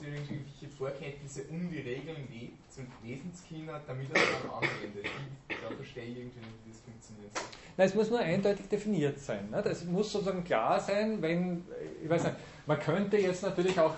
[0.00, 2.26] du irgendwelche Vorkenntnisse um die Regeln
[2.68, 5.06] zu lesen zu können, damit er es dann anwendet.
[5.48, 7.32] Da verstehe ich irgendwie nicht, wie das funktioniert.
[7.76, 9.50] Nein, es muss nur eindeutig definiert sein.
[9.50, 9.62] Ne?
[9.64, 11.64] Es muss sozusagen klar sein, wenn,
[12.02, 12.36] ich weiß nicht,
[12.66, 13.94] man könnte jetzt natürlich auch,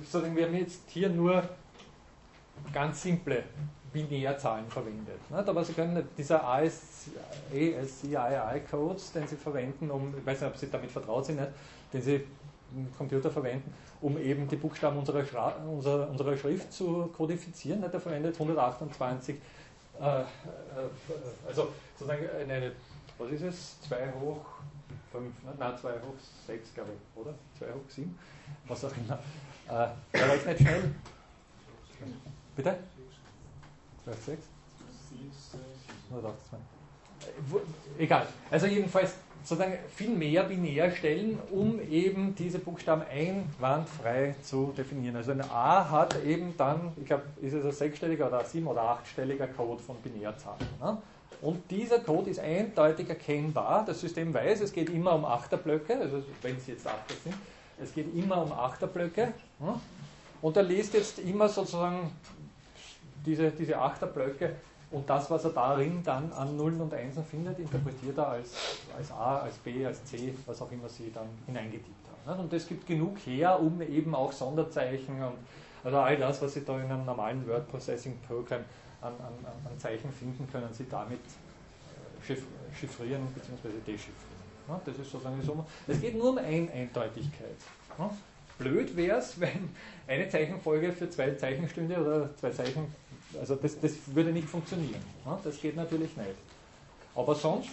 [0.00, 1.42] sozusagen, wir haben jetzt hier nur
[2.72, 3.42] ganz simple
[3.92, 5.18] Binärzahlen verwendet.
[5.30, 5.48] Nicht?
[5.48, 7.12] Aber Sie können dieser ASCII-Code,
[9.14, 11.50] den Sie verwenden, um, ich weiß nicht, ob Sie damit vertraut sind, nicht?
[11.92, 12.24] den Sie
[12.74, 15.24] im Computer verwenden, um eben die Buchstaben unserer,
[15.66, 17.82] unserer, unserer Schrift zu kodifizieren.
[17.82, 19.36] Hat er verwendet 128,
[20.00, 20.24] äh,
[21.46, 22.72] also sozusagen eine,
[23.18, 24.44] was ist es, 2 hoch
[25.12, 25.54] 5, ne?
[25.58, 26.14] nein, 2 hoch
[26.46, 27.34] 6, glaube ich, oder?
[27.58, 28.18] 2 hoch 7,
[28.68, 29.18] was auch immer.
[29.68, 30.94] Äh, der war nicht schnell.
[32.54, 32.76] Bitte?
[34.04, 34.42] 2 hoch 6?
[36.10, 36.58] 128.
[37.98, 38.26] Egal.
[38.50, 39.14] Also jedenfalls
[39.46, 45.14] sozusagen viel mehr binär stellen, um eben diese Buchstaben einwandfrei zu definieren.
[45.14, 48.66] Also ein A hat eben dann, ich glaube, ist es ein sechsstelliger oder ein sieben-
[48.66, 50.58] oder achtstelliger Code von Binärzahlen.
[50.80, 50.98] Ne?
[51.42, 53.84] Und dieser Code ist eindeutig erkennbar.
[53.86, 57.36] Das System weiß, es geht immer um Achterblöcke, also wenn es jetzt Achter sind,
[57.80, 59.32] es geht immer um Achterblöcke.
[59.60, 59.80] Ne?
[60.42, 62.10] Und er liest jetzt immer sozusagen
[63.24, 64.56] diese, diese Achterblöcke
[64.96, 69.12] und das, was er darin dann an Nullen und Einsen findet, interpretiert er als, als
[69.12, 72.40] A, als B, als C, was auch immer sie dann hineingetippt haben.
[72.40, 75.36] Und es gibt genug her, um eben auch Sonderzeichen und
[75.84, 78.62] also all das, was Sie da in einem normalen Word Processing Program
[79.02, 82.34] an, an, an Zeichen finden, können Sie damit äh,
[82.74, 83.68] chiffrieren bzw.
[83.86, 84.80] dechiffrieren.
[84.82, 85.66] Das ist sozusagen die Summe.
[85.86, 87.56] Es geht nur um ein Eindeutigkeit.
[88.58, 89.68] Blöd wäre es, wenn
[90.06, 92.92] eine Zeichenfolge für zwei Zeichenstünde oder zwei Zeichen
[93.38, 95.00] also das, das würde nicht funktionieren.
[95.42, 96.36] Das geht natürlich nicht.
[97.14, 97.70] Aber sonst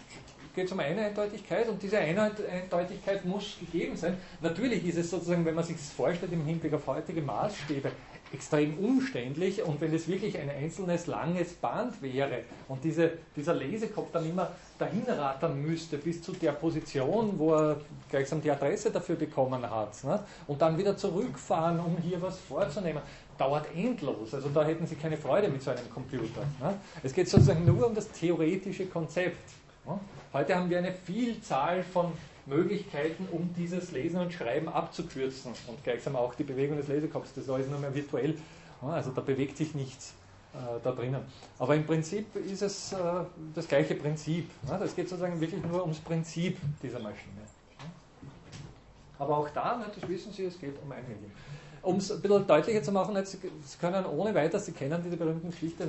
[0.56, 4.18] geht es um eine Eindeutigkeit und diese Eindeutigkeit muss gegeben sein.
[4.42, 7.92] Natürlich ist es sozusagen, wenn man sich das vorstellt im Hinblick auf heutige Maßstäbe,
[8.34, 14.12] extrem umständlich und wenn es wirklich ein einzelnes langes Band wäre und diese, dieser Lesekopf
[14.12, 17.78] dann immer dahin rattern müsste bis zu der Position, wo er
[18.10, 20.20] gleichsam die Adresse dafür bekommen hat ne?
[20.48, 23.04] und dann wieder zurückfahren, um hier was vorzunehmen,
[23.38, 24.34] dauert endlos.
[24.34, 26.42] Also da hätten Sie keine Freude mit so einem Computer.
[26.60, 26.78] Ne?
[27.02, 29.52] Es geht sozusagen nur um das theoretische Konzept.
[30.32, 32.14] Heute haben wir eine Vielzahl von
[32.46, 37.34] Möglichkeiten, um dieses Lesen und Schreiben abzukürzen und gleichsam auch die Bewegung des Lesekopfs.
[37.34, 38.38] Das ist alles nur mehr virtuell.
[38.82, 40.14] Also da bewegt sich nichts
[40.54, 41.22] äh, da drinnen.
[41.58, 42.98] Aber im Prinzip ist es äh,
[43.56, 44.50] das gleiche Prinzip.
[44.84, 47.42] Es geht sozusagen wirklich nur ums Prinzip dieser Maschine.
[49.20, 51.32] Aber auch da, das wissen Sie, es geht um ein Medium.
[51.84, 53.38] Um es ein bisschen deutlicher zu machen, Sie
[53.80, 55.86] können ohne weiteres, Sie kennen diese berühmten Geschichte,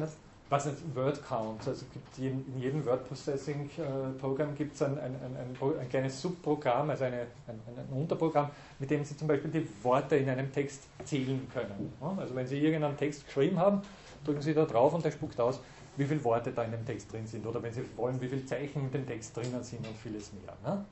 [0.50, 1.66] was nicht, Word Count.
[1.66, 6.20] Also gibt in jedem Word Processing äh, Programm gibt es ein, ein, ein, ein, kleines
[6.20, 7.60] Subprogramm, also eine, ein,
[7.96, 11.92] Unterprogramm, mit dem Sie zum Beispiel die Worte in einem Text zählen können.
[12.18, 13.80] Also wenn Sie irgendeinen Text geschrieben haben,
[14.24, 15.60] drücken Sie da drauf und der spuckt aus,
[15.96, 17.46] wie viele Worte da in dem Text drin sind.
[17.46, 20.56] Oder wenn Sie wollen, wie viele Zeichen in dem Text drinnen sind und vieles mehr.
[20.64, 20.84] Ne?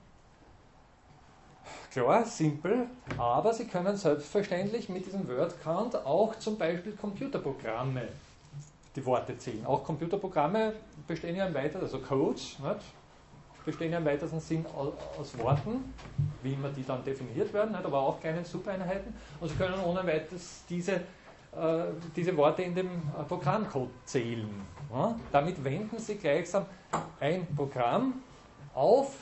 [1.92, 2.86] Klar, simpel,
[3.18, 8.08] aber Sie können selbstverständlich mit diesem Word Count auch zum Beispiel Computerprogramme
[8.94, 9.64] die Worte zählen.
[9.66, 10.74] Auch Computerprogramme
[11.06, 12.80] bestehen ja im weitesten, also Codes, nicht?
[13.64, 14.66] bestehen ja im weitesten Sinn
[15.18, 15.94] aus Worten,
[16.42, 17.84] wie immer die dann definiert werden, nicht?
[17.84, 19.14] aber auch kleinen Subeinheiten.
[19.40, 21.00] Und Sie können ohne weiteres diese, äh,
[22.16, 24.50] diese Worte in dem äh, Programmcode zählen.
[24.92, 25.14] Ja?
[25.30, 26.66] Damit wenden Sie gleichsam
[27.20, 28.22] ein Programm
[28.74, 29.18] auf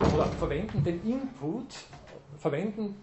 [0.00, 1.74] oder verwenden den Input,
[2.38, 3.02] verwenden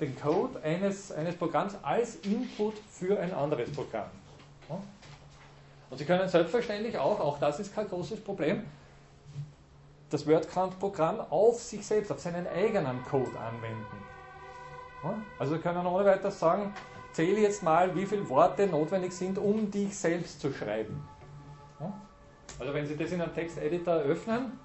[0.00, 4.10] den Code eines, eines Programms als Input für ein anderes Programm.
[5.90, 8.64] Und Sie können selbstverständlich auch, auch das ist kein großes Problem,
[10.10, 15.16] das WordCount-Programm auf sich selbst, auf seinen eigenen Code anwenden.
[15.38, 16.74] Also Sie können ohne weiteres sagen,
[17.12, 21.06] zähle jetzt mal, wie viele Worte notwendig sind, um dich selbst zu schreiben.
[22.58, 24.58] Also wenn Sie das in einem Texteditor öffnen,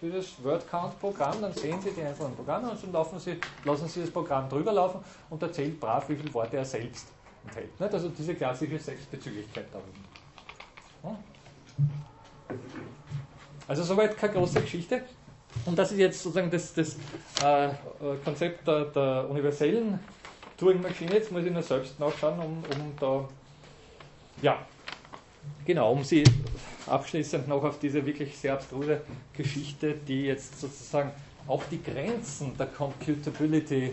[0.00, 4.48] dieses WordCount-Programm, dann sehen Sie die einzelnen Programme und dann Sie, lassen Sie das Programm
[4.48, 7.08] drüber laufen und erzählt brav, wie viele Worte er selbst
[7.44, 7.70] enthält.
[7.94, 9.80] Also diese klassische Selbstbezüglichkeit da.
[13.68, 15.02] Also soweit keine große Geschichte.
[15.66, 16.96] Und das ist jetzt sozusagen das, das
[17.42, 17.70] äh, äh,
[18.24, 19.98] Konzept der, der universellen
[20.56, 21.14] Turing-Maschine.
[21.14, 23.28] Jetzt muss ich nur selbst nachschauen, um, um da,
[24.42, 24.58] ja,
[25.64, 26.24] genau, um sie
[26.90, 29.00] abschließend noch auf diese wirklich sehr abstruse
[29.32, 31.12] Geschichte, die jetzt sozusagen
[31.46, 33.92] auch die Grenzen der Computability äh,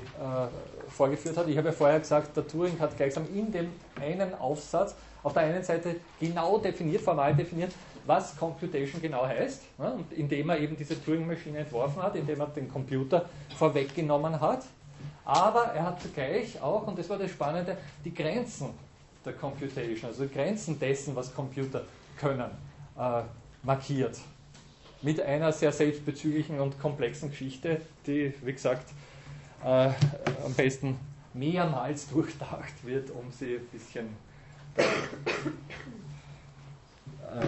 [0.90, 1.48] vorgeführt hat.
[1.48, 5.44] Ich habe ja vorher gesagt, der Turing hat gleichsam in dem einen Aufsatz auf der
[5.44, 7.72] einen Seite genau definiert, formal definiert,
[8.06, 12.48] was Computation genau heißt, ja, und indem er eben diese Turing-Maschine entworfen hat, indem er
[12.48, 13.26] den Computer
[13.58, 14.64] vorweggenommen hat.
[15.26, 18.70] Aber er hat zugleich auch, und das war das Spannende, die Grenzen
[19.26, 21.84] der Computation, also die Grenzen dessen, was Computer
[22.18, 22.50] können,
[22.98, 23.22] äh,
[23.64, 24.20] markiert.
[25.02, 28.90] Mit einer sehr selbstbezüglichen und komplexen Geschichte, die, wie gesagt,
[29.64, 29.90] äh,
[30.44, 30.98] am besten
[31.34, 34.08] mehrmals durchdacht wird, um sie ein bisschen
[34.78, 34.84] äh,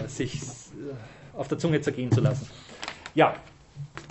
[0.08, 2.48] sich äh, auf der Zunge zergehen zu lassen.
[3.14, 3.34] Ja,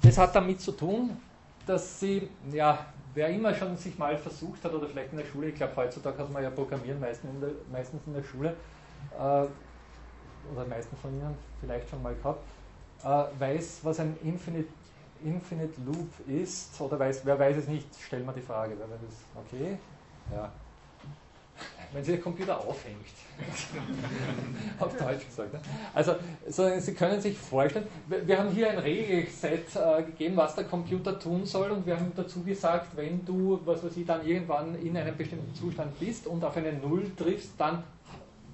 [0.02, 1.18] das hat damit zu tun,
[1.66, 5.50] dass sie, ja, wer immer schon sich mal versucht hat, oder vielleicht in der Schule,
[5.50, 8.56] ich glaube heutzutage hat man ja Programmieren meistens in der, meistens in der Schule,
[9.20, 9.46] äh,
[10.54, 12.44] oder die meisten von Ihnen vielleicht schon mal gehabt,
[13.04, 14.70] äh, weiß, was ein Infinite,
[15.24, 18.74] Infinite Loop ist, oder weiß, wer weiß es nicht, stellen wir die Frage.
[18.78, 19.16] Wer weiß es?
[19.36, 19.78] Okay,
[20.34, 20.52] ja.
[21.92, 22.98] Wenn Sie den Computer aufhängt,
[24.80, 25.54] auf Deutsch gesagt.
[25.54, 25.60] Ne?
[25.94, 26.16] Also,
[26.48, 30.66] so, Sie können sich vorstellen, wir, wir haben hier ein Regelset äh, gegeben, was der
[30.66, 34.76] Computer tun soll, und wir haben dazu gesagt, wenn du, was weiß ich, dann irgendwann
[34.76, 37.84] in einem bestimmten Zustand bist und auf eine Null triffst, dann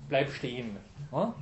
[0.08, 0.78] bleib stehen.
[1.12, 1.34] Ja?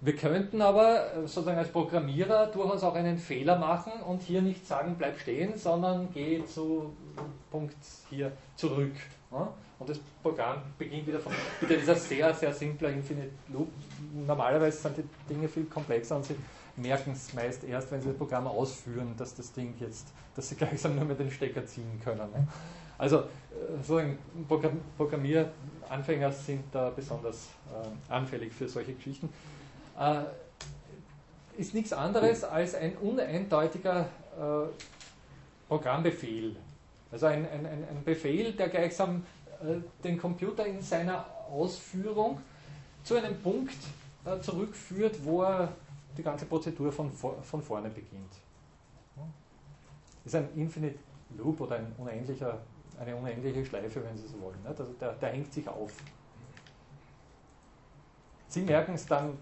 [0.00, 4.64] Wir könnten aber äh, sozusagen als Programmierer durchaus auch einen Fehler machen und hier nicht
[4.66, 6.94] sagen, bleib stehen, sondern geh zu
[7.50, 7.76] Punkt
[8.08, 8.92] hier zurück.
[9.30, 13.68] Und das Programm beginnt wieder von wieder dieser sehr, sehr simpler Infinite Loop.
[14.26, 16.36] Normalerweise sind die Dinge viel komplexer und Sie
[16.76, 20.54] merken es meist erst, wenn Sie das Programm ausführen, dass das Ding jetzt, dass Sie
[20.56, 22.48] gleichsam nur mit den Stecker ziehen können.
[22.96, 23.24] Also äh,
[23.82, 24.16] so ein
[24.96, 29.28] Programmieranfänger sind da besonders äh, anfällig für solche Geschichten
[29.98, 30.22] äh,
[31.56, 34.06] ist nichts anderes als ein uneindeutiger
[34.38, 34.68] äh,
[35.66, 36.56] Programmbefehl.
[37.10, 39.24] Also ein, ein, ein, Befehl, der gleichsam
[39.60, 42.40] äh, den Computer in seiner Ausführung
[43.02, 43.76] zu einem Punkt
[44.24, 45.72] äh, zurückführt, wo er
[46.16, 48.32] die ganze Prozedur von, von vorne beginnt.
[50.24, 50.98] Das ist ein Infinite
[51.36, 52.58] Loop oder ein unendlicher,
[53.00, 54.58] eine unendliche Schleife, wenn Sie so wollen.
[54.64, 55.92] Also der, der hängt sich auf.
[58.48, 59.38] Sie merken es dann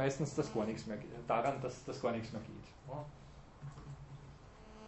[0.00, 0.96] meistens dass gar nichts mehr,
[1.26, 2.68] daran, dass das gar nichts mehr geht.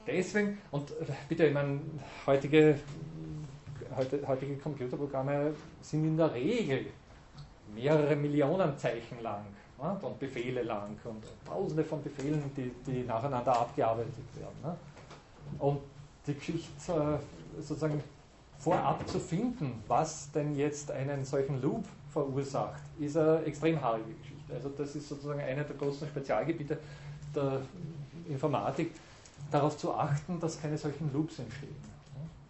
[0.06, 0.90] Deswegen, und
[1.28, 1.80] bitte, ich meine,
[2.26, 2.78] heutige,
[4.26, 6.86] heutige Computerprogramme sind in der Regel
[7.74, 9.44] mehrere Millionen Zeichen lang.
[9.80, 9.98] Ne?
[10.02, 14.56] Und Befehle lang und tausende von Befehlen, die, die nacheinander abgearbeitet werden.
[14.62, 14.76] Ne?
[15.58, 15.80] Und
[16.26, 18.02] die Geschichte äh, sozusagen
[18.58, 24.31] vorab zu finden, was denn jetzt einen solchen Loop verursacht, ist eine extrem haarige Geschichte.
[24.52, 26.78] Also das ist sozusagen einer der großen Spezialgebiete
[27.34, 27.62] der
[28.28, 28.92] Informatik,
[29.50, 31.76] darauf zu achten, dass keine solchen Loops entstehen.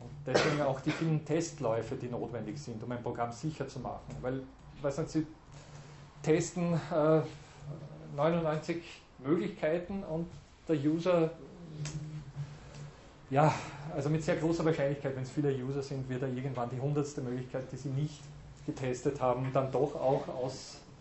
[0.00, 4.16] Und deswegen auch die vielen Testläufe, die notwendig sind, um ein Programm sicher zu machen.
[4.20, 4.42] Weil,
[4.80, 5.26] was nicht, Sie
[6.22, 7.20] testen äh,
[8.16, 8.82] 99
[9.24, 10.26] Möglichkeiten und
[10.68, 11.30] der User
[13.32, 13.52] ja,
[13.94, 17.22] also mit sehr großer Wahrscheinlichkeit, wenn es viele User sind, wird er irgendwann die hundertste
[17.22, 18.20] Möglichkeit, die sie nicht
[18.66, 20.28] getestet haben, dann doch auch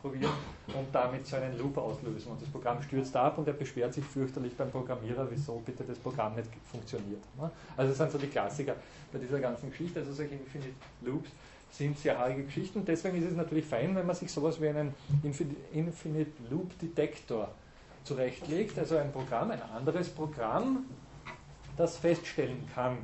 [0.02, 0.32] ausprobieren
[0.68, 2.32] und damit so einen Loop auslösen.
[2.32, 5.98] Und das Programm stürzt ab und er beschwert sich fürchterlich beim Programmierer, wieso bitte das
[5.98, 7.22] Programm nicht funktioniert.
[7.38, 7.50] Ne?
[7.78, 8.76] Also das sind so die Klassiker
[9.12, 10.00] bei dieser ganzen Geschichte.
[10.00, 11.30] Also solche Infinite Loops
[11.72, 12.84] sind sehr haarige Geschichten.
[12.84, 17.50] Deswegen ist es natürlich fein, wenn man sich sowas wie einen Infinite Loop Detektor
[18.04, 20.86] zurechtlegt, also ein Programm, ein anderes Programm,
[21.78, 22.98] das feststellen kann,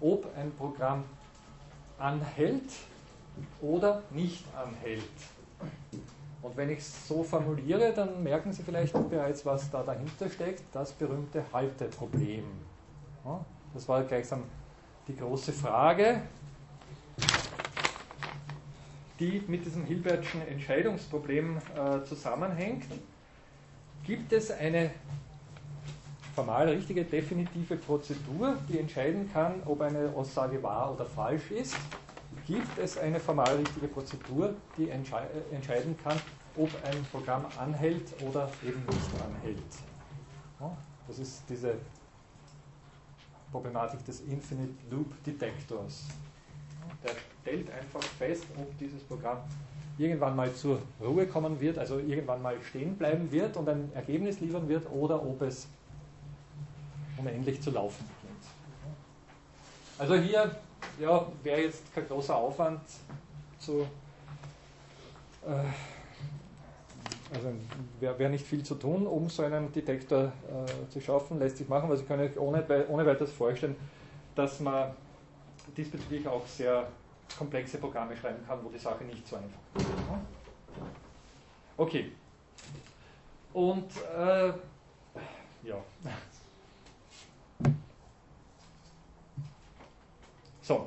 [0.00, 1.04] ob ein Programm
[1.98, 2.70] anhält
[3.60, 5.02] oder nicht anhält.
[6.42, 10.62] Und wenn ich es so formuliere, dann merken Sie vielleicht bereits, was da dahinter steckt,
[10.72, 12.44] das berühmte Halteproblem.
[13.74, 14.44] Das war gleichsam
[15.06, 16.22] die große Frage,
[19.18, 22.86] die mit diesem Hilbertschen Entscheidungsproblem äh, zusammenhängt.
[24.04, 24.90] Gibt es eine
[26.34, 31.76] formal richtige, definitive Prozedur, die entscheiden kann, ob eine Aussage wahr oder falsch ist,
[32.50, 34.94] gibt es eine formal richtige Prozedur, die äh,
[35.52, 36.20] entscheiden kann,
[36.56, 39.62] ob ein Programm anhält oder eben nicht anhält.
[41.06, 41.74] Das ist diese
[43.52, 46.08] Problematik des Infinite Loop Detektors.
[47.04, 49.38] Der stellt einfach fest, ob dieses Programm
[49.96, 54.40] irgendwann mal zur Ruhe kommen wird, also irgendwann mal stehen bleiben wird und ein Ergebnis
[54.40, 55.68] liefern wird, oder ob es
[57.16, 58.44] unendlich zu laufen beginnt.
[59.98, 60.56] Also hier
[60.98, 62.80] ja, wäre jetzt kein großer Aufwand
[63.58, 63.86] zu.
[65.46, 65.64] Äh,
[67.32, 67.52] also
[68.00, 71.68] wäre wär nicht viel zu tun, um so einen Detektor äh, zu schaffen, lässt sich
[71.68, 73.76] machen, weil Sie können ohne, ohne weiteres vorstellen,
[74.34, 74.90] dass man
[75.76, 76.88] diesbezüglich auch sehr
[77.38, 79.86] komplexe Programme schreiben kann, wo die Sache nicht so einfach ist.
[81.76, 82.12] Okay.
[83.52, 84.48] Und äh,
[85.62, 85.76] ja.
[90.70, 90.86] So.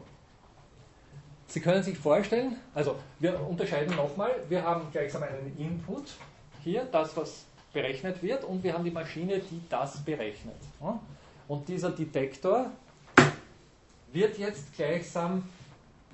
[1.48, 6.14] Sie können sich vorstellen, also wir unterscheiden nochmal, wir haben gleichsam einen Input,
[6.64, 7.44] hier das, was
[7.74, 10.56] berechnet wird, und wir haben die Maschine, die das berechnet.
[11.50, 12.72] Und dieser Detektor
[14.14, 15.44] wird jetzt gleichsam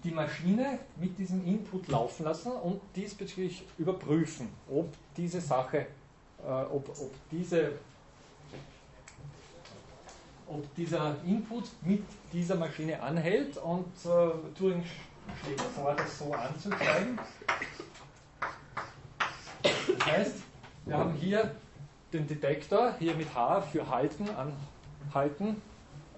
[0.03, 5.85] die Maschine mit diesem Input laufen lassen und diesbezüglich überprüfen, ob diese Sache,
[6.43, 7.73] äh, ob, ob diese
[10.49, 12.03] ob dieser Input mit
[12.33, 14.83] dieser Maschine anhält und äh, Turing
[15.43, 17.19] schlägt vor, das so anzuzeigen.
[19.61, 20.35] Das heißt,
[20.85, 21.55] wir haben hier
[22.11, 24.27] den Detektor, hier mit H für halten,
[25.07, 25.61] anhalten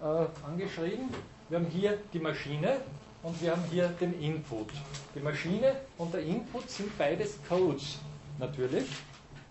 [0.01, 0.05] äh,
[0.45, 1.09] angeschrieben.
[1.49, 2.77] Wir haben hier die Maschine
[3.23, 4.69] und wir haben hier den Input.
[5.13, 7.99] Die Maschine und der Input sind beides Codes
[8.39, 8.85] natürlich,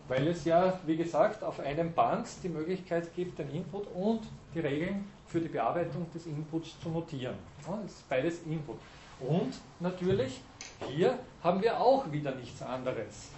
[0.09, 4.23] weil es ja, wie gesagt, auf einem Band die Möglichkeit gibt, den Input und
[4.55, 7.37] die Regeln für die Bearbeitung des Inputs zu notieren.
[7.65, 8.79] das ist beides Input.
[9.21, 10.41] Und natürlich,
[10.89, 13.31] hier haben wir auch wieder nichts anderes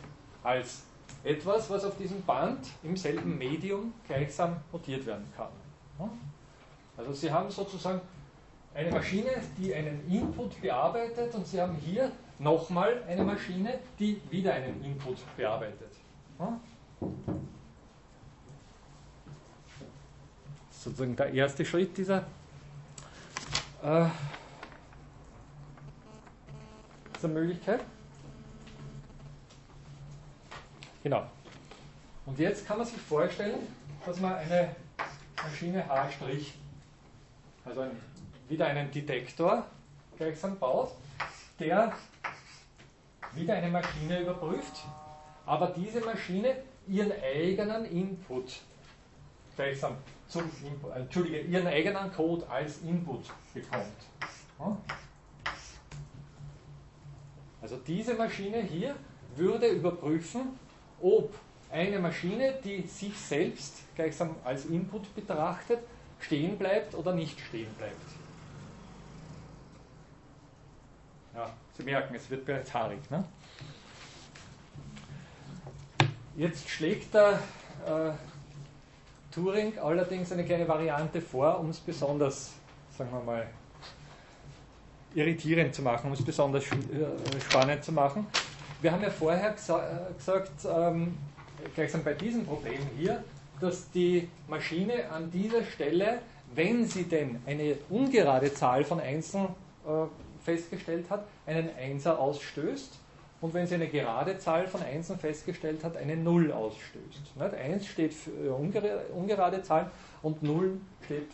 [0.42, 0.84] als
[1.24, 5.48] etwas, was auf diesem Band im selben Medium gleichsam notiert werden kann.
[6.96, 8.00] Also Sie haben sozusagen
[8.74, 14.54] eine Maschine, die einen Input bearbeitet und Sie haben hier nochmal eine Maschine, die wieder
[14.54, 15.90] einen Input bearbeitet
[20.82, 22.24] sozusagen der erste Schritt dieser,
[23.82, 24.06] äh,
[27.16, 27.80] dieser Möglichkeit.
[31.02, 31.26] Genau.
[32.26, 33.58] Und jetzt kann man sich vorstellen,
[34.04, 34.74] dass man eine
[35.36, 36.08] Maschine H',
[37.64, 37.90] also ein,
[38.48, 39.66] wieder einen Detektor
[40.16, 40.92] gleichsam baut,
[41.58, 41.92] der
[43.34, 44.84] wieder eine Maschine überprüft,
[45.46, 46.56] aber diese Maschine
[46.86, 48.60] ihren eigenen Input
[49.62, 50.50] gleichsam zum,
[50.94, 53.24] Entschuldige, ihren eigenen Code als Input
[53.54, 54.76] bekommt.
[57.60, 58.96] Also diese Maschine hier
[59.36, 60.58] würde überprüfen,
[61.00, 61.32] ob
[61.70, 65.78] eine Maschine, die sich selbst gleichsam als Input betrachtet,
[66.20, 67.94] stehen bleibt oder nicht stehen bleibt.
[71.34, 72.98] Ja, Sie merken, es wird bereits haarig.
[73.10, 73.24] Ne?
[76.36, 77.38] Jetzt schlägt der
[77.86, 78.12] äh,
[79.32, 82.52] Turing allerdings eine kleine Variante vor, um es besonders,
[82.96, 83.46] sagen wir mal,
[85.14, 88.26] irritierend zu machen, um es besonders äh, spannend zu machen.
[88.80, 91.16] Wir haben ja vorher äh, gesagt, ähm,
[91.74, 93.24] gleichsam bei diesem Problem hier,
[93.60, 96.18] dass die Maschine an dieser Stelle,
[96.54, 99.44] wenn sie denn eine ungerade Zahl von Einsen
[99.86, 100.06] äh,
[100.44, 102.98] festgestellt hat, einen Einser ausstößt
[103.42, 107.36] und wenn sie eine gerade Zahl von Einsen festgestellt hat, eine Null ausstößt.
[107.36, 107.54] Nicht?
[107.54, 109.90] 1 steht für ungerade Zahlen
[110.22, 111.26] und 0 steht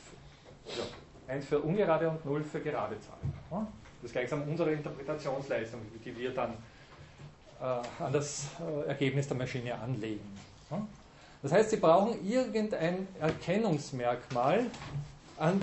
[0.64, 3.68] für, ja, 1 für ungerade und 0 für gerade Zahlen.
[4.00, 6.54] Das ist gleichsam unsere Interpretationsleistung, die wir dann
[7.60, 7.64] äh,
[8.02, 10.38] an das äh, Ergebnis der Maschine anlegen.
[11.42, 14.66] Das heißt, Sie brauchen irgendein Erkennungsmerkmal,
[15.36, 15.60] an,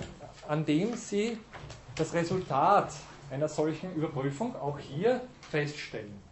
[0.48, 1.40] an dem Sie
[1.96, 2.94] das Resultat
[3.32, 6.25] einer solchen Überprüfung auch hier feststellen.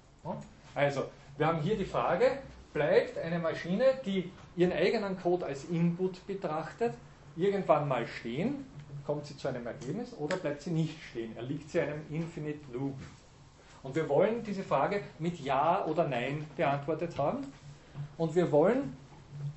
[0.76, 1.06] Also,
[1.38, 2.26] wir haben hier die Frage,
[2.74, 6.94] bleibt eine Maschine, die ihren eigenen Code als Input betrachtet,
[7.36, 8.66] irgendwann mal stehen,
[9.06, 12.96] kommt sie zu einem Ergebnis oder bleibt sie nicht stehen, erliegt sie einem Infinite Loop.
[13.82, 17.46] Und wir wollen diese Frage mit Ja oder Nein beantwortet haben
[18.18, 18.96] und wir wollen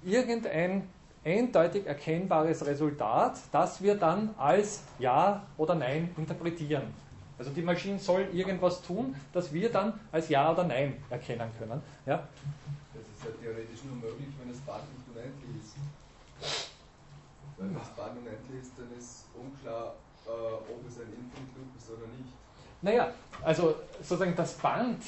[0.05, 0.88] irgendein
[1.24, 7.05] eindeutig erkennbares Resultat, das wir dann als Ja oder Nein interpretieren.
[7.38, 11.82] Also die Maschine soll irgendwas tun, das wir dann als Ja oder Nein erkennen können.
[12.06, 12.26] Ja?
[12.94, 15.74] Das ist ja theoretisch nur möglich, wenn das Band nicht unendlich ist.
[17.58, 19.94] Wenn das Band unendlich ist, dann ist unklar,
[20.26, 22.32] äh, ob es ein Infinite Loop ist oder nicht.
[22.82, 25.02] Naja, also sozusagen das Band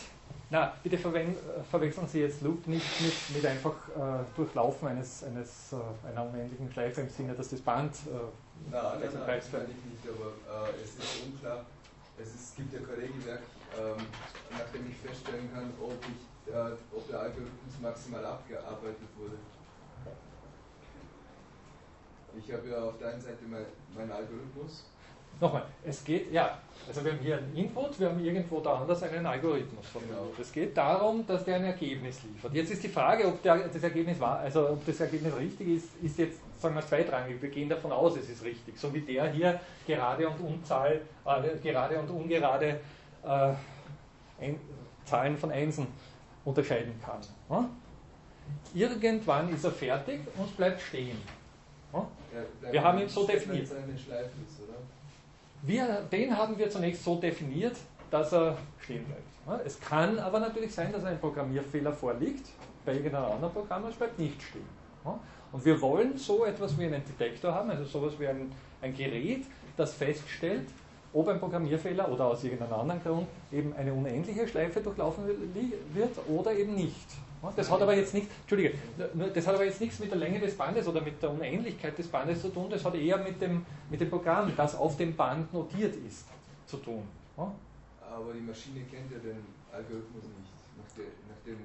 [0.51, 6.09] na, bitte verwechseln Sie jetzt Loop nicht mit, mit einfach äh, Durchlaufen eines, eines, äh,
[6.09, 7.93] einer unendlichen Schleife im Sinne, dass das Band.
[8.07, 11.67] Äh, nein, nein, nein, nein, nein ich nicht, aber äh, es ist unklar.
[12.21, 13.43] Es, ist, gibt ja kein Regelwerk,
[13.79, 14.07] ähm,
[14.51, 19.39] nachdem ich feststellen kann, ob, ich, äh, ob der Algorithmus maximal abgearbeitet wurde.
[22.37, 24.85] Ich habe ja auf der einen Seite mein, meinen Algorithmus
[25.41, 26.59] Nochmal, es geht, ja,
[26.89, 30.37] also wir haben hier einen Input, wir haben irgendwo da anders einen Algorithmus formuliert.
[30.41, 32.53] Es geht darum, dass der ein Ergebnis liefert.
[32.55, 35.89] Jetzt ist die Frage, ob der, das Ergebnis war, also ob das Ergebnis richtig ist,
[36.03, 37.41] ist jetzt, sagen wir, zweitrangig.
[37.41, 38.77] Wir gehen davon aus, es ist richtig.
[38.79, 42.81] So wie der hier gerade und Unzahl, äh, gerade und ungerade
[43.25, 43.53] äh,
[44.41, 44.59] ein,
[45.05, 45.87] Zahlen von Einsen
[46.45, 47.21] unterscheiden kann.
[47.49, 47.69] Ja?
[48.75, 51.19] Irgendwann ist er fertig und bleibt stehen.
[51.93, 52.07] Ja?
[52.71, 53.69] wir haben ihn so definiert.
[55.63, 57.77] Wir, den haben wir zunächst so definiert,
[58.11, 59.67] dass er stehen bleibt.
[59.67, 62.47] Es kann aber natürlich sein, dass ein Programmierfehler vorliegt
[62.85, 64.67] bei irgendeinem anderen Programm es bleibt nicht stehen.
[65.51, 68.53] Und wir wollen so etwas wie einen Detektor haben, also sowas wie ein,
[68.83, 69.45] ein Gerät,
[69.77, 70.69] das feststellt,
[71.13, 75.25] ob ein Programmierfehler oder aus irgendeinem anderen Grund eben eine unendliche Schleife durchlaufen
[75.95, 77.07] wird oder eben nicht.
[77.57, 78.75] Das hat aber jetzt nichts, Entschuldige,
[79.35, 82.09] das hat aber jetzt nichts mit der Länge des Bandes oder mit der Unendlichkeit des
[82.09, 85.53] Bandes zu tun, das hat eher mit dem, mit dem Programm, das auf dem Band
[85.53, 86.27] notiert ist,
[86.67, 87.03] zu tun.
[87.37, 89.39] Aber die Maschine kennt ja den
[89.73, 91.59] Algorithmus nicht, nachdem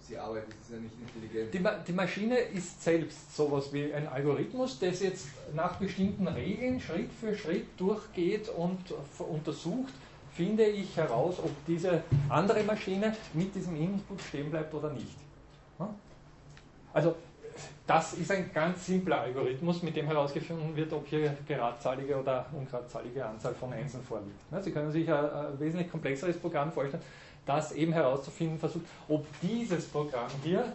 [0.00, 1.54] sie arbeitet, ist ja nicht intelligent.
[1.54, 6.80] Die, Ma die Maschine ist selbst sowas wie ein Algorithmus, das jetzt nach bestimmten Regeln
[6.80, 8.80] Schritt für Schritt durchgeht und
[9.18, 9.92] untersucht,
[10.34, 15.16] finde ich heraus, ob diese andere Maschine mit diesem Input stehen bleibt oder nicht.
[16.92, 17.14] Also
[17.86, 23.24] das ist ein ganz simpler Algorithmus, mit dem herausgefunden wird, ob hier geradzahlige oder ungeradzahlige
[23.24, 24.38] Anzahl von Einsen vorliegt.
[24.62, 27.02] Sie können sich ein, wesentlich komplexeres Programm vorstellen,
[27.44, 30.72] das eben herauszufinden versucht, ob dieses Programm hier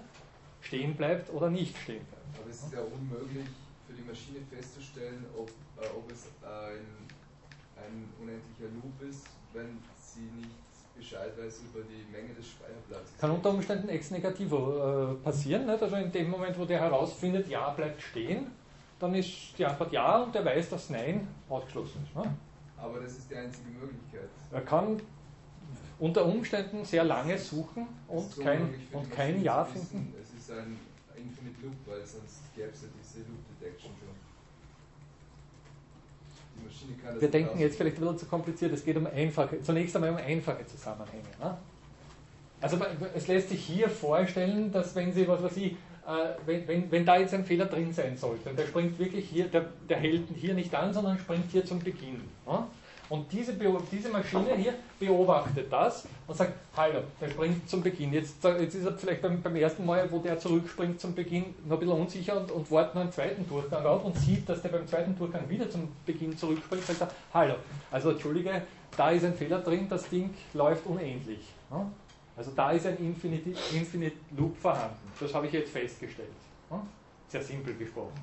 [0.62, 2.40] stehen bleibt oder nicht stehen bleibt.
[2.40, 3.48] Aber es ist ja unmöglich
[3.88, 5.50] für die Maschine festzustellen, ob,
[5.82, 6.86] äh, ob es ein,
[7.78, 9.28] ein unendlicher Loop ist,
[9.58, 10.50] wenn sie nicht
[10.96, 13.18] Bescheid weiß über die Menge des Speicherplatzes.
[13.20, 15.66] Kann unter Umständen ex negativo äh, passieren.
[15.66, 15.82] Nicht?
[15.82, 18.48] Also in dem Moment, wo der herausfindet, ja bleibt stehen,
[19.00, 22.16] dann ist die Antwort ja und der weiß, dass Nein ausgeschlossen ist.
[22.16, 22.36] Ne?
[22.78, 24.30] Aber das ist die einzige Möglichkeit.
[24.52, 25.00] Er kann
[26.00, 30.14] unter Umständen sehr lange suchen und so kein, und kein Ja finden.
[30.20, 30.78] Es ist ein
[31.16, 34.17] Infinite Loop, weil sonst gäbe es ja diese Loop Detection schon.
[37.20, 40.18] Wir denken jetzt vielleicht ein bisschen zu kompliziert, es geht um einfache, zunächst einmal um
[40.18, 41.30] einfache Zusammenhänge.
[41.40, 41.58] Ne?
[42.60, 42.78] Also
[43.16, 45.76] es lässt sich hier vorstellen, dass wenn Sie, was weiß ich, äh,
[46.46, 49.46] wenn, wenn, wenn da jetzt ein Fehler drin sein sollte, und der springt wirklich hier,
[49.46, 52.22] der, der hält hier nicht an, sondern springt hier zum Beginn.
[52.48, 52.66] Ne?
[53.10, 53.54] Und diese,
[53.92, 58.12] diese Maschine hier beobachtet das und sagt, hallo, der springt zum Beginn.
[58.12, 61.78] Jetzt, jetzt ist er vielleicht beim, beim, ersten Mal, wo der zurückspringt zum Beginn, noch
[61.78, 64.70] ein bisschen unsicher und, und wartet noch einen zweiten Durchgang auf und sieht, dass der
[64.70, 67.56] beim zweiten Durchgang wieder zum Beginn zurückspringt, sagt er, hallo,
[67.92, 68.64] also entschuldige,
[68.98, 71.54] da ist ein Fehler drin, das Ding läuft unendlich.
[72.36, 74.98] Also da ist ein Infinite, Infinite Loop vorhanden.
[75.20, 76.30] Das habe ich jetzt festgestellt.
[77.30, 78.14] Sehr simpel gesprochen.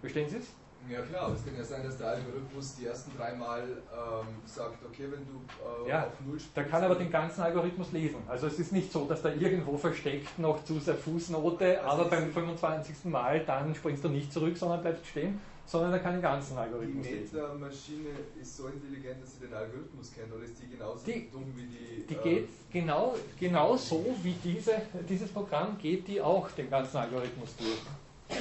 [0.00, 0.46] Verstehen Sie es?
[0.90, 5.04] Ja klar, es kann ja sein, dass der Algorithmus die ersten dreimal ähm, sagt, okay,
[5.10, 6.56] wenn du äh, ja, auf Null spielst.
[6.56, 8.22] Der kann aber den ganzen Algorithmus lesen.
[8.26, 12.10] Also es ist nicht so, dass da irgendwo versteckt noch zu der Fußnote, also aber
[12.10, 13.04] beim 25.
[13.04, 17.04] Mal dann springst du nicht zurück, sondern bleibst stehen, sondern er kann den ganzen Algorithmus
[17.04, 17.28] lesen.
[17.30, 18.08] Die Meta-Maschine
[18.40, 21.66] ist so intelligent, dass sie den Algorithmus kennt, oder ist die genauso die, dumm wie
[21.66, 22.06] die...
[22.06, 26.96] Die äh, geht genau, genau so, wie diese, dieses Programm geht die auch den ganzen
[26.96, 28.38] Algorithmus durch.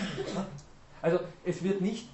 [1.02, 2.08] Also es wird nicht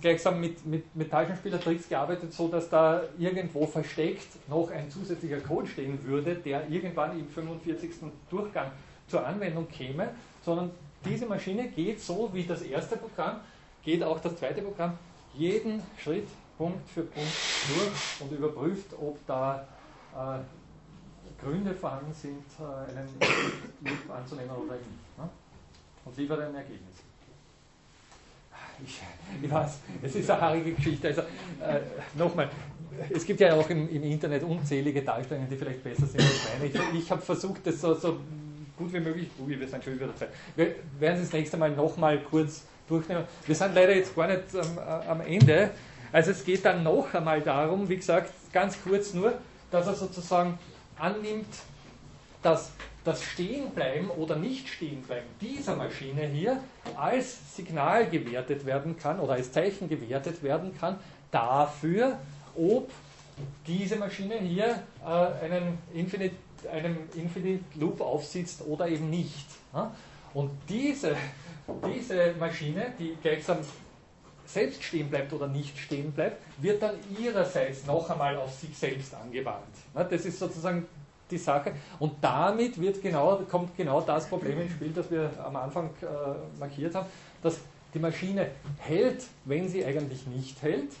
[0.00, 5.66] gleichsam mit, mit, mit Taschenspielertricks gearbeitet, so dass da irgendwo versteckt noch ein zusätzlicher Code
[5.66, 7.90] stehen würde, der irgendwann im 45.
[8.30, 8.70] Durchgang
[9.06, 10.10] zur Anwendung käme,
[10.42, 10.70] sondern
[11.04, 13.40] diese Maschine geht so wie das erste Programm,
[13.82, 14.98] geht auch das zweite Programm
[15.34, 16.28] jeden Schritt
[16.58, 17.32] Punkt für Punkt
[17.68, 19.66] durch und überprüft, ob da
[20.14, 23.08] äh, Gründe vorhanden sind, äh, einen
[23.80, 25.18] Loop anzunehmen oder nicht.
[25.18, 25.28] Ne?
[26.04, 27.09] Und liefert ein Ergebnis
[28.84, 29.00] ich,
[29.42, 31.08] ich weiß, es ist eine haarige Geschichte.
[31.08, 31.80] Also äh,
[32.16, 32.48] nochmal,
[33.08, 36.66] es gibt ja auch im, im, Internet unzählige Darstellungen, die vielleicht besser sind als meine.
[36.66, 38.18] Ich, ich habe versucht, das so, so,
[38.76, 40.30] gut wie möglich, ui, wir sind schon über der Zeit.
[40.56, 43.24] Wir werden Sie das nächste Mal nochmal kurz durchnehmen.
[43.46, 44.78] Wir sind leider jetzt gar nicht ähm,
[45.08, 45.70] am Ende.
[46.12, 49.34] Also es geht dann noch einmal darum, wie gesagt, ganz kurz nur,
[49.70, 50.58] dass er sozusagen
[50.98, 51.46] annimmt,
[52.42, 52.72] dass
[53.04, 56.62] das Stehenbleiben oder Nicht-Stehenbleiben dieser Maschine hier
[56.96, 60.98] als Signal gewertet werden kann oder als Zeichen gewertet werden kann
[61.30, 62.18] dafür,
[62.56, 62.90] ob
[63.66, 66.36] diese Maschine hier äh, einen Infinite,
[66.70, 69.46] einem Infinite Loop aufsitzt oder eben nicht.
[69.72, 69.94] Ja?
[70.34, 71.16] Und diese,
[71.86, 73.58] diese Maschine, die gleichsam
[74.44, 79.14] selbst stehen bleibt oder nicht stehen bleibt, wird dann ihrerseits noch einmal auf sich selbst
[79.14, 79.64] angewandt.
[79.94, 80.86] Das ist sozusagen
[81.30, 81.72] die Sache.
[81.98, 86.58] Und damit wird genau, kommt genau das Problem ins Spiel, das wir am Anfang äh,
[86.58, 87.06] markiert haben,
[87.42, 87.58] dass
[87.94, 88.48] die Maschine
[88.78, 90.92] hält, wenn sie eigentlich nicht hält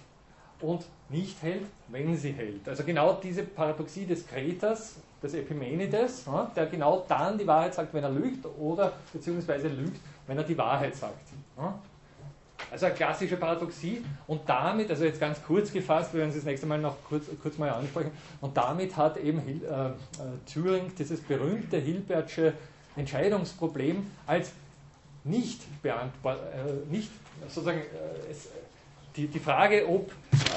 [0.60, 2.68] und nicht hält, wenn sie hält.
[2.68, 6.24] Also genau diese Paradoxie des Kreters, des Epimenides,
[6.56, 10.56] der genau dann die Wahrheit sagt, wenn er lügt oder beziehungsweise lügt, wenn er die
[10.56, 11.28] Wahrheit sagt.
[12.70, 14.04] Also eine klassische Paradoxie.
[14.26, 17.26] Und damit, also jetzt ganz kurz gefasst, wir werden Sie das nächste Mal noch kurz,
[17.42, 18.10] kurz mal ansprechen,
[18.40, 19.92] und damit hat eben äh, äh,
[20.52, 22.54] Turing dieses berühmte Hilbertsche
[22.96, 24.52] Entscheidungsproblem als
[25.24, 27.10] nicht beantwortet, äh, nicht
[27.48, 28.48] sozusagen äh, es,
[29.16, 30.10] die, die Frage, ob,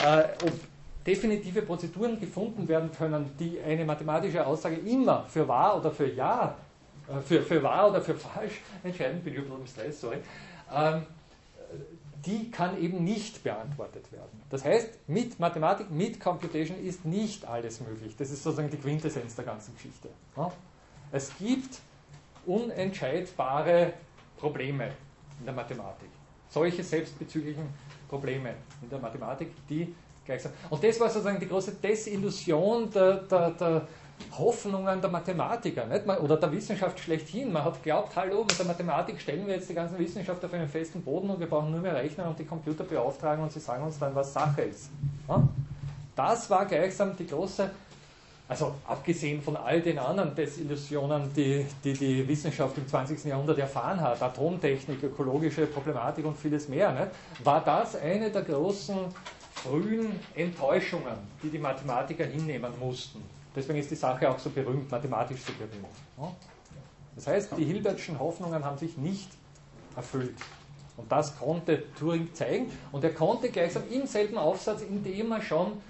[0.06, 0.54] äh, ob
[1.06, 6.56] definitive Prozeduren gefunden werden können, die eine mathematische Aussage immer für wahr oder für ja,
[7.08, 10.18] äh, für, für wahr oder für falsch entscheiden, bin ich ein bisschen im Stress, sorry,
[10.74, 11.04] ähm,
[12.26, 14.42] die kann eben nicht beantwortet werden.
[14.50, 18.16] Das heißt, mit Mathematik, mit Computation ist nicht alles möglich.
[18.18, 20.10] Das ist sozusagen die Quintessenz der ganzen Geschichte.
[21.12, 21.80] Es gibt
[22.46, 23.94] unentscheidbare
[24.38, 24.92] Probleme
[25.40, 26.10] in der Mathematik.
[26.50, 27.68] Solche selbstbezüglichen
[28.08, 29.94] Probleme in der Mathematik, die
[30.26, 30.54] gleichsam.
[30.70, 33.88] Und das war sozusagen die große Desillusion der, der, der
[34.38, 36.08] Hoffnungen der Mathematiker nicht?
[36.08, 37.52] oder der Wissenschaft schlechthin.
[37.52, 40.68] Man hat geglaubt, hallo, mit der Mathematik stellen wir jetzt die ganzen Wissenschaft auf einen
[40.68, 43.84] festen Boden und wir brauchen nur mehr rechnen und die Computer beauftragen und sie sagen
[43.84, 44.90] uns dann, was Sache ist.
[46.16, 47.70] Das war gleichsam die große,
[48.48, 53.24] also abgesehen von all den anderen Desillusionen, die, die die Wissenschaft im 20.
[53.26, 57.08] Jahrhundert erfahren hat, Atomtechnik, ökologische Problematik und vieles mehr, nicht?
[57.44, 58.98] war das eine der großen
[59.64, 63.24] frühen Enttäuschungen, die die Mathematiker hinnehmen mussten.
[63.56, 65.86] Deswegen ist die Sache auch so berühmt, mathematisch so berühmt.
[67.16, 69.30] Das heißt, die Hilbertschen Hoffnungen haben sich nicht
[69.96, 70.38] erfüllt.
[70.98, 72.72] Und das konnte Turing zeigen.
[72.92, 75.82] Und er konnte gleichsam im selben Aufsatz, in dem er schon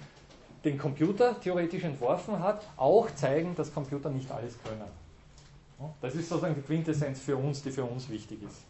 [0.63, 5.03] den Computer theoretisch entworfen hat, auch zeigen, dass Computer nicht alles können.
[6.01, 8.61] Das ist sozusagen die Quintessenz für uns, die für uns wichtig ist.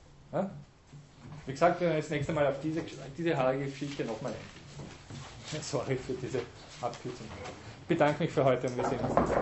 [1.45, 2.81] Wie gesagt, wir werden das nächste Mal auf diese,
[3.15, 5.61] diese Geschichte nochmal eingehen.
[5.61, 6.39] Sorry für diese
[6.81, 7.27] Abkürzung
[7.87, 9.33] bedanke mich für heute und wir sehen uns.